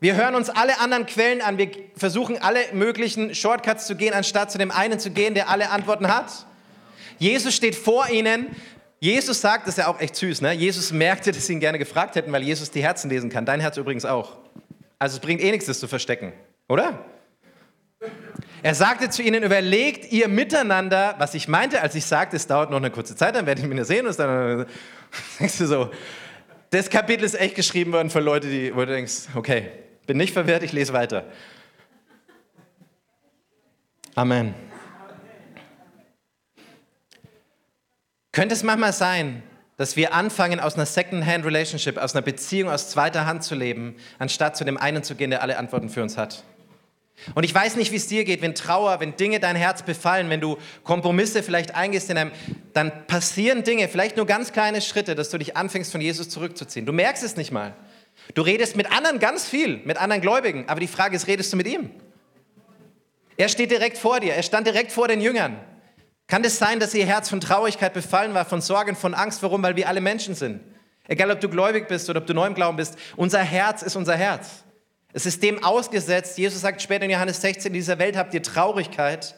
Wir 0.00 0.14
hören 0.14 0.34
uns 0.34 0.50
alle 0.50 0.78
anderen 0.80 1.06
Quellen 1.06 1.40
an. 1.40 1.56
Wir 1.56 1.70
versuchen 1.96 2.40
alle 2.40 2.60
möglichen 2.72 3.34
Shortcuts 3.34 3.86
zu 3.86 3.96
gehen, 3.96 4.12
anstatt 4.12 4.52
zu 4.52 4.58
dem 4.58 4.70
einen 4.70 4.98
zu 4.98 5.10
gehen, 5.10 5.34
der 5.34 5.48
alle 5.48 5.70
Antworten 5.70 6.08
hat. 6.08 6.46
Jesus 7.18 7.54
steht 7.54 7.74
vor 7.74 8.08
ihnen. 8.10 8.54
Jesus 9.00 9.40
sagt, 9.40 9.66
das 9.66 9.74
ist 9.74 9.78
ja 9.78 9.88
auch 9.88 10.00
echt 10.00 10.16
süß, 10.16 10.40
ne? 10.40 10.52
Jesus 10.52 10.90
merkte, 10.90 11.30
dass 11.30 11.46
sie 11.46 11.54
ihn 11.54 11.60
gerne 11.60 11.78
gefragt 11.78 12.14
hätten, 12.14 12.32
weil 12.32 12.42
Jesus 12.42 12.70
die 12.70 12.82
Herzen 12.82 13.10
lesen 13.10 13.30
kann. 13.30 13.44
Dein 13.46 13.60
Herz 13.60 13.76
übrigens 13.76 14.04
auch. 14.04 14.36
Also 14.98 15.16
es 15.16 15.20
bringt 15.20 15.42
eh 15.42 15.50
nichts, 15.50 15.66
das 15.66 15.80
zu 15.80 15.88
verstecken, 15.88 16.32
oder? 16.68 17.04
Er 18.62 18.74
sagte 18.74 19.10
zu 19.10 19.22
ihnen, 19.22 19.42
überlegt 19.42 20.10
ihr 20.12 20.28
miteinander, 20.28 21.14
was 21.18 21.34
ich 21.34 21.46
meinte, 21.46 21.82
als 21.82 21.94
ich 21.94 22.06
sagte, 22.06 22.36
es 22.36 22.46
dauert 22.46 22.70
noch 22.70 22.78
eine 22.78 22.90
kurze 22.90 23.14
Zeit, 23.14 23.36
dann 23.36 23.46
werde 23.46 23.60
ich 23.60 23.70
ihn 23.70 23.84
sehen. 23.84 24.06
Und 24.06 24.18
dann 24.18 24.66
denkst 25.40 25.58
du 25.58 25.66
so, 25.66 25.90
das 26.70 26.90
Kapitel 26.90 27.24
ist 27.24 27.38
echt 27.38 27.54
geschrieben 27.54 27.92
worden 27.92 28.10
für 28.10 28.20
Leute, 28.20 28.48
die, 28.48 28.74
wo 28.74 28.80
du 28.80 28.86
denkst, 28.86 29.28
okay, 29.34 29.70
bin 30.06 30.16
nicht 30.16 30.32
verwirrt, 30.32 30.62
ich 30.62 30.72
lese 30.72 30.92
weiter. 30.92 31.24
Amen. 34.14 34.54
Könnte 38.32 38.54
es 38.54 38.62
manchmal 38.62 38.92
sein, 38.92 39.42
dass 39.76 39.96
wir 39.96 40.14
anfangen, 40.14 40.60
aus 40.60 40.74
einer 40.74 40.86
Second-Hand-Relationship, 40.86 41.98
aus 41.98 42.14
einer 42.14 42.22
Beziehung 42.22 42.70
aus 42.70 42.90
zweiter 42.90 43.26
Hand 43.26 43.44
zu 43.44 43.54
leben, 43.54 43.96
anstatt 44.18 44.56
zu 44.56 44.64
dem 44.64 44.78
einen 44.78 45.02
zu 45.02 45.14
gehen, 45.14 45.30
der 45.30 45.42
alle 45.42 45.58
Antworten 45.58 45.90
für 45.90 46.02
uns 46.02 46.16
hat? 46.16 46.44
Und 47.34 47.44
ich 47.44 47.54
weiß 47.54 47.76
nicht, 47.76 47.92
wie 47.92 47.96
es 47.96 48.08
dir 48.08 48.24
geht, 48.24 48.42
wenn 48.42 48.54
Trauer, 48.54 49.00
wenn 49.00 49.16
Dinge 49.16 49.40
dein 49.40 49.56
Herz 49.56 49.82
befallen, 49.82 50.28
wenn 50.28 50.40
du 50.40 50.58
Kompromisse 50.84 51.42
vielleicht 51.42 51.74
eingehst 51.74 52.10
in 52.10 52.18
einem, 52.18 52.30
dann 52.74 53.06
passieren 53.06 53.64
Dinge, 53.64 53.88
vielleicht 53.88 54.16
nur 54.16 54.26
ganz 54.26 54.52
kleine 54.52 54.82
Schritte, 54.82 55.14
dass 55.14 55.30
du 55.30 55.38
dich 55.38 55.56
anfängst, 55.56 55.90
von 55.90 56.00
Jesus 56.00 56.28
zurückzuziehen. 56.28 56.84
Du 56.84 56.92
merkst 56.92 57.22
es 57.22 57.36
nicht 57.36 57.52
mal. 57.52 57.74
Du 58.34 58.42
redest 58.42 58.76
mit 58.76 58.90
anderen 58.90 59.18
ganz 59.18 59.48
viel, 59.48 59.78
mit 59.84 59.96
anderen 59.96 60.22
Gläubigen, 60.22 60.68
aber 60.68 60.80
die 60.80 60.86
Frage 60.86 61.16
ist, 61.16 61.26
redest 61.26 61.52
du 61.52 61.56
mit 61.56 61.66
ihm? 61.66 61.90
Er 63.36 63.48
steht 63.48 63.70
direkt 63.70 63.98
vor 63.98 64.20
dir, 64.20 64.34
er 64.34 64.42
stand 64.42 64.66
direkt 64.66 64.92
vor 64.92 65.08
den 65.08 65.20
Jüngern. 65.20 65.58
Kann 66.26 66.42
es 66.44 66.58
sein, 66.58 66.80
dass 66.80 66.94
ihr 66.94 67.06
Herz 67.06 67.28
von 67.28 67.40
Traurigkeit 67.40 67.92
befallen 67.92 68.34
war, 68.34 68.44
von 68.44 68.60
Sorgen, 68.60 68.96
von 68.96 69.14
Angst? 69.14 69.42
Warum? 69.42 69.62
Weil 69.62 69.76
wir 69.76 69.88
alle 69.88 70.00
Menschen 70.00 70.34
sind. 70.34 70.60
Egal, 71.06 71.30
ob 71.30 71.40
du 71.40 71.48
gläubig 71.48 71.86
bist 71.86 72.10
oder 72.10 72.20
ob 72.20 72.26
du 72.26 72.34
neu 72.34 72.46
im 72.46 72.54
Glauben 72.54 72.76
bist, 72.76 72.96
unser 73.14 73.40
Herz 73.40 73.82
ist 73.82 73.94
unser 73.94 74.16
Herz. 74.16 74.64
Es 75.12 75.24
ist 75.24 75.42
dem 75.42 75.62
ausgesetzt. 75.62 76.36
Jesus 76.36 76.62
sagt 76.62 76.82
später 76.82 77.04
in 77.04 77.10
Johannes 77.10 77.40
16, 77.40 77.68
in 77.68 77.74
dieser 77.74 77.98
Welt 77.98 78.16
habt 78.16 78.34
ihr 78.34 78.42
Traurigkeit, 78.42 79.36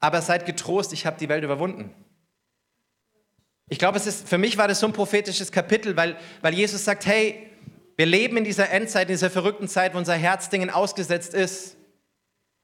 aber 0.00 0.22
seid 0.22 0.46
getrost, 0.46 0.92
ich 0.94 1.04
habe 1.04 1.18
die 1.18 1.28
Welt 1.28 1.44
überwunden. 1.44 1.94
Ich 3.68 3.78
glaube, 3.78 4.00
für 4.00 4.38
mich 4.38 4.56
war 4.56 4.66
das 4.66 4.80
so 4.80 4.86
ein 4.86 4.94
prophetisches 4.94 5.52
Kapitel, 5.52 5.96
weil, 5.96 6.16
weil 6.40 6.54
Jesus 6.54 6.84
sagt, 6.84 7.04
hey, 7.04 7.47
wir 7.98 8.06
leben 8.06 8.36
in 8.36 8.44
dieser 8.44 8.70
Endzeit, 8.70 9.08
in 9.08 9.14
dieser 9.14 9.28
verrückten 9.28 9.66
Zeit, 9.66 9.92
wo 9.92 9.98
unser 9.98 10.14
Herz 10.14 10.48
Dingen 10.48 10.70
ausgesetzt 10.70 11.34
ist. 11.34 11.76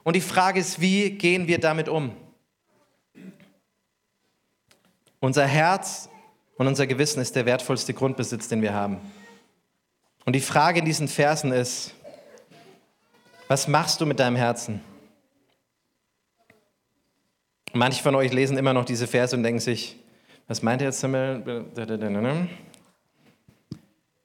Und 0.04 0.14
die 0.14 0.20
Frage 0.20 0.60
ist, 0.60 0.80
wie 0.80 1.10
gehen 1.10 1.48
wir 1.48 1.58
damit 1.58 1.88
um? 1.88 2.16
Unser 5.18 5.44
Herz 5.44 6.08
und 6.56 6.68
unser 6.68 6.86
Gewissen 6.86 7.20
ist 7.20 7.34
der 7.34 7.46
wertvollste 7.46 7.92
Grundbesitz, 7.94 8.46
den 8.46 8.62
wir 8.62 8.74
haben. 8.74 9.00
Und 10.24 10.34
die 10.34 10.40
Frage 10.40 10.78
in 10.78 10.84
diesen 10.84 11.08
Versen 11.08 11.50
ist, 11.50 11.92
was 13.48 13.66
machst 13.66 14.00
du 14.00 14.06
mit 14.06 14.20
deinem 14.20 14.36
Herzen? 14.36 14.82
Manche 17.72 18.04
von 18.04 18.14
euch 18.14 18.32
lesen 18.32 18.56
immer 18.56 18.72
noch 18.72 18.84
diese 18.84 19.08
Verse 19.08 19.34
und 19.34 19.42
denken 19.42 19.58
sich, 19.58 19.96
was 20.46 20.62
meint 20.62 20.80
er 20.80 20.88
jetzt 20.88 21.02
damit? 21.02 21.44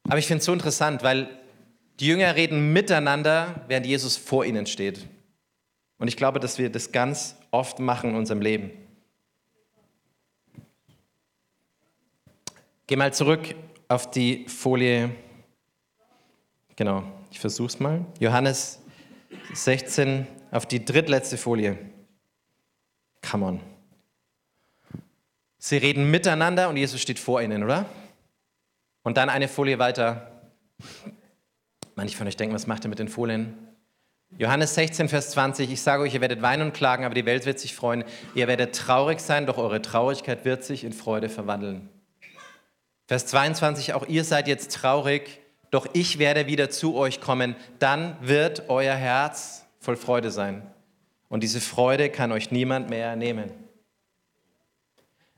Aber 0.03 0.17
ich 0.17 0.27
finde 0.27 0.39
es 0.39 0.45
so 0.45 0.53
interessant, 0.53 1.03
weil 1.03 1.29
die 1.99 2.07
Jünger 2.07 2.35
reden 2.35 2.71
miteinander, 2.73 3.63
während 3.67 3.85
Jesus 3.85 4.17
vor 4.17 4.45
ihnen 4.45 4.65
steht. 4.65 5.05
Und 5.97 6.07
ich 6.07 6.15
glaube, 6.15 6.39
dass 6.39 6.57
wir 6.57 6.69
das 6.69 6.91
ganz 6.91 7.35
oft 7.51 7.79
machen 7.79 8.11
in 8.11 8.15
unserem 8.15 8.41
Leben. 8.41 8.71
Geh 12.87 12.95
mal 12.95 13.13
zurück 13.13 13.53
auf 13.87 14.09
die 14.09 14.47
Folie. 14.47 15.11
Genau, 16.75 17.03
ich 17.29 17.39
versuche 17.39 17.67
es 17.67 17.79
mal. 17.79 18.05
Johannes 18.19 18.79
16, 19.53 20.25
auf 20.51 20.65
die 20.65 20.83
drittletzte 20.83 21.37
Folie. 21.37 21.77
Come 23.29 23.45
on. 23.45 23.59
Sie 25.57 25.77
reden 25.77 26.09
miteinander 26.09 26.69
und 26.69 26.77
Jesus 26.77 27.01
steht 27.01 27.19
vor 27.19 27.41
ihnen, 27.41 27.63
oder? 27.63 27.85
Und 29.03 29.17
dann 29.17 29.29
eine 29.29 29.47
Folie 29.47 29.79
weiter. 29.79 30.31
Manche 31.95 32.17
von 32.17 32.27
euch 32.27 32.37
denken, 32.37 32.55
was 32.55 32.67
macht 32.67 32.85
er 32.85 32.89
mit 32.89 32.99
den 32.99 33.07
Folien? 33.07 33.57
Johannes 34.37 34.75
16, 34.75 35.09
Vers 35.09 35.31
20, 35.31 35.71
ich 35.71 35.81
sage 35.81 36.03
euch, 36.03 36.13
ihr 36.13 36.21
werdet 36.21 36.41
weinen 36.41 36.67
und 36.67 36.73
klagen, 36.73 37.03
aber 37.03 37.15
die 37.15 37.25
Welt 37.25 37.45
wird 37.45 37.59
sich 37.59 37.75
freuen. 37.75 38.03
Ihr 38.35 38.47
werdet 38.47 38.75
traurig 38.75 39.19
sein, 39.21 39.47
doch 39.47 39.57
eure 39.57 39.81
Traurigkeit 39.81 40.45
wird 40.45 40.63
sich 40.63 40.83
in 40.83 40.93
Freude 40.93 41.29
verwandeln. 41.29 41.89
Vers 43.07 43.25
22, 43.25 43.93
auch 43.95 44.07
ihr 44.07 44.23
seid 44.23 44.47
jetzt 44.47 44.71
traurig, 44.71 45.41
doch 45.71 45.87
ich 45.93 46.19
werde 46.19 46.45
wieder 46.45 46.69
zu 46.69 46.95
euch 46.95 47.21
kommen, 47.21 47.55
dann 47.79 48.15
wird 48.21 48.69
euer 48.69 48.95
Herz 48.95 49.65
voll 49.79 49.97
Freude 49.97 50.29
sein. 50.29 50.61
Und 51.27 51.41
diese 51.41 51.59
Freude 51.59 52.09
kann 52.09 52.31
euch 52.31 52.51
niemand 52.51 52.89
mehr 52.89 53.15
nehmen. 53.15 53.51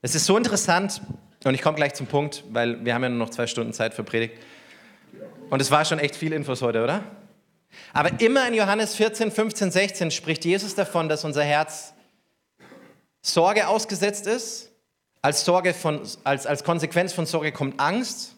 Es 0.01 0.15
ist 0.15 0.25
so 0.25 0.35
interessant, 0.35 1.01
und 1.43 1.55
ich 1.55 1.61
komme 1.61 1.75
gleich 1.75 1.93
zum 1.93 2.07
Punkt, 2.07 2.43
weil 2.51 2.83
wir 2.85 2.93
haben 2.93 3.03
ja 3.03 3.09
nur 3.09 3.19
noch 3.19 3.29
zwei 3.29 3.47
Stunden 3.47 3.73
Zeit 3.73 3.93
für 3.93 4.03
Predigt. 4.03 4.35
Und 5.49 5.61
es 5.61 5.71
war 5.71 5.85
schon 5.85 5.99
echt 5.99 6.15
viel 6.15 6.33
Infos 6.33 6.61
heute, 6.61 6.83
oder? 6.83 7.03
Aber 7.93 8.11
immer 8.19 8.47
in 8.47 8.53
Johannes 8.53 8.95
14, 8.95 9.31
15, 9.31 9.71
16 9.71 10.11
spricht 10.11 10.45
Jesus 10.45 10.75
davon, 10.75 11.09
dass 11.09 11.23
unser 11.23 11.43
Herz 11.43 11.93
Sorge 13.21 13.67
ausgesetzt 13.67 14.27
ist 14.27 14.71
als, 15.21 15.45
Sorge 15.45 15.73
von, 15.73 16.01
als, 16.23 16.45
als 16.47 16.63
Konsequenz 16.63 17.13
von 17.13 17.25
Sorge 17.25 17.51
kommt 17.51 17.79
Angst. 17.79 18.35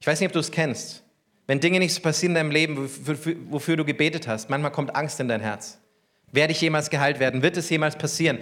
Ich 0.00 0.06
weiß 0.06 0.20
nicht, 0.20 0.28
ob 0.28 0.32
du 0.32 0.38
es 0.38 0.50
kennst. 0.50 1.02
Wenn 1.46 1.58
Dinge 1.60 1.80
nicht 1.80 1.92
so 1.92 2.00
passieren 2.00 2.32
in 2.32 2.36
deinem 2.36 2.50
Leben, 2.52 2.76
wofür, 3.06 3.36
wofür 3.48 3.76
du 3.76 3.84
gebetet 3.84 4.28
hast, 4.28 4.50
manchmal 4.50 4.70
kommt 4.70 4.94
Angst 4.94 5.18
in 5.18 5.28
dein 5.28 5.40
Herz. 5.40 5.78
Werde 6.30 6.52
ich 6.52 6.60
jemals 6.60 6.90
geheilt 6.90 7.18
werden? 7.18 7.42
Wird 7.42 7.56
es 7.56 7.68
jemals 7.70 7.96
passieren? 7.96 8.38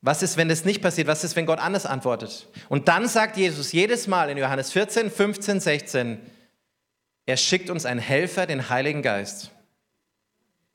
Was 0.00 0.22
ist, 0.22 0.36
wenn 0.36 0.48
es 0.48 0.64
nicht 0.64 0.80
passiert? 0.80 1.08
Was 1.08 1.24
ist, 1.24 1.34
wenn 1.34 1.46
Gott 1.46 1.58
anders 1.58 1.84
antwortet? 1.84 2.48
Und 2.68 2.88
dann 2.88 3.08
sagt 3.08 3.36
Jesus 3.36 3.72
jedes 3.72 4.06
Mal 4.06 4.30
in 4.30 4.38
Johannes 4.38 4.70
14, 4.72 5.10
15, 5.10 5.60
16, 5.60 6.18
er 7.26 7.36
schickt 7.36 7.68
uns 7.68 7.84
einen 7.84 8.00
Helfer, 8.00 8.46
den 8.46 8.70
Heiligen 8.70 9.02
Geist, 9.02 9.50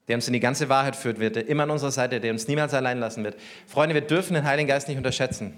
der 0.08 0.16
uns 0.16 0.28
in 0.28 0.34
die 0.34 0.40
ganze 0.40 0.68
Wahrheit 0.70 0.96
führt 0.96 1.20
wird, 1.20 1.38
der 1.38 1.48
immer 1.48 1.64
an 1.64 1.72
unserer 1.72 1.92
Seite, 1.92 2.20
der 2.20 2.32
uns 2.32 2.48
niemals 2.48 2.74
allein 2.74 3.00
lassen 3.00 3.24
wird. 3.24 3.40
Freunde, 3.66 3.96
wir 3.96 4.02
dürfen 4.02 4.34
den 4.34 4.44
Heiligen 4.44 4.68
Geist 4.68 4.88
nicht 4.88 4.98
unterschätzen. 4.98 5.54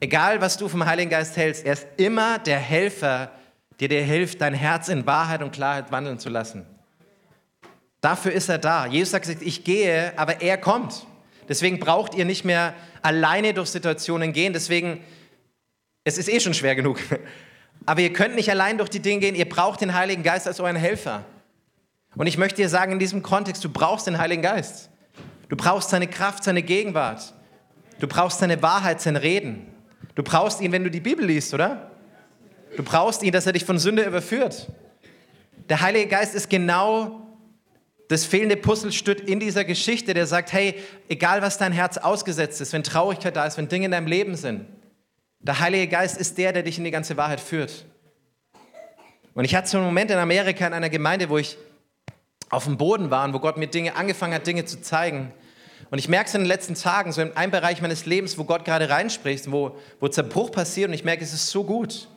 Egal, 0.00 0.40
was 0.40 0.56
du 0.56 0.68
vom 0.68 0.86
Heiligen 0.86 1.10
Geist 1.10 1.36
hältst, 1.36 1.66
er 1.66 1.74
ist 1.74 1.86
immer 1.96 2.38
der 2.38 2.58
Helfer, 2.58 3.30
der 3.80 3.88
dir 3.88 4.02
hilft, 4.02 4.40
dein 4.40 4.54
Herz 4.54 4.88
in 4.88 5.06
Wahrheit 5.06 5.42
und 5.42 5.52
Klarheit 5.52 5.90
wandeln 5.90 6.18
zu 6.18 6.28
lassen. 6.28 6.66
Dafür 8.00 8.32
ist 8.32 8.48
er 8.48 8.58
da. 8.58 8.86
Jesus 8.86 9.10
sagt, 9.10 9.28
ich 9.28 9.64
gehe, 9.64 10.12
aber 10.16 10.40
er 10.40 10.56
kommt. 10.56 11.06
Deswegen 11.48 11.78
braucht 11.78 12.14
ihr 12.14 12.24
nicht 12.24 12.44
mehr 12.44 12.74
alleine 13.02 13.54
durch 13.54 13.68
Situationen 13.68 14.32
gehen. 14.32 14.52
Deswegen, 14.52 15.02
es 16.04 16.18
ist 16.18 16.28
eh 16.28 16.40
schon 16.40 16.54
schwer 16.54 16.74
genug. 16.74 16.98
Aber 17.86 18.00
ihr 18.00 18.12
könnt 18.12 18.36
nicht 18.36 18.50
allein 18.50 18.78
durch 18.78 18.90
die 18.90 19.00
Dinge 19.00 19.20
gehen. 19.20 19.34
Ihr 19.34 19.48
braucht 19.48 19.80
den 19.80 19.94
Heiligen 19.94 20.22
Geist 20.22 20.46
als 20.46 20.60
euren 20.60 20.76
Helfer. 20.76 21.24
Und 22.14 22.26
ich 22.26 22.38
möchte 22.38 22.62
dir 22.62 22.68
sagen, 22.68 22.92
in 22.92 22.98
diesem 22.98 23.22
Kontext, 23.22 23.64
du 23.64 23.68
brauchst 23.68 24.06
den 24.06 24.18
Heiligen 24.18 24.42
Geist. 24.42 24.90
Du 25.48 25.56
brauchst 25.56 25.90
seine 25.90 26.06
Kraft, 26.06 26.44
seine 26.44 26.62
Gegenwart. 26.62 27.34
Du 27.98 28.06
brauchst 28.06 28.38
seine 28.38 28.62
Wahrheit, 28.62 29.00
sein 29.00 29.16
Reden. 29.16 29.66
Du 30.14 30.22
brauchst 30.22 30.60
ihn, 30.60 30.72
wenn 30.72 30.84
du 30.84 30.90
die 30.90 31.00
Bibel 31.00 31.24
liest, 31.24 31.54
oder? 31.54 31.90
Du 32.76 32.82
brauchst 32.82 33.22
ihn, 33.22 33.32
dass 33.32 33.46
er 33.46 33.52
dich 33.52 33.64
von 33.64 33.78
Sünde 33.78 34.04
überführt. 34.04 34.68
Der 35.68 35.80
Heilige 35.80 36.08
Geist 36.08 36.34
ist 36.34 36.50
genau 36.50 37.21
das 38.12 38.24
fehlende 38.24 38.56
Puzzlestück 38.56 39.26
in 39.26 39.40
dieser 39.40 39.64
Geschichte, 39.64 40.14
der 40.14 40.26
sagt, 40.26 40.52
hey, 40.52 40.74
egal 41.08 41.42
was 41.42 41.58
dein 41.58 41.72
Herz 41.72 41.98
ausgesetzt 41.98 42.60
ist, 42.60 42.72
wenn 42.72 42.82
Traurigkeit 42.82 43.34
da 43.34 43.46
ist, 43.46 43.56
wenn 43.56 43.68
Dinge 43.68 43.86
in 43.86 43.90
deinem 43.90 44.06
Leben 44.06 44.36
sind, 44.36 44.66
der 45.40 45.58
Heilige 45.58 45.88
Geist 45.88 46.18
ist 46.18 46.38
der, 46.38 46.52
der 46.52 46.62
dich 46.62 46.78
in 46.78 46.84
die 46.84 46.90
ganze 46.90 47.16
Wahrheit 47.16 47.40
führt. 47.40 47.86
Und 49.34 49.44
ich 49.44 49.54
hatte 49.54 49.68
so 49.68 49.78
einen 49.78 49.86
Moment 49.86 50.10
in 50.10 50.18
Amerika 50.18 50.66
in 50.66 50.72
einer 50.72 50.90
Gemeinde, 50.90 51.30
wo 51.30 51.38
ich 51.38 51.56
auf 52.50 52.64
dem 52.64 52.76
Boden 52.76 53.10
war 53.10 53.24
und 53.24 53.32
wo 53.32 53.38
Gott 53.38 53.56
mir 53.56 53.66
Dinge 53.66 53.96
angefangen 53.96 54.34
hat, 54.34 54.46
Dinge 54.46 54.66
zu 54.66 54.82
zeigen. 54.82 55.32
Und 55.90 55.98
ich 55.98 56.08
merke 56.08 56.28
es 56.28 56.34
in 56.34 56.42
den 56.42 56.48
letzten 56.48 56.74
Tagen, 56.74 57.12
so 57.12 57.22
in 57.22 57.36
einem 57.36 57.50
Bereich 57.50 57.80
meines 57.80 58.06
Lebens, 58.06 58.36
wo 58.36 58.44
Gott 58.44 58.64
gerade 58.64 58.90
reinspricht, 58.90 59.50
wo, 59.50 59.78
wo 60.00 60.08
Zerbruch 60.08 60.52
passiert 60.52 60.88
und 60.88 60.94
ich 60.94 61.04
merke, 61.04 61.24
es 61.24 61.32
ist 61.32 61.48
so 61.48 61.64
gut. 61.64 62.08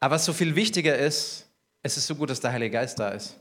Aber 0.00 0.16
was 0.16 0.24
so 0.24 0.32
viel 0.32 0.56
wichtiger 0.56 0.96
ist, 0.96 1.46
es 1.82 1.96
ist 1.96 2.06
so 2.08 2.16
gut, 2.16 2.30
dass 2.30 2.40
der 2.40 2.52
Heilige 2.52 2.72
Geist 2.72 2.98
da 2.98 3.10
ist. 3.10 3.36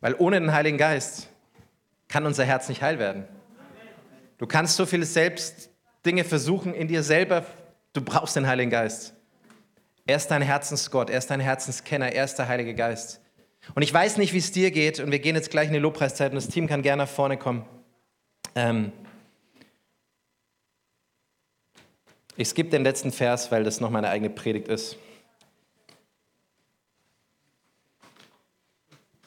Weil 0.00 0.14
ohne 0.18 0.40
den 0.40 0.52
Heiligen 0.52 0.78
Geist 0.78 1.28
kann 2.08 2.26
unser 2.26 2.44
Herz 2.44 2.68
nicht 2.68 2.82
heil 2.82 2.98
werden. 2.98 3.24
Du 4.38 4.46
kannst 4.46 4.76
so 4.76 4.86
viele 4.86 5.06
selbst 5.06 5.70
Dinge 6.04 6.24
versuchen 6.24 6.74
in 6.74 6.88
dir 6.88 7.02
selber, 7.02 7.44
du 7.92 8.00
brauchst 8.00 8.36
den 8.36 8.46
Heiligen 8.46 8.70
Geist. 8.70 9.14
Er 10.06 10.16
ist 10.16 10.28
dein 10.28 10.42
Herzensgott, 10.42 11.10
er 11.10 11.18
ist 11.18 11.30
dein 11.30 11.40
Herzenskenner, 11.40 12.12
er 12.12 12.24
ist 12.24 12.36
der 12.36 12.46
Heilige 12.46 12.74
Geist. 12.74 13.20
Und 13.74 13.82
ich 13.82 13.92
weiß 13.92 14.18
nicht, 14.18 14.32
wie 14.32 14.38
es 14.38 14.52
dir 14.52 14.70
geht, 14.70 15.00
und 15.00 15.10
wir 15.10 15.18
gehen 15.18 15.34
jetzt 15.34 15.50
gleich 15.50 15.66
in 15.66 15.72
die 15.72 15.80
Lobpreiszeit 15.80 16.30
und 16.30 16.36
das 16.36 16.48
Team 16.48 16.68
kann 16.68 16.82
gerne 16.82 17.02
nach 17.02 17.08
vorne 17.08 17.36
kommen. 17.36 17.64
Ähm 18.54 18.92
ich 22.36 22.48
skippe 22.48 22.70
den 22.70 22.84
letzten 22.84 23.10
Vers, 23.10 23.50
weil 23.50 23.64
das 23.64 23.80
noch 23.80 23.90
meine 23.90 24.08
eigene 24.08 24.30
Predigt 24.30 24.68
ist. 24.68 24.96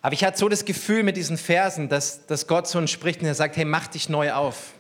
Aber 0.02 0.14
ich 0.14 0.24
hatte 0.24 0.38
so 0.38 0.48
das 0.48 0.66
Gefühl 0.66 1.04
mit 1.04 1.18
diesen 1.18 1.38
Versen, 1.38 1.90
dass, 1.90 2.26
dass 2.26 2.48
Gott 2.48 2.68
so 2.68 2.78
uns 2.80 2.92
spricht 2.92 3.22
und 3.22 3.28
er 3.28 3.36
sagt, 3.36 3.58
hey, 3.58 3.66
mach 3.66 3.88
dich 3.88 4.10
neu 4.10 4.32
auf. 4.34 4.74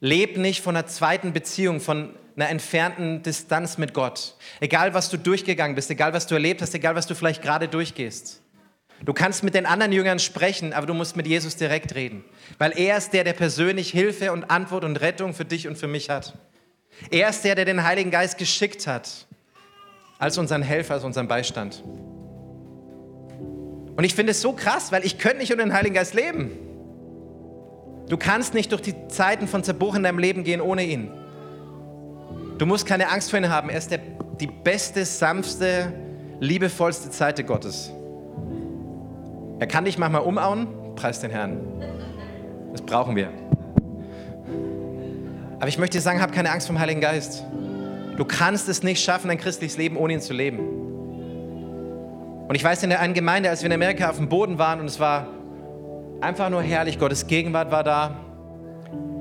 Leb 0.00 0.36
nicht 0.36 0.62
von 0.62 0.76
einer 0.76 0.86
zweiten 0.86 1.32
Beziehung, 1.32 1.80
von 1.80 2.14
einer 2.36 2.48
entfernten 2.48 3.22
Distanz 3.22 3.78
mit 3.78 3.94
Gott. 3.94 4.34
Egal, 4.60 4.94
was 4.94 5.10
du 5.10 5.16
durchgegangen 5.16 5.74
bist, 5.74 5.90
egal, 5.90 6.12
was 6.12 6.26
du 6.26 6.34
erlebt 6.34 6.60
hast, 6.60 6.74
egal, 6.74 6.94
was 6.94 7.06
du 7.06 7.14
vielleicht 7.14 7.42
gerade 7.42 7.68
durchgehst. 7.68 8.40
Du 9.04 9.12
kannst 9.12 9.42
mit 9.42 9.54
den 9.54 9.66
anderen 9.66 9.92
Jüngern 9.92 10.18
sprechen, 10.18 10.72
aber 10.72 10.86
du 10.86 10.94
musst 10.94 11.16
mit 11.16 11.26
Jesus 11.26 11.56
direkt 11.56 11.94
reden, 11.94 12.24
weil 12.58 12.72
er 12.76 12.98
ist 12.98 13.12
der, 13.12 13.24
der 13.24 13.32
persönlich 13.32 13.90
Hilfe 13.90 14.32
und 14.32 14.50
Antwort 14.50 14.84
und 14.84 15.00
Rettung 15.00 15.34
für 15.34 15.44
dich 15.44 15.66
und 15.66 15.76
für 15.76 15.88
mich 15.88 16.08
hat. 16.08 16.34
Er 17.10 17.30
ist 17.30 17.42
der, 17.42 17.54
der 17.54 17.64
den 17.64 17.82
Heiligen 17.82 18.10
Geist 18.10 18.38
geschickt 18.38 18.86
hat, 18.86 19.26
als 20.18 20.38
unseren 20.38 20.62
Helfer, 20.62 20.94
als 20.94 21.04
unseren 21.04 21.26
Beistand. 21.26 21.82
Und 23.96 24.04
ich 24.04 24.14
finde 24.14 24.32
es 24.32 24.40
so 24.40 24.52
krass, 24.52 24.92
weil 24.92 25.04
ich 25.04 25.18
könnte 25.18 25.38
nicht 25.38 25.52
ohne 25.52 25.62
den 25.62 25.72
Heiligen 25.72 25.94
Geist 25.94 26.14
leben. 26.14 26.50
Du 28.08 28.16
kannst 28.16 28.54
nicht 28.54 28.72
durch 28.72 28.82
die 28.82 29.08
Zeiten 29.08 29.46
von 29.46 29.64
Zerbruch 29.64 29.94
in 29.94 30.02
deinem 30.02 30.18
Leben 30.18 30.44
gehen 30.44 30.60
ohne 30.60 30.84
ihn. 30.84 31.10
Du 32.58 32.66
musst 32.66 32.86
keine 32.86 33.10
Angst 33.10 33.30
vor 33.30 33.38
ihm 33.38 33.48
haben. 33.48 33.70
Er 33.70 33.78
ist 33.78 33.90
der, 33.90 34.00
die 34.40 34.46
beste, 34.46 35.04
sanfte, 35.04 35.92
liebevollste 36.40 37.12
Seite 37.12 37.44
Gottes. 37.44 37.90
Er 39.58 39.66
kann 39.66 39.84
dich 39.84 39.98
manchmal 39.98 40.22
umauen, 40.22 40.66
preis 40.96 41.20
den 41.20 41.30
Herrn. 41.30 41.60
Das 42.72 42.82
brauchen 42.82 43.14
wir. 43.16 43.30
Aber 45.58 45.68
ich 45.68 45.78
möchte 45.78 45.98
dir 45.98 46.02
sagen, 46.02 46.20
hab 46.20 46.32
keine 46.32 46.50
Angst 46.50 46.66
vom 46.66 46.78
Heiligen 46.78 47.00
Geist. 47.00 47.44
Du 48.16 48.24
kannst 48.24 48.68
es 48.68 48.82
nicht 48.82 49.02
schaffen, 49.02 49.30
ein 49.30 49.38
christliches 49.38 49.76
Leben 49.76 49.96
ohne 49.96 50.14
ihn 50.14 50.20
zu 50.20 50.32
leben. 50.32 50.81
Und 52.48 52.54
ich 52.54 52.64
weiß 52.64 52.82
in 52.82 52.90
der 52.90 53.00
einen 53.00 53.14
Gemeinde, 53.14 53.48
als 53.50 53.62
wir 53.62 53.66
in 53.68 53.72
Amerika 53.72 54.10
auf 54.10 54.16
dem 54.16 54.28
Boden 54.28 54.58
waren 54.58 54.80
und 54.80 54.86
es 54.86 55.00
war 55.00 55.26
einfach 56.20 56.50
nur 56.50 56.62
herrlich, 56.62 56.98
Gottes 56.98 57.26
Gegenwart 57.26 57.70
war 57.70 57.84
da. 57.84 58.16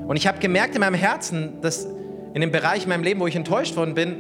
Und 0.08 0.16
ich 0.16 0.28
habe 0.28 0.40
gemerkt 0.40 0.76
in 0.76 0.82
meinem 0.82 0.96
Herzen, 0.96 1.62
dass 1.62 1.88
in 2.34 2.42
dem 2.42 2.52
Bereich 2.52 2.84
in 2.84 2.90
meinem 2.90 3.04
Leben, 3.04 3.20
wo 3.20 3.28
ich 3.28 3.36
enttäuscht 3.36 3.76
worden 3.76 3.94
bin, 3.94 4.18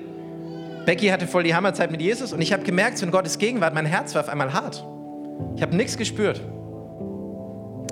Becky 0.86 1.08
hatte 1.08 1.28
voll 1.28 1.44
die 1.44 1.54
Hammerzeit 1.54 1.92
mit 1.92 2.02
Jesus 2.02 2.34
und 2.34 2.42
ich 2.42 2.54
habe 2.54 2.64
gemerkt, 2.64 2.98
so 2.98 3.06
in 3.06 3.12
Gottes 3.12 3.38
Gegenwart, 3.38 3.74
mein 3.74 3.86
Herz 3.86 4.16
war 4.16 4.22
auf 4.22 4.30
einmal 4.30 4.54
hart. 4.54 4.84
Ich 5.56 5.62
habe 5.62 5.76
nichts 5.76 5.98
gespürt. 5.98 6.42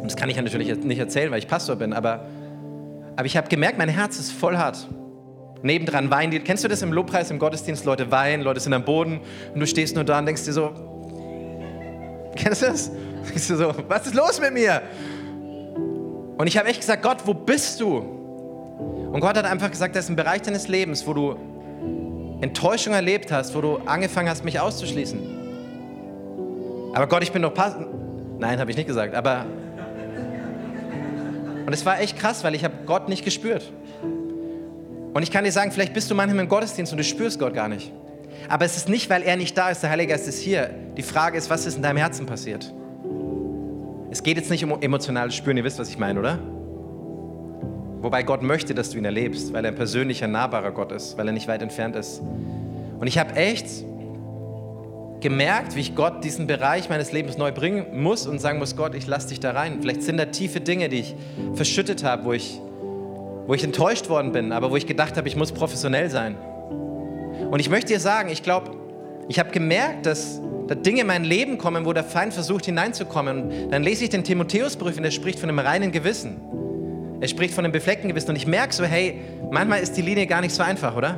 Das 0.03 0.15
kann 0.15 0.29
ich 0.29 0.37
ja 0.37 0.41
natürlich 0.41 0.75
nicht 0.83 0.99
erzählen, 0.99 1.31
weil 1.31 1.39
ich 1.39 1.47
Pastor 1.47 1.75
bin, 1.75 1.93
aber, 1.93 2.25
aber 3.15 3.25
ich 3.25 3.37
habe 3.37 3.47
gemerkt, 3.47 3.77
mein 3.77 3.89
Herz 3.89 4.17
ist 4.17 4.31
voll 4.31 4.57
hart. 4.57 4.87
Nebendran 5.61 6.09
weinen. 6.09 6.43
Kennst 6.43 6.63
du 6.63 6.67
das 6.67 6.81
im 6.81 6.93
Lobpreis, 6.93 7.29
im 7.31 7.37
Gottesdienst? 7.37 7.85
Leute 7.85 8.11
weinen, 8.11 8.41
Leute 8.41 8.59
sind 8.59 8.73
am 8.73 8.85
Boden 8.85 9.19
und 9.53 9.59
du 9.59 9.67
stehst 9.67 9.93
nur 9.95 10.05
da 10.05 10.17
und 10.17 10.25
denkst 10.25 10.45
dir 10.45 10.53
so, 10.53 10.73
kennst 12.39 12.61
du 12.61 12.67
das? 12.67 12.91
Denkst 13.27 13.47
du 13.47 13.55
so, 13.55 13.73
was 13.87 14.07
ist 14.07 14.15
los 14.15 14.39
mit 14.39 14.53
mir? 14.53 14.81
Und 16.37 16.47
ich 16.47 16.57
habe 16.57 16.69
echt 16.69 16.79
gesagt, 16.79 17.03
Gott, 17.03 17.17
wo 17.25 17.33
bist 17.33 17.79
du? 17.81 17.97
Und 17.97 19.19
Gott 19.19 19.35
hat 19.37 19.45
einfach 19.45 19.69
gesagt, 19.69 19.95
das 19.95 20.05
ist 20.05 20.09
ein 20.09 20.15
Bereich 20.15 20.41
deines 20.41 20.67
Lebens, 20.67 21.05
wo 21.05 21.13
du 21.13 21.35
Enttäuschung 22.41 22.93
erlebt 22.93 23.31
hast, 23.31 23.53
wo 23.55 23.61
du 23.61 23.77
angefangen 23.85 24.29
hast, 24.29 24.45
mich 24.45 24.59
auszuschließen. 24.59 25.19
Aber 26.93 27.07
Gott, 27.07 27.23
ich 27.23 27.31
bin 27.31 27.41
doch 27.41 27.53
Pastor. 27.53 27.87
Nein, 28.39 28.59
habe 28.59 28.71
ich 28.71 28.77
nicht 28.77 28.87
gesagt, 28.87 29.13
aber 29.13 29.45
und 31.69 31.73
es 31.73 31.85
war 31.85 31.99
echt 31.99 32.17
krass, 32.17 32.43
weil 32.43 32.55
ich 32.55 32.63
habe 32.63 32.73
Gott 32.87 33.09
nicht 33.09 33.23
gespürt. 33.23 33.71
Und 35.13 35.21
ich 35.21 35.29
kann 35.29 35.43
dir 35.43 35.51
sagen, 35.51 35.71
vielleicht 35.71 35.93
bist 35.93 36.09
du 36.09 36.15
manchmal 36.15 36.43
im 36.43 36.49
Gottesdienst 36.49 36.91
und 36.93 36.97
du 36.97 37.03
spürst 37.03 37.37
Gott 37.37 37.53
gar 37.53 37.67
nicht. 37.67 37.91
Aber 38.47 38.65
es 38.65 38.77
ist 38.77 38.89
nicht, 38.89 39.09
weil 39.09 39.23
er 39.23 39.35
nicht 39.35 39.57
da 39.57 39.69
ist, 39.69 39.81
der 39.83 39.89
Heilige 39.89 40.13
Geist 40.13 40.27
ist 40.27 40.39
hier. 40.39 40.69
Die 40.97 41.03
Frage 41.03 41.37
ist, 41.37 41.49
was 41.49 41.65
ist 41.65 41.75
in 41.75 41.81
deinem 41.81 41.97
Herzen 41.97 42.25
passiert? 42.25 42.73
Es 44.11 44.23
geht 44.23 44.37
jetzt 44.37 44.49
nicht 44.49 44.63
um 44.63 44.81
emotionales 44.81 45.35
Spüren, 45.35 45.57
ihr 45.57 45.63
wisst, 45.63 45.79
was 45.79 45.89
ich 45.89 45.99
meine, 45.99 46.19
oder? 46.19 46.39
Wobei 48.01 48.23
Gott 48.23 48.41
möchte, 48.41 48.73
dass 48.73 48.91
du 48.91 48.97
ihn 48.97 49.05
erlebst, 49.05 49.53
weil 49.53 49.65
er 49.65 49.71
ein 49.71 49.75
persönlicher, 49.75 50.27
nahbarer 50.27 50.71
Gott 50.71 50.91
ist, 50.91 51.17
weil 51.17 51.27
er 51.27 51.33
nicht 51.33 51.47
weit 51.47 51.61
entfernt 51.61 51.95
ist. 51.95 52.21
Und 52.99 53.07
ich 53.07 53.17
habe 53.17 53.35
echt 53.35 53.67
gemerkt, 55.19 55.75
wie 55.75 55.81
ich 55.81 55.95
Gott 55.95 56.23
diesen 56.23 56.47
Bereich 56.47 56.89
meines 56.89 57.11
Lebens 57.11 57.37
neu 57.37 57.51
bringen 57.51 58.01
muss 58.01 58.25
und 58.25 58.39
sagen 58.39 58.57
muss, 58.57 58.75
Gott, 58.75 58.95
ich 58.95 59.05
lasse 59.05 59.29
dich 59.29 59.39
da 59.39 59.51
rein. 59.51 59.79
Vielleicht 59.81 60.03
sind 60.03 60.17
da 60.17 60.25
tiefe 60.25 60.61
Dinge, 60.61 60.89
die 60.89 60.99
ich 60.99 61.15
verschüttet 61.55 62.03
habe, 62.03 62.23
wo 62.23 62.33
ich, 62.33 62.59
wo 63.47 63.53
ich 63.53 63.63
enttäuscht 63.63 64.09
worden 64.09 64.31
bin, 64.31 64.53
aber 64.53 64.71
wo 64.71 64.77
ich 64.77 64.87
gedacht 64.87 65.17
habe, 65.17 65.27
ich 65.27 65.35
muss 65.35 65.51
professionell 65.51 66.09
sein. 66.09 66.37
Und 67.49 67.59
ich 67.59 67.69
möchte 67.69 67.93
dir 67.93 67.99
sagen, 67.99 68.29
ich 68.29 68.43
glaube, 68.43 68.71
ich 69.27 69.39
habe 69.39 69.51
gemerkt, 69.51 70.05
dass 70.05 70.41
da 70.67 70.75
Dinge 70.75 71.01
in 71.01 71.07
mein 71.07 71.23
Leben 71.23 71.57
kommen, 71.57 71.85
wo 71.85 71.93
der 71.93 72.03
Feind 72.03 72.33
versucht 72.33 72.65
hineinzukommen. 72.65 73.43
Und 73.43 73.71
dann 73.71 73.83
lese 73.83 74.03
ich 74.03 74.09
den 74.09 74.23
Timotheusbrief 74.23 74.97
und 74.97 75.03
er 75.03 75.11
spricht 75.11 75.39
von 75.39 75.49
einem 75.49 75.59
reinen 75.59 75.91
Gewissen. 75.91 76.37
Er 77.21 77.27
spricht 77.27 77.53
von 77.53 77.65
einem 77.65 77.71
befleckten 77.71 78.09
Gewissen. 78.09 78.29
Und 78.29 78.35
ich 78.35 78.47
merke 78.47 78.73
so, 78.73 78.83
hey, 78.85 79.19
manchmal 79.51 79.81
ist 79.81 79.97
die 79.97 80.01
Linie 80.01 80.27
gar 80.27 80.41
nicht 80.41 80.53
so 80.53 80.63
einfach, 80.63 80.95
oder? 80.95 81.17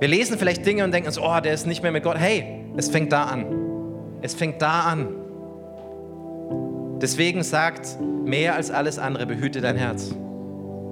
Wir 0.00 0.08
lesen 0.08 0.38
vielleicht 0.38 0.66
Dinge 0.66 0.84
und 0.84 0.92
denken 0.92 1.08
uns, 1.08 1.18
oh, 1.18 1.40
der 1.40 1.54
ist 1.54 1.66
nicht 1.66 1.82
mehr 1.82 1.92
mit 1.92 2.02
Gott. 2.02 2.18
Hey, 2.18 2.64
es 2.76 2.88
fängt 2.88 3.12
da 3.12 3.24
an. 3.24 3.46
Es 4.22 4.34
fängt 4.34 4.60
da 4.60 4.80
an. 4.80 5.08
Deswegen 7.00 7.42
sagt, 7.42 7.98
mehr 8.24 8.54
als 8.54 8.70
alles 8.70 8.98
andere, 8.98 9.26
behüte 9.26 9.60
dein 9.60 9.76
Herz. 9.76 10.14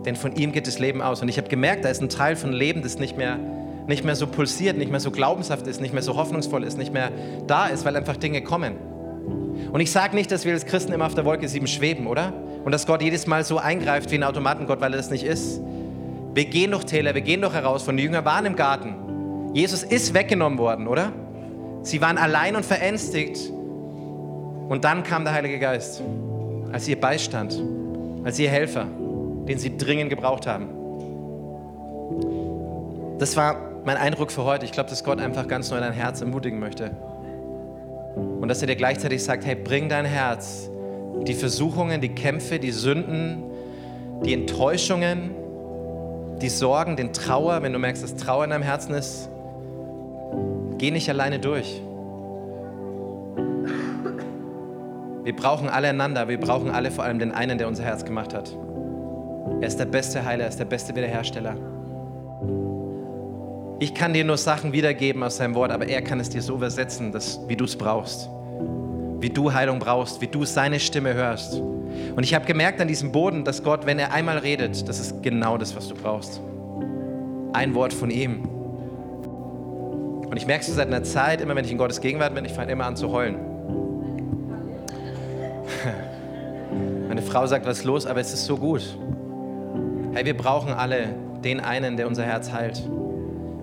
Denn 0.05 0.16
von 0.16 0.37
ihm 0.37 0.53
geht 0.53 0.66
das 0.66 0.78
Leben 0.78 1.01
aus. 1.03 1.22
Und 1.22 1.28
ich 1.28 1.39
habe 1.39 1.49
gemerkt, 1.49 1.85
da 1.85 1.89
ist 1.89 2.03
ein 2.03 2.09
Teil 2.09 2.37
von 2.37 2.53
Leben, 2.53 2.82
das 2.82 2.99
nicht 2.99 3.16
mehr 3.16 3.39
nicht 3.87 4.05
mehr 4.05 4.16
so 4.16 4.26
pulsiert, 4.26 4.76
nicht 4.78 4.91
mehr 4.91 5.01
so 5.01 5.11
glaubenshaft 5.11 5.66
ist, 5.66 5.80
nicht 5.80 5.93
mehr 5.93 6.03
so 6.03 6.16
hoffnungsvoll 6.16 6.64
ist, 6.64 6.78
nicht 6.78 6.93
mehr 6.93 7.11
da 7.47 7.66
ist, 7.66 7.85
weil 7.85 7.97
einfach 7.97 8.16
Dinge 8.16 8.43
kommen. 8.43 8.76
Und 9.72 9.80
ich 9.80 9.91
sage 9.91 10.14
nicht, 10.14 10.30
dass 10.30 10.45
wir 10.45 10.53
als 10.53 10.66
Christen 10.66 10.93
immer 10.93 11.07
auf 11.07 11.14
der 11.14 11.24
Wolke 11.24 11.49
7 11.49 11.66
schweben, 11.66 12.07
oder? 12.07 12.32
Und 12.64 12.72
dass 12.72 12.87
Gott 12.87 13.03
jedes 13.03 13.26
Mal 13.26 13.45
so 13.45 13.59
eingreift 13.59 14.11
wie 14.11 14.16
ein 14.16 14.22
Automatengott, 14.22 14.80
weil 14.80 14.93
er 14.93 14.97
das 14.97 15.11
nicht 15.11 15.24
ist. 15.24 15.61
Wir 16.32 16.47
gehen 16.47 16.70
durch 16.70 16.85
Täler, 16.85 17.14
wir 17.14 17.20
gehen 17.20 17.41
durch 17.41 17.55
heraus. 17.55 17.82
Von 17.82 17.97
den 17.97 18.05
Jüngern 18.05 18.24
waren 18.24 18.47
im 18.47 18.57
Garten. 18.57 18.95
Jesus 19.53 19.82
ist 19.82 20.14
weggenommen 20.14 20.59
worden, 20.59 20.89
oder? 20.89 21.12
Sie 21.82 22.01
waren 22.01 22.18
allein 22.18 22.57
und 22.57 22.64
verängstigt. 22.64 23.53
Und 24.68 24.85
dann 24.85 25.03
kam 25.03 25.24
der 25.24 25.35
Heilige 25.35 25.59
Geist 25.59 26.03
als 26.72 26.89
ihr 26.89 26.99
Beistand, 26.99 27.62
als 28.24 28.39
ihr 28.39 28.49
Helfer, 28.49 28.87
den 29.47 29.59
sie 29.59 29.76
dringend 29.76 30.11
gebraucht 30.11 30.47
haben. 30.47 30.68
Das 33.18 33.37
war 33.37 33.74
mein 33.85 33.97
Eindruck 33.97 34.32
für 34.32 34.45
heute. 34.45 34.64
Ich 34.64 34.72
glaube, 34.72 34.91
dass 34.91 35.05
Gott 35.05 35.20
einfach 35.20 35.47
ganz 35.47 35.70
neu 35.70 35.78
dein 35.78 35.93
Herz 35.93 36.20
ermutigen 36.20 36.59
möchte. 36.59 36.91
Und 38.16 38.49
dass 38.49 38.61
er 38.61 38.66
dir 38.66 38.76
gleichzeitig 38.76 39.22
sagt, 39.22 39.45
hey, 39.45 39.55
bring 39.55 39.89
dein 39.89 40.05
Herz, 40.05 40.70
die 41.26 41.35
Versuchungen, 41.35 42.01
die 42.01 42.09
Kämpfe, 42.09 42.59
die 42.59 42.70
Sünden, 42.70 43.43
die 44.24 44.32
Enttäuschungen, 44.32 45.30
die 46.41 46.49
Sorgen, 46.49 46.97
den 46.97 47.12
Trauer, 47.12 47.62
wenn 47.62 47.72
du 47.72 47.78
merkst, 47.78 48.03
dass 48.03 48.16
Trauer 48.16 48.45
in 48.45 48.51
deinem 48.51 48.62
Herzen 48.62 48.95
ist, 48.95 49.28
geh 50.78 50.91
nicht 50.91 51.09
alleine 51.09 51.39
durch. 51.39 51.80
Wir 55.22 55.35
brauchen 55.35 55.68
alle 55.68 55.89
einander, 55.89 56.28
wir 56.28 56.39
brauchen 56.39 56.70
alle 56.70 56.91
vor 56.91 57.05
allem 57.05 57.18
den 57.18 57.32
einen, 57.32 57.57
der 57.57 57.68
unser 57.68 57.85
Herz 57.85 58.05
gemacht 58.05 58.35
hat. 58.35 58.55
Er 59.61 59.68
ist 59.68 59.78
der 59.78 59.87
beste 59.87 60.24
Heiler, 60.24 60.45
er 60.45 60.51
ist 60.51 60.59
der 60.59 60.66
beste 60.66 60.95
Wiederhersteller. 60.95 61.57
Ich 63.81 63.93
kann 63.93 64.12
dir 64.12 64.25
nur 64.25 64.37
Sachen 64.37 64.72
wiedergeben 64.72 65.22
aus 65.22 65.39
seinem 65.39 65.55
Wort, 65.55 65.72
aber 65.72 65.89
er 65.89 66.01
kann 66.03 66.20
es 66.20 66.31
dir 66.31 66.43
so 66.43 66.55
übersetzen, 66.55 67.11
dass, 67.12 67.41
wie 67.49 67.57
du 67.57 67.64
es 67.64 67.77
brauchst. 67.77 68.29
Wie 69.18 69.31
du 69.31 69.53
Heilung 69.53 69.81
brauchst, 69.81 70.20
wie 70.20 70.29
du 70.29 70.45
seine 70.45 70.79
Stimme 70.79 71.14
hörst. 71.14 71.55
Und 71.55 72.22
ich 72.22 72.35
habe 72.35 72.45
gemerkt 72.45 72.81
an 72.81 72.89
diesem 72.89 73.11
Boden, 73.11 73.45
dass 73.45 73.62
Gott, 73.62 73.85
wenn 73.87 73.99
er 73.99 74.12
einmal 74.12 74.39
redet, 74.39 74.89
das 74.89 75.01
ist 75.01 75.22
genau 75.22 75.59
das, 75.59 75.75
was 75.75 75.89
du 75.89 75.95
brauchst. 75.95 76.41
Ein 77.53 77.75
Wort 77.75 77.93
von 77.93 78.11
ihm. 78.11 78.45
Und 80.29 80.37
ich 80.37 80.47
merke 80.47 80.64
es 80.64 80.75
seit 80.75 80.87
einer 80.87 81.03
Zeit, 81.03 81.41
immer 81.41 81.57
wenn 81.57 81.64
ich 81.64 81.72
in 81.72 81.79
Gottes 81.79 82.01
Gegenwart 82.01 82.35
bin, 82.35 82.45
ich 82.45 82.53
fange 82.53 82.72
immer 82.72 82.87
an 82.87 82.97
zu 82.97 83.11
heulen. 83.11 83.37
Meine 87.09 87.22
Frau 87.22 87.47
sagt, 87.47 87.66
was 87.66 87.79
ist 87.79 87.85
los, 87.85 88.07
aber 88.07 88.20
es 88.20 88.33
ist 88.33 88.45
so 88.45 88.57
gut. 88.57 88.97
Hey, 90.12 90.25
wir 90.25 90.37
brauchen 90.37 90.72
alle 90.72 91.09
den 91.43 91.61
einen, 91.61 91.97
der 91.97 92.07
unser 92.07 92.25
Herz 92.25 92.53
heilt. 92.53 92.83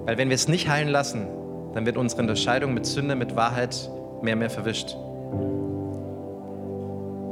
Weil 0.06 0.18
wenn 0.18 0.30
wir 0.30 0.36
es 0.36 0.48
nicht 0.48 0.68
heilen 0.70 0.90
lassen, 0.90 1.28
dann 1.74 1.86
wird 1.86 1.98
unsere 1.98 2.22
Unterscheidung 2.22 2.74
mit 2.74 2.86
Sünde, 2.86 3.16
mit 3.16 3.36
Wahrheit 3.36 3.90
mehr 4.22 4.34
und 4.34 4.40
mehr 4.40 4.50
verwischt. 4.50 4.96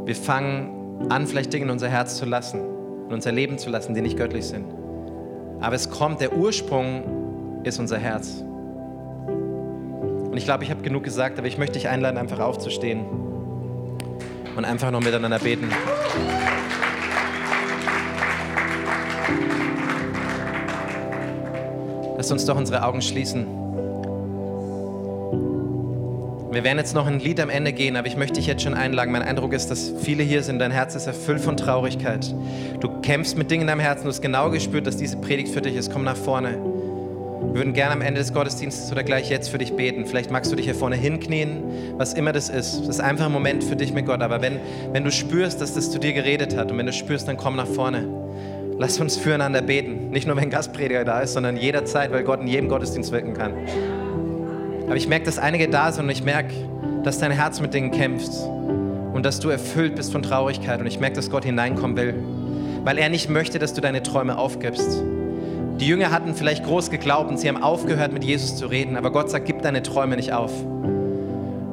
Wir 0.05 0.15
fangen 0.15 1.07
an, 1.09 1.27
vielleicht 1.27 1.53
Dinge 1.53 1.65
in 1.65 1.71
unser 1.71 1.89
Herz 1.89 2.17
zu 2.17 2.25
lassen, 2.25 2.59
in 3.07 3.13
unser 3.13 3.31
Leben 3.31 3.57
zu 3.57 3.69
lassen, 3.69 3.93
die 3.93 4.01
nicht 4.01 4.17
göttlich 4.17 4.45
sind. 4.45 4.65
Aber 5.61 5.75
es 5.75 5.89
kommt, 5.89 6.21
der 6.21 6.35
Ursprung 6.35 7.61
ist 7.63 7.79
unser 7.79 7.97
Herz. 7.97 8.43
Und 9.27 10.37
ich 10.37 10.45
glaube, 10.45 10.63
ich 10.63 10.71
habe 10.71 10.81
genug 10.81 11.03
gesagt, 11.03 11.37
aber 11.37 11.47
ich 11.47 11.57
möchte 11.57 11.73
dich 11.73 11.89
einladen, 11.89 12.17
einfach 12.17 12.39
aufzustehen 12.39 13.05
und 14.55 14.65
einfach 14.65 14.91
noch 14.91 15.01
miteinander 15.01 15.39
beten. 15.39 15.69
Lass 22.19 22.33
uns 22.33 22.43
doch 22.43 22.57
unsere 22.57 22.83
Augen 22.83 23.01
schließen. 23.01 23.45
Wir 26.51 26.65
werden 26.65 26.77
jetzt 26.77 26.93
noch 26.93 27.07
ein 27.07 27.21
Lied 27.21 27.39
am 27.39 27.49
Ende 27.49 27.71
gehen, 27.71 27.95
aber 27.95 28.07
ich 28.07 28.17
möchte 28.17 28.33
dich 28.33 28.45
jetzt 28.45 28.61
schon 28.61 28.73
einladen. 28.73 29.13
Mein 29.13 29.21
Eindruck 29.21 29.53
ist, 29.53 29.71
dass 29.71 29.93
viele 30.01 30.21
hier 30.21 30.43
sind, 30.43 30.59
dein 30.59 30.71
Herz 30.71 30.95
ist 30.95 31.07
erfüllt 31.07 31.39
von 31.39 31.55
Traurigkeit. 31.55 32.35
Du 32.81 32.89
kämpfst 32.99 33.37
mit 33.37 33.49
Dingen 33.49 33.61
in 33.61 33.67
deinem 33.67 33.79
Herzen, 33.79 34.03
du 34.03 34.09
hast 34.09 34.19
genau 34.19 34.49
gespürt, 34.49 34.85
dass 34.85 34.97
diese 34.97 35.15
Predigt 35.15 35.53
für 35.53 35.61
dich 35.61 35.77
ist. 35.77 35.93
Komm 35.93 36.03
nach 36.03 36.17
vorne. 36.17 36.57
Wir 37.41 37.53
würden 37.53 37.71
gerne 37.71 37.93
am 37.93 38.01
Ende 38.01 38.19
des 38.19 38.33
Gottesdienstes 38.33 38.91
oder 38.91 39.05
gleich 39.05 39.29
jetzt 39.29 39.47
für 39.47 39.57
dich 39.57 39.71
beten. 39.77 40.05
Vielleicht 40.05 40.29
magst 40.29 40.51
du 40.51 40.57
dich 40.57 40.65
hier 40.65 40.75
vorne 40.75 40.97
hinknien, 40.97 41.63
was 41.95 42.15
immer 42.15 42.33
das 42.33 42.49
ist. 42.49 42.81
Das 42.81 42.89
ist 42.89 42.99
einfach 42.99 43.27
ein 43.27 43.31
Moment 43.31 43.63
für 43.63 43.77
dich 43.77 43.93
mit 43.93 44.05
Gott. 44.05 44.21
Aber 44.21 44.41
wenn, 44.41 44.59
wenn 44.91 45.05
du 45.05 45.11
spürst, 45.13 45.61
dass 45.61 45.73
das 45.73 45.89
zu 45.89 45.99
dir 45.99 46.11
geredet 46.11 46.57
hat 46.57 46.69
und 46.69 46.77
wenn 46.77 46.85
du 46.85 46.91
spürst, 46.91 47.29
dann 47.29 47.37
komm 47.37 47.55
nach 47.55 47.67
vorne. 47.67 48.09
Lass 48.79 48.97
uns 49.01 49.17
füreinander 49.17 49.61
beten. 49.61 50.09
Nicht 50.09 50.25
nur, 50.25 50.37
wenn 50.37 50.49
Gastprediger 50.49 51.03
da 51.03 51.19
ist, 51.19 51.33
sondern 51.33 51.57
jederzeit, 51.57 52.13
weil 52.13 52.23
Gott 52.23 52.39
in 52.39 52.47
jedem 52.47 52.69
Gottesdienst 52.69 53.11
wirken 53.11 53.33
kann. 53.33 53.53
Aber 54.85 54.95
ich 54.95 55.09
merke, 55.09 55.25
dass 55.25 55.37
einige 55.37 55.67
da 55.67 55.91
sind 55.91 56.05
und 56.05 56.09
ich 56.11 56.23
merke, 56.23 56.53
dass 57.03 57.19
dein 57.19 57.31
Herz 57.31 57.59
mit 57.59 57.73
Dingen 57.73 57.91
kämpft 57.91 58.31
und 59.13 59.25
dass 59.25 59.41
du 59.41 59.49
erfüllt 59.49 59.97
bist 59.97 60.13
von 60.13 60.23
Traurigkeit. 60.23 60.79
Und 60.79 60.87
ich 60.87 60.97
merke, 60.97 61.17
dass 61.17 61.29
Gott 61.29 61.43
hineinkommen 61.43 61.97
will, 61.97 62.23
weil 62.85 62.97
er 62.97 63.09
nicht 63.09 63.29
möchte, 63.29 63.59
dass 63.59 63.73
du 63.73 63.81
deine 63.81 64.01
Träume 64.01 64.37
aufgibst. 64.37 65.03
Die 65.81 65.85
Jünger 65.85 66.11
hatten 66.11 66.33
vielleicht 66.33 66.63
groß 66.63 66.89
geglaubt 66.89 67.29
und 67.29 67.37
sie 67.37 67.49
haben 67.49 67.61
aufgehört, 67.61 68.13
mit 68.13 68.23
Jesus 68.23 68.55
zu 68.55 68.67
reden, 68.67 68.95
aber 68.95 69.11
Gott 69.11 69.29
sagt, 69.29 69.45
gib 69.45 69.61
deine 69.61 69.83
Träume 69.83 70.15
nicht 70.15 70.31
auf. 70.31 70.53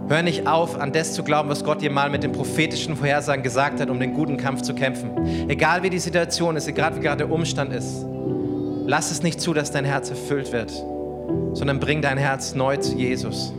Hör 0.08 0.22
nicht 0.22 0.46
auf, 0.46 0.78
an 0.80 0.92
das 0.92 1.14
zu 1.14 1.24
glauben, 1.24 1.48
was 1.48 1.64
Gott 1.64 1.82
dir 1.82 1.90
mal 1.90 2.10
mit 2.10 2.22
den 2.22 2.30
prophetischen 2.30 2.94
Vorhersagen 2.96 3.42
gesagt 3.42 3.80
hat, 3.80 3.90
um 3.90 3.98
den 3.98 4.14
guten 4.14 4.36
Kampf 4.36 4.62
zu 4.62 4.72
kämpfen. 4.72 5.10
Egal 5.48 5.82
wie 5.82 5.90
die 5.90 5.98
Situation 5.98 6.56
ist, 6.56 6.68
egal 6.68 6.94
wie 6.94 7.00
gerade 7.00 7.24
der 7.24 7.32
Umstand 7.32 7.72
ist, 7.72 8.06
lass 8.86 9.10
es 9.10 9.24
nicht 9.24 9.40
zu, 9.40 9.52
dass 9.52 9.72
dein 9.72 9.84
Herz 9.84 10.08
erfüllt 10.10 10.52
wird, 10.52 10.70
sondern 11.54 11.80
bring 11.80 12.02
dein 12.02 12.18
Herz 12.18 12.54
neu 12.54 12.76
zu 12.76 12.96
Jesus. 12.96 13.52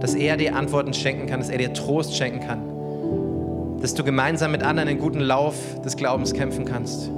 Dass 0.00 0.14
er 0.14 0.36
dir 0.36 0.54
Antworten 0.54 0.92
schenken 0.92 1.26
kann, 1.26 1.40
dass 1.40 1.48
er 1.48 1.56
dir 1.56 1.72
Trost 1.72 2.14
schenken 2.14 2.40
kann. 2.46 3.80
Dass 3.80 3.94
du 3.94 4.04
gemeinsam 4.04 4.52
mit 4.52 4.62
anderen 4.62 4.88
den 4.88 4.98
guten 4.98 5.20
Lauf 5.20 5.54
des 5.82 5.96
Glaubens 5.96 6.34
kämpfen 6.34 6.66
kannst. 6.66 7.08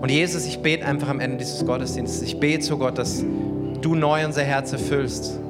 Und 0.00 0.12
Jesus, 0.12 0.46
ich 0.46 0.60
bete 0.60 0.86
einfach 0.86 1.08
am 1.08 1.18
Ende 1.18 1.38
dieses 1.38 1.66
Gottesdienstes. 1.66 2.22
Ich 2.22 2.38
bete 2.38 2.60
zu 2.60 2.78
Gott, 2.78 2.98
dass 2.98 3.24
du 3.80 3.96
neu 3.96 4.24
unser 4.24 4.42
Herz 4.42 4.72
erfüllst. 4.72 5.40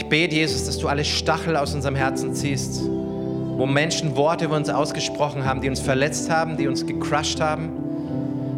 Ich 0.00 0.06
bete, 0.06 0.34
Jesus, 0.34 0.64
dass 0.64 0.78
du 0.78 0.88
alle 0.88 1.04
Stachel 1.04 1.56
aus 1.58 1.74
unserem 1.74 1.94
Herzen 1.94 2.34
ziehst, 2.34 2.80
wo 2.80 3.66
Menschen 3.66 4.16
Worte 4.16 4.46
über 4.46 4.56
uns 4.56 4.70
ausgesprochen 4.70 5.44
haben, 5.44 5.60
die 5.60 5.68
uns 5.68 5.78
verletzt 5.78 6.30
haben, 6.30 6.56
die 6.56 6.68
uns 6.68 6.86
gecrushed 6.86 7.38
haben. 7.38 7.68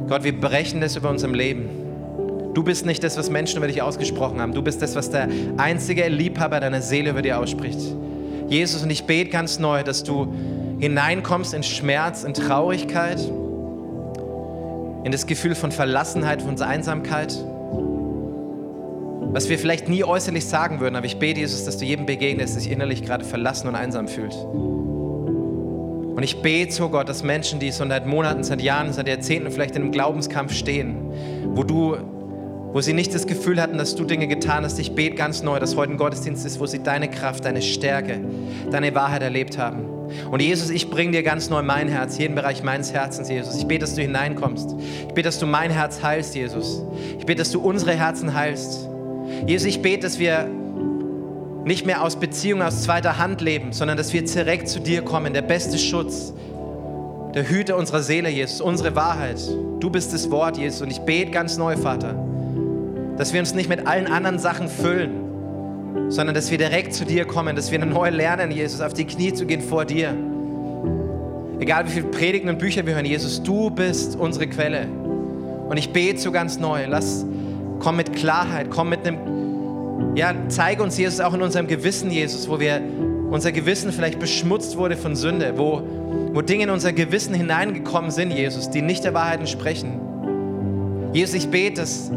Gott, 0.08 0.22
wir 0.22 0.40
brechen 0.40 0.80
das 0.80 0.94
über 0.94 1.10
unserem 1.10 1.34
Leben. 1.34 1.68
Du 2.54 2.62
bist 2.62 2.86
nicht 2.86 3.02
das, 3.02 3.18
was 3.18 3.28
Menschen 3.28 3.56
über 3.56 3.66
dich 3.66 3.82
ausgesprochen 3.82 4.40
haben. 4.40 4.54
Du 4.54 4.62
bist 4.62 4.82
das, 4.82 4.94
was 4.94 5.10
der 5.10 5.28
einzige 5.56 6.06
Liebhaber 6.08 6.60
deiner 6.60 6.80
Seele 6.80 7.10
über 7.10 7.22
dir 7.22 7.40
ausspricht. 7.40 7.80
Jesus, 8.48 8.84
und 8.84 8.90
ich 8.90 9.02
bete 9.02 9.30
ganz 9.30 9.58
neu, 9.58 9.82
dass 9.82 10.04
du 10.04 10.32
hineinkommst 10.78 11.54
in 11.54 11.64
Schmerz, 11.64 12.22
in 12.22 12.34
Traurigkeit, 12.34 13.18
in 15.02 15.10
das 15.10 15.26
Gefühl 15.26 15.56
von 15.56 15.72
Verlassenheit, 15.72 16.40
von 16.40 16.62
Einsamkeit. 16.62 17.36
Was 19.32 19.48
wir 19.48 19.58
vielleicht 19.58 19.88
nie 19.88 20.04
äußerlich 20.04 20.44
sagen 20.44 20.80
würden, 20.80 20.94
aber 20.94 21.06
ich 21.06 21.18
bete, 21.18 21.40
Jesus, 21.40 21.64
dass 21.64 21.78
du 21.78 21.84
jedem 21.84 22.04
begegnest, 22.06 22.54
der 22.54 22.62
sich 22.62 22.70
innerlich 22.70 23.02
gerade 23.02 23.24
verlassen 23.24 23.66
und 23.66 23.74
einsam 23.74 24.06
fühlt. 24.06 24.34
Und 26.14 26.22
ich 26.22 26.42
bete 26.42 26.70
zu 26.70 26.90
Gott, 26.90 27.08
dass 27.08 27.22
Menschen, 27.22 27.58
die 27.58 27.70
so 27.70 27.88
seit 27.88 28.06
Monaten, 28.06 28.44
seit 28.44 28.60
Jahren, 28.60 28.92
seit 28.92 29.08
Jahrzehnten 29.08 29.50
vielleicht 29.50 29.74
in 29.74 29.82
einem 29.82 29.92
Glaubenskampf 29.92 30.52
stehen, 30.52 30.96
wo 31.54 31.62
du 31.62 31.96
wo 32.72 32.80
sie 32.80 32.94
nicht 32.94 33.14
das 33.14 33.26
Gefühl 33.26 33.60
hatten, 33.60 33.76
dass 33.76 33.96
du 33.96 34.04
Dinge 34.04 34.26
getan 34.26 34.64
hast. 34.64 34.78
Ich 34.78 34.94
bete 34.94 35.14
ganz 35.14 35.42
neu, 35.42 35.58
dass 35.58 35.76
heute 35.76 35.92
ein 35.92 35.98
Gottesdienst 35.98 36.46
ist, 36.46 36.58
wo 36.58 36.66
sie 36.66 36.82
deine 36.82 37.10
Kraft, 37.10 37.44
deine 37.44 37.60
Stärke, 37.60 38.18
deine 38.70 38.94
Wahrheit 38.94 39.22
erlebt 39.22 39.58
haben. 39.58 39.84
Und 40.30 40.40
Jesus, 40.40 40.70
ich 40.70 40.88
bringe 40.88 41.12
dir 41.12 41.22
ganz 41.22 41.50
neu 41.50 41.62
mein 41.62 41.88
Herz, 41.88 42.16
jeden 42.16 42.34
Bereich 42.34 42.62
meines 42.62 42.92
Herzens, 42.94 43.28
Jesus. 43.28 43.56
Ich 43.56 43.66
bete, 43.66 43.80
dass 43.80 43.94
du 43.94 44.00
hineinkommst. 44.00 44.74
Ich 45.08 45.14
bete, 45.14 45.22
dass 45.22 45.38
du 45.38 45.46
mein 45.46 45.70
Herz 45.70 46.02
heilst, 46.02 46.34
Jesus. 46.34 46.82
Ich 47.18 47.26
bete, 47.26 47.40
dass 47.40 47.50
du 47.50 47.60
unsere 47.60 47.92
Herzen 47.92 48.32
heilst. 48.32 48.88
Jesus, 49.46 49.66
ich 49.66 49.82
bete, 49.82 50.02
dass 50.02 50.18
wir 50.18 50.48
nicht 51.64 51.86
mehr 51.86 52.02
aus 52.02 52.16
Beziehungen 52.16 52.62
aus 52.62 52.82
zweiter 52.82 53.18
Hand 53.18 53.40
leben, 53.40 53.72
sondern 53.72 53.96
dass 53.96 54.12
wir 54.12 54.22
direkt 54.22 54.68
zu 54.68 54.80
dir 54.80 55.02
kommen, 55.02 55.32
der 55.32 55.42
beste 55.42 55.78
Schutz, 55.78 56.32
der 57.34 57.48
Hüter 57.48 57.76
unserer 57.76 58.02
Seele, 58.02 58.28
Jesus, 58.28 58.60
unsere 58.60 58.94
Wahrheit. 58.94 59.40
Du 59.80 59.90
bist 59.90 60.12
das 60.12 60.30
Wort, 60.30 60.58
Jesus. 60.58 60.82
Und 60.82 60.90
ich 60.90 61.00
bete 61.00 61.30
ganz 61.30 61.56
neu, 61.56 61.76
Vater, 61.76 62.14
dass 63.16 63.32
wir 63.32 63.40
uns 63.40 63.54
nicht 63.54 63.68
mit 63.68 63.86
allen 63.86 64.06
anderen 64.06 64.38
Sachen 64.38 64.68
füllen, 64.68 65.10
sondern 66.08 66.34
dass 66.34 66.50
wir 66.50 66.58
direkt 66.58 66.94
zu 66.94 67.04
dir 67.04 67.24
kommen, 67.24 67.56
dass 67.56 67.70
wir 67.70 67.78
neu 67.78 68.10
lernen, 68.10 68.50
Jesus, 68.50 68.80
auf 68.80 68.92
die 68.92 69.04
Knie 69.04 69.32
zu 69.32 69.46
gehen 69.46 69.60
vor 69.60 69.84
dir. 69.84 70.14
Egal 71.58 71.86
wie 71.86 71.90
viele 71.90 72.06
Predigten 72.06 72.48
und 72.48 72.58
Bücher 72.58 72.84
wir 72.86 72.94
hören, 72.94 73.04
Jesus, 73.06 73.42
du 73.42 73.70
bist 73.70 74.16
unsere 74.16 74.46
Quelle. 74.46 74.86
Und 75.68 75.76
ich 75.76 75.92
bete 75.92 76.20
so 76.20 76.32
ganz 76.32 76.58
neu. 76.58 76.86
Lass, 76.88 77.24
komm 77.82 77.96
mit 77.96 78.14
Klarheit, 78.14 78.70
komm 78.70 78.90
mit 78.90 79.06
einem, 79.06 80.14
ja, 80.14 80.34
zeige 80.48 80.82
uns, 80.82 80.96
Jesus, 80.96 81.20
auch 81.20 81.34
in 81.34 81.42
unserem 81.42 81.66
Gewissen, 81.66 82.10
Jesus, 82.10 82.48
wo 82.48 82.60
wir, 82.60 82.80
unser 83.30 83.50
Gewissen 83.50 83.92
vielleicht 83.92 84.18
beschmutzt 84.20 84.76
wurde 84.76 84.96
von 84.96 85.16
Sünde, 85.16 85.54
wo, 85.56 85.82
wo 86.32 86.42
Dinge 86.42 86.64
in 86.64 86.70
unser 86.70 86.92
Gewissen 86.92 87.34
hineingekommen 87.34 88.10
sind, 88.10 88.30
Jesus, 88.30 88.70
die 88.70 88.82
nicht 88.82 89.04
der 89.04 89.14
Wahrheit 89.14 89.40
entsprechen. 89.40 90.00
Jesus, 91.12 91.34
ich 91.34 91.48
bete, 91.48 91.80
dass 91.80 92.10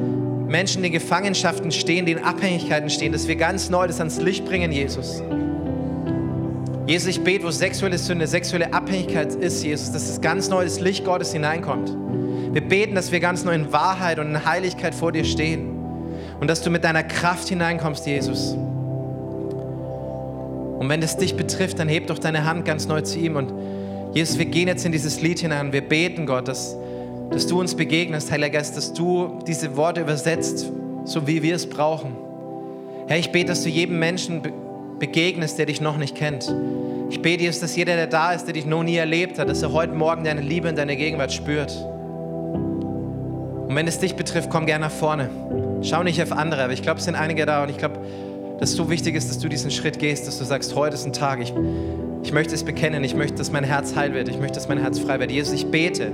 Menschen, 0.47 0.83
die 0.83 0.89
in 0.89 0.93
Gefangenschaften 0.93 1.71
stehen, 1.71 2.05
die 2.05 2.11
in 2.11 2.23
Abhängigkeiten 2.23 2.89
stehen, 2.89 3.11
dass 3.11 3.27
wir 3.27 3.35
ganz 3.35 3.69
neu 3.69 3.87
das 3.87 3.99
ans 3.99 4.21
Licht 4.21 4.45
bringen, 4.45 4.71
Jesus. 4.71 5.23
Jesus, 6.85 7.07
ich 7.07 7.23
bete, 7.23 7.43
wo 7.43 7.49
sexuelle 7.49 7.97
Sünde, 7.97 8.27
sexuelle 8.27 8.71
Abhängigkeit 8.71 9.33
ist, 9.33 9.63
Jesus, 9.63 9.91
dass 9.91 10.07
das 10.07 10.21
ganz 10.21 10.49
neu 10.49 10.63
das 10.63 10.79
Licht 10.79 11.03
Gottes 11.03 11.33
hineinkommt. 11.33 11.89
Wir 12.55 12.61
beten, 12.61 12.95
dass 12.95 13.11
wir 13.11 13.19
ganz 13.19 13.43
neu 13.43 13.51
in 13.51 13.73
Wahrheit 13.73 14.17
und 14.17 14.29
in 14.29 14.45
Heiligkeit 14.45 14.95
vor 14.95 15.11
dir 15.11 15.25
stehen 15.25 15.67
und 16.39 16.47
dass 16.47 16.61
du 16.61 16.69
mit 16.69 16.85
deiner 16.85 17.03
Kraft 17.03 17.49
hineinkommst, 17.49 18.07
Jesus. 18.07 18.53
Und 20.79 20.87
wenn 20.87 21.01
es 21.01 21.17
dich 21.17 21.35
betrifft, 21.35 21.79
dann 21.79 21.89
heb 21.89 22.07
doch 22.07 22.17
deine 22.17 22.45
Hand 22.45 22.63
ganz 22.63 22.87
neu 22.87 23.01
zu 23.01 23.19
ihm 23.19 23.35
und 23.35 23.51
Jesus, 24.13 24.39
wir 24.39 24.45
gehen 24.45 24.69
jetzt 24.69 24.85
in 24.85 24.93
dieses 24.93 25.21
Lied 25.21 25.39
hinein. 25.39 25.73
Wir 25.73 25.81
beten, 25.81 26.25
Gott, 26.25 26.47
dass 26.47 26.77
dass 27.29 27.47
du 27.47 27.59
uns 27.59 27.75
begegnest, 27.75 28.31
Heiliger 28.31 28.51
Geist, 28.51 28.77
dass 28.77 28.93
du 28.93 29.39
diese 29.45 29.75
Worte 29.75 30.01
übersetzt, 30.01 30.71
so 31.03 31.27
wie 31.27 31.43
wir 31.43 31.55
es 31.55 31.67
brauchen. 31.69 32.15
Herr, 33.07 33.17
ich 33.17 33.31
bete, 33.31 33.47
dass 33.47 33.63
du 33.63 33.69
jedem 33.69 33.99
Menschen 33.99 34.41
begegnest, 34.99 35.59
der 35.59 35.65
dich 35.65 35.81
noch 35.81 35.97
nicht 35.97 36.15
kennt. 36.15 36.53
Ich 37.09 37.21
bete 37.21 37.43
jetzt, 37.43 37.61
dass 37.61 37.75
jeder, 37.75 37.95
der 37.95 38.07
da 38.07 38.31
ist, 38.31 38.45
der 38.45 38.53
dich 38.53 38.65
noch 38.65 38.83
nie 38.83 38.95
erlebt 38.95 39.37
hat, 39.37 39.49
dass 39.49 39.61
er 39.61 39.73
heute 39.73 39.93
Morgen 39.93 40.23
deine 40.23 40.41
Liebe 40.41 40.69
und 40.69 40.77
deine 40.77 40.95
Gegenwart 40.95 41.33
spürt. 41.33 41.75
Und 43.67 43.75
wenn 43.75 43.87
es 43.87 43.99
dich 43.99 44.15
betrifft, 44.15 44.49
komm 44.49 44.65
gerne 44.65 44.85
nach 44.85 44.91
vorne. 44.91 45.29
Schau 45.81 46.03
nicht 46.03 46.21
auf 46.21 46.31
andere, 46.31 46.63
aber 46.63 46.73
ich 46.73 46.81
glaube, 46.81 46.99
es 46.99 47.05
sind 47.05 47.15
einige 47.15 47.45
da 47.45 47.63
und 47.63 47.69
ich 47.69 47.77
glaube, 47.77 47.99
dass 48.59 48.71
es 48.71 48.75
so 48.75 48.89
wichtig 48.89 49.15
ist, 49.15 49.29
dass 49.29 49.39
du 49.39 49.49
diesen 49.49 49.71
Schritt 49.71 49.99
gehst, 49.99 50.27
dass 50.27 50.37
du 50.37 50.45
sagst, 50.45 50.75
heute 50.75 50.95
ist 50.95 51.05
ein 51.05 51.13
Tag, 51.13 51.41
ich, 51.41 51.53
ich 52.23 52.31
möchte 52.31 52.55
es 52.55 52.63
bekennen, 52.63 53.03
ich 53.03 53.15
möchte, 53.15 53.35
dass 53.37 53.51
mein 53.51 53.63
Herz 53.63 53.95
heil 53.95 54.13
wird, 54.13 54.29
ich 54.29 54.39
möchte, 54.39 54.55
dass 54.55 54.67
mein 54.67 54.79
Herz 54.79 54.99
frei 54.99 55.19
wird. 55.19 55.31
Jesus, 55.31 55.53
ich 55.53 55.67
bete, 55.67 56.11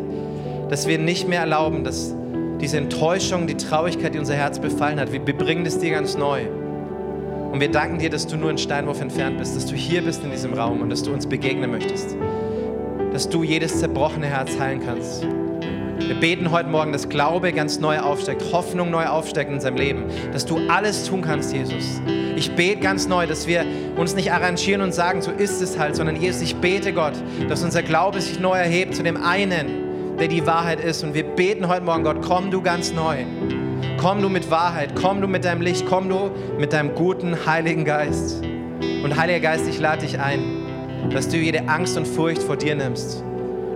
dass 0.69 0.87
wir 0.87 0.97
nicht 0.97 1.27
mehr 1.27 1.41
erlauben, 1.41 1.83
dass 1.83 2.15
diese 2.59 2.77
Enttäuschung, 2.77 3.47
die 3.47 3.57
Traurigkeit, 3.57 4.13
die 4.13 4.19
unser 4.19 4.35
Herz 4.35 4.59
befallen 4.59 4.99
hat, 4.99 5.11
wir 5.11 5.19
bringen 5.19 5.63
das 5.63 5.79
dir 5.79 5.91
ganz 5.91 6.17
neu. 6.17 6.41
Und 7.51 7.59
wir 7.59 7.69
danken 7.69 7.99
dir, 7.99 8.09
dass 8.09 8.27
du 8.27 8.37
nur 8.37 8.49
einen 8.49 8.57
Steinwurf 8.57 9.01
entfernt 9.01 9.37
bist, 9.37 9.57
dass 9.57 9.65
du 9.65 9.75
hier 9.75 10.01
bist 10.01 10.23
in 10.23 10.31
diesem 10.31 10.53
Raum 10.53 10.81
und 10.81 10.89
dass 10.89 11.03
du 11.03 11.11
uns 11.11 11.27
begegnen 11.27 11.69
möchtest. 11.69 12.15
Dass 13.11 13.27
du 13.27 13.43
jedes 13.43 13.79
zerbrochene 13.79 14.27
Herz 14.27 14.57
heilen 14.57 14.81
kannst. 14.85 15.27
Wir 16.07 16.19
beten 16.19 16.51
heute 16.51 16.69
Morgen, 16.69 16.91
dass 16.91 17.09
Glaube 17.09 17.53
ganz 17.53 17.79
neu 17.79 17.99
aufsteigt, 17.99 18.43
Hoffnung 18.51 18.91
neu 18.91 19.05
aufsteigt 19.05 19.49
in 19.49 19.55
unserem 19.55 19.75
Leben, 19.75 20.05
dass 20.33 20.45
du 20.45 20.59
alles 20.69 21.05
tun 21.05 21.21
kannst, 21.21 21.53
Jesus. 21.53 22.01
Ich 22.35 22.55
bete 22.55 22.79
ganz 22.79 23.07
neu, 23.07 23.27
dass 23.27 23.47
wir 23.47 23.65
uns 23.97 24.15
nicht 24.15 24.31
arrangieren 24.31 24.81
und 24.81 24.93
sagen, 24.93 25.21
so 25.21 25.31
ist 25.31 25.61
es 25.61 25.77
halt, 25.77 25.95
sondern 25.95 26.15
Jesus, 26.15 26.41
ich 26.41 26.55
bete 26.55 26.91
Gott, 26.93 27.13
dass 27.47 27.63
unser 27.63 27.83
Glaube 27.83 28.19
sich 28.19 28.39
neu 28.39 28.57
erhebt 28.57 28.95
zu 28.95 29.03
dem 29.03 29.17
einen, 29.23 30.17
der 30.17 30.27
die 30.27 30.45
Wahrheit 30.45 30.79
ist. 30.79 31.03
Und 31.03 31.13
wir 31.13 31.23
beten 31.23 31.67
heute 31.67 31.83
Morgen, 31.83 32.03
Gott, 32.03 32.21
komm 32.21 32.51
du 32.51 32.61
ganz 32.61 32.93
neu. 32.93 33.17
Komm 33.97 34.21
du 34.21 34.29
mit 34.29 34.49
Wahrheit, 34.49 34.95
komm 34.95 35.21
du 35.21 35.27
mit 35.27 35.45
deinem 35.45 35.61
Licht, 35.61 35.85
komm 35.87 36.09
du 36.09 36.31
mit 36.57 36.73
deinem 36.73 36.95
guten 36.95 37.45
Heiligen 37.45 37.85
Geist. 37.85 38.43
Und 39.03 39.17
Heiliger 39.17 39.39
Geist, 39.39 39.67
ich 39.67 39.79
lade 39.79 40.01
dich 40.01 40.19
ein, 40.19 40.41
dass 41.13 41.27
du 41.27 41.37
jede 41.37 41.67
Angst 41.69 41.97
und 41.97 42.07
Furcht 42.07 42.41
vor 42.41 42.57
dir 42.57 42.75
nimmst. 42.75 43.23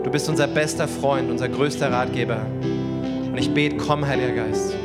Du 0.06 0.12
bist 0.12 0.30
unser 0.30 0.46
bester 0.46 0.88
Freund, 0.88 1.32
unser 1.32 1.50
größter 1.50 1.92
Ratgeber. 1.92 2.46
Und 2.62 3.38
ich 3.40 3.52
bete, 3.52 3.78
komm, 3.78 4.06
Heiliger 4.06 4.34
Geist. 4.34 4.76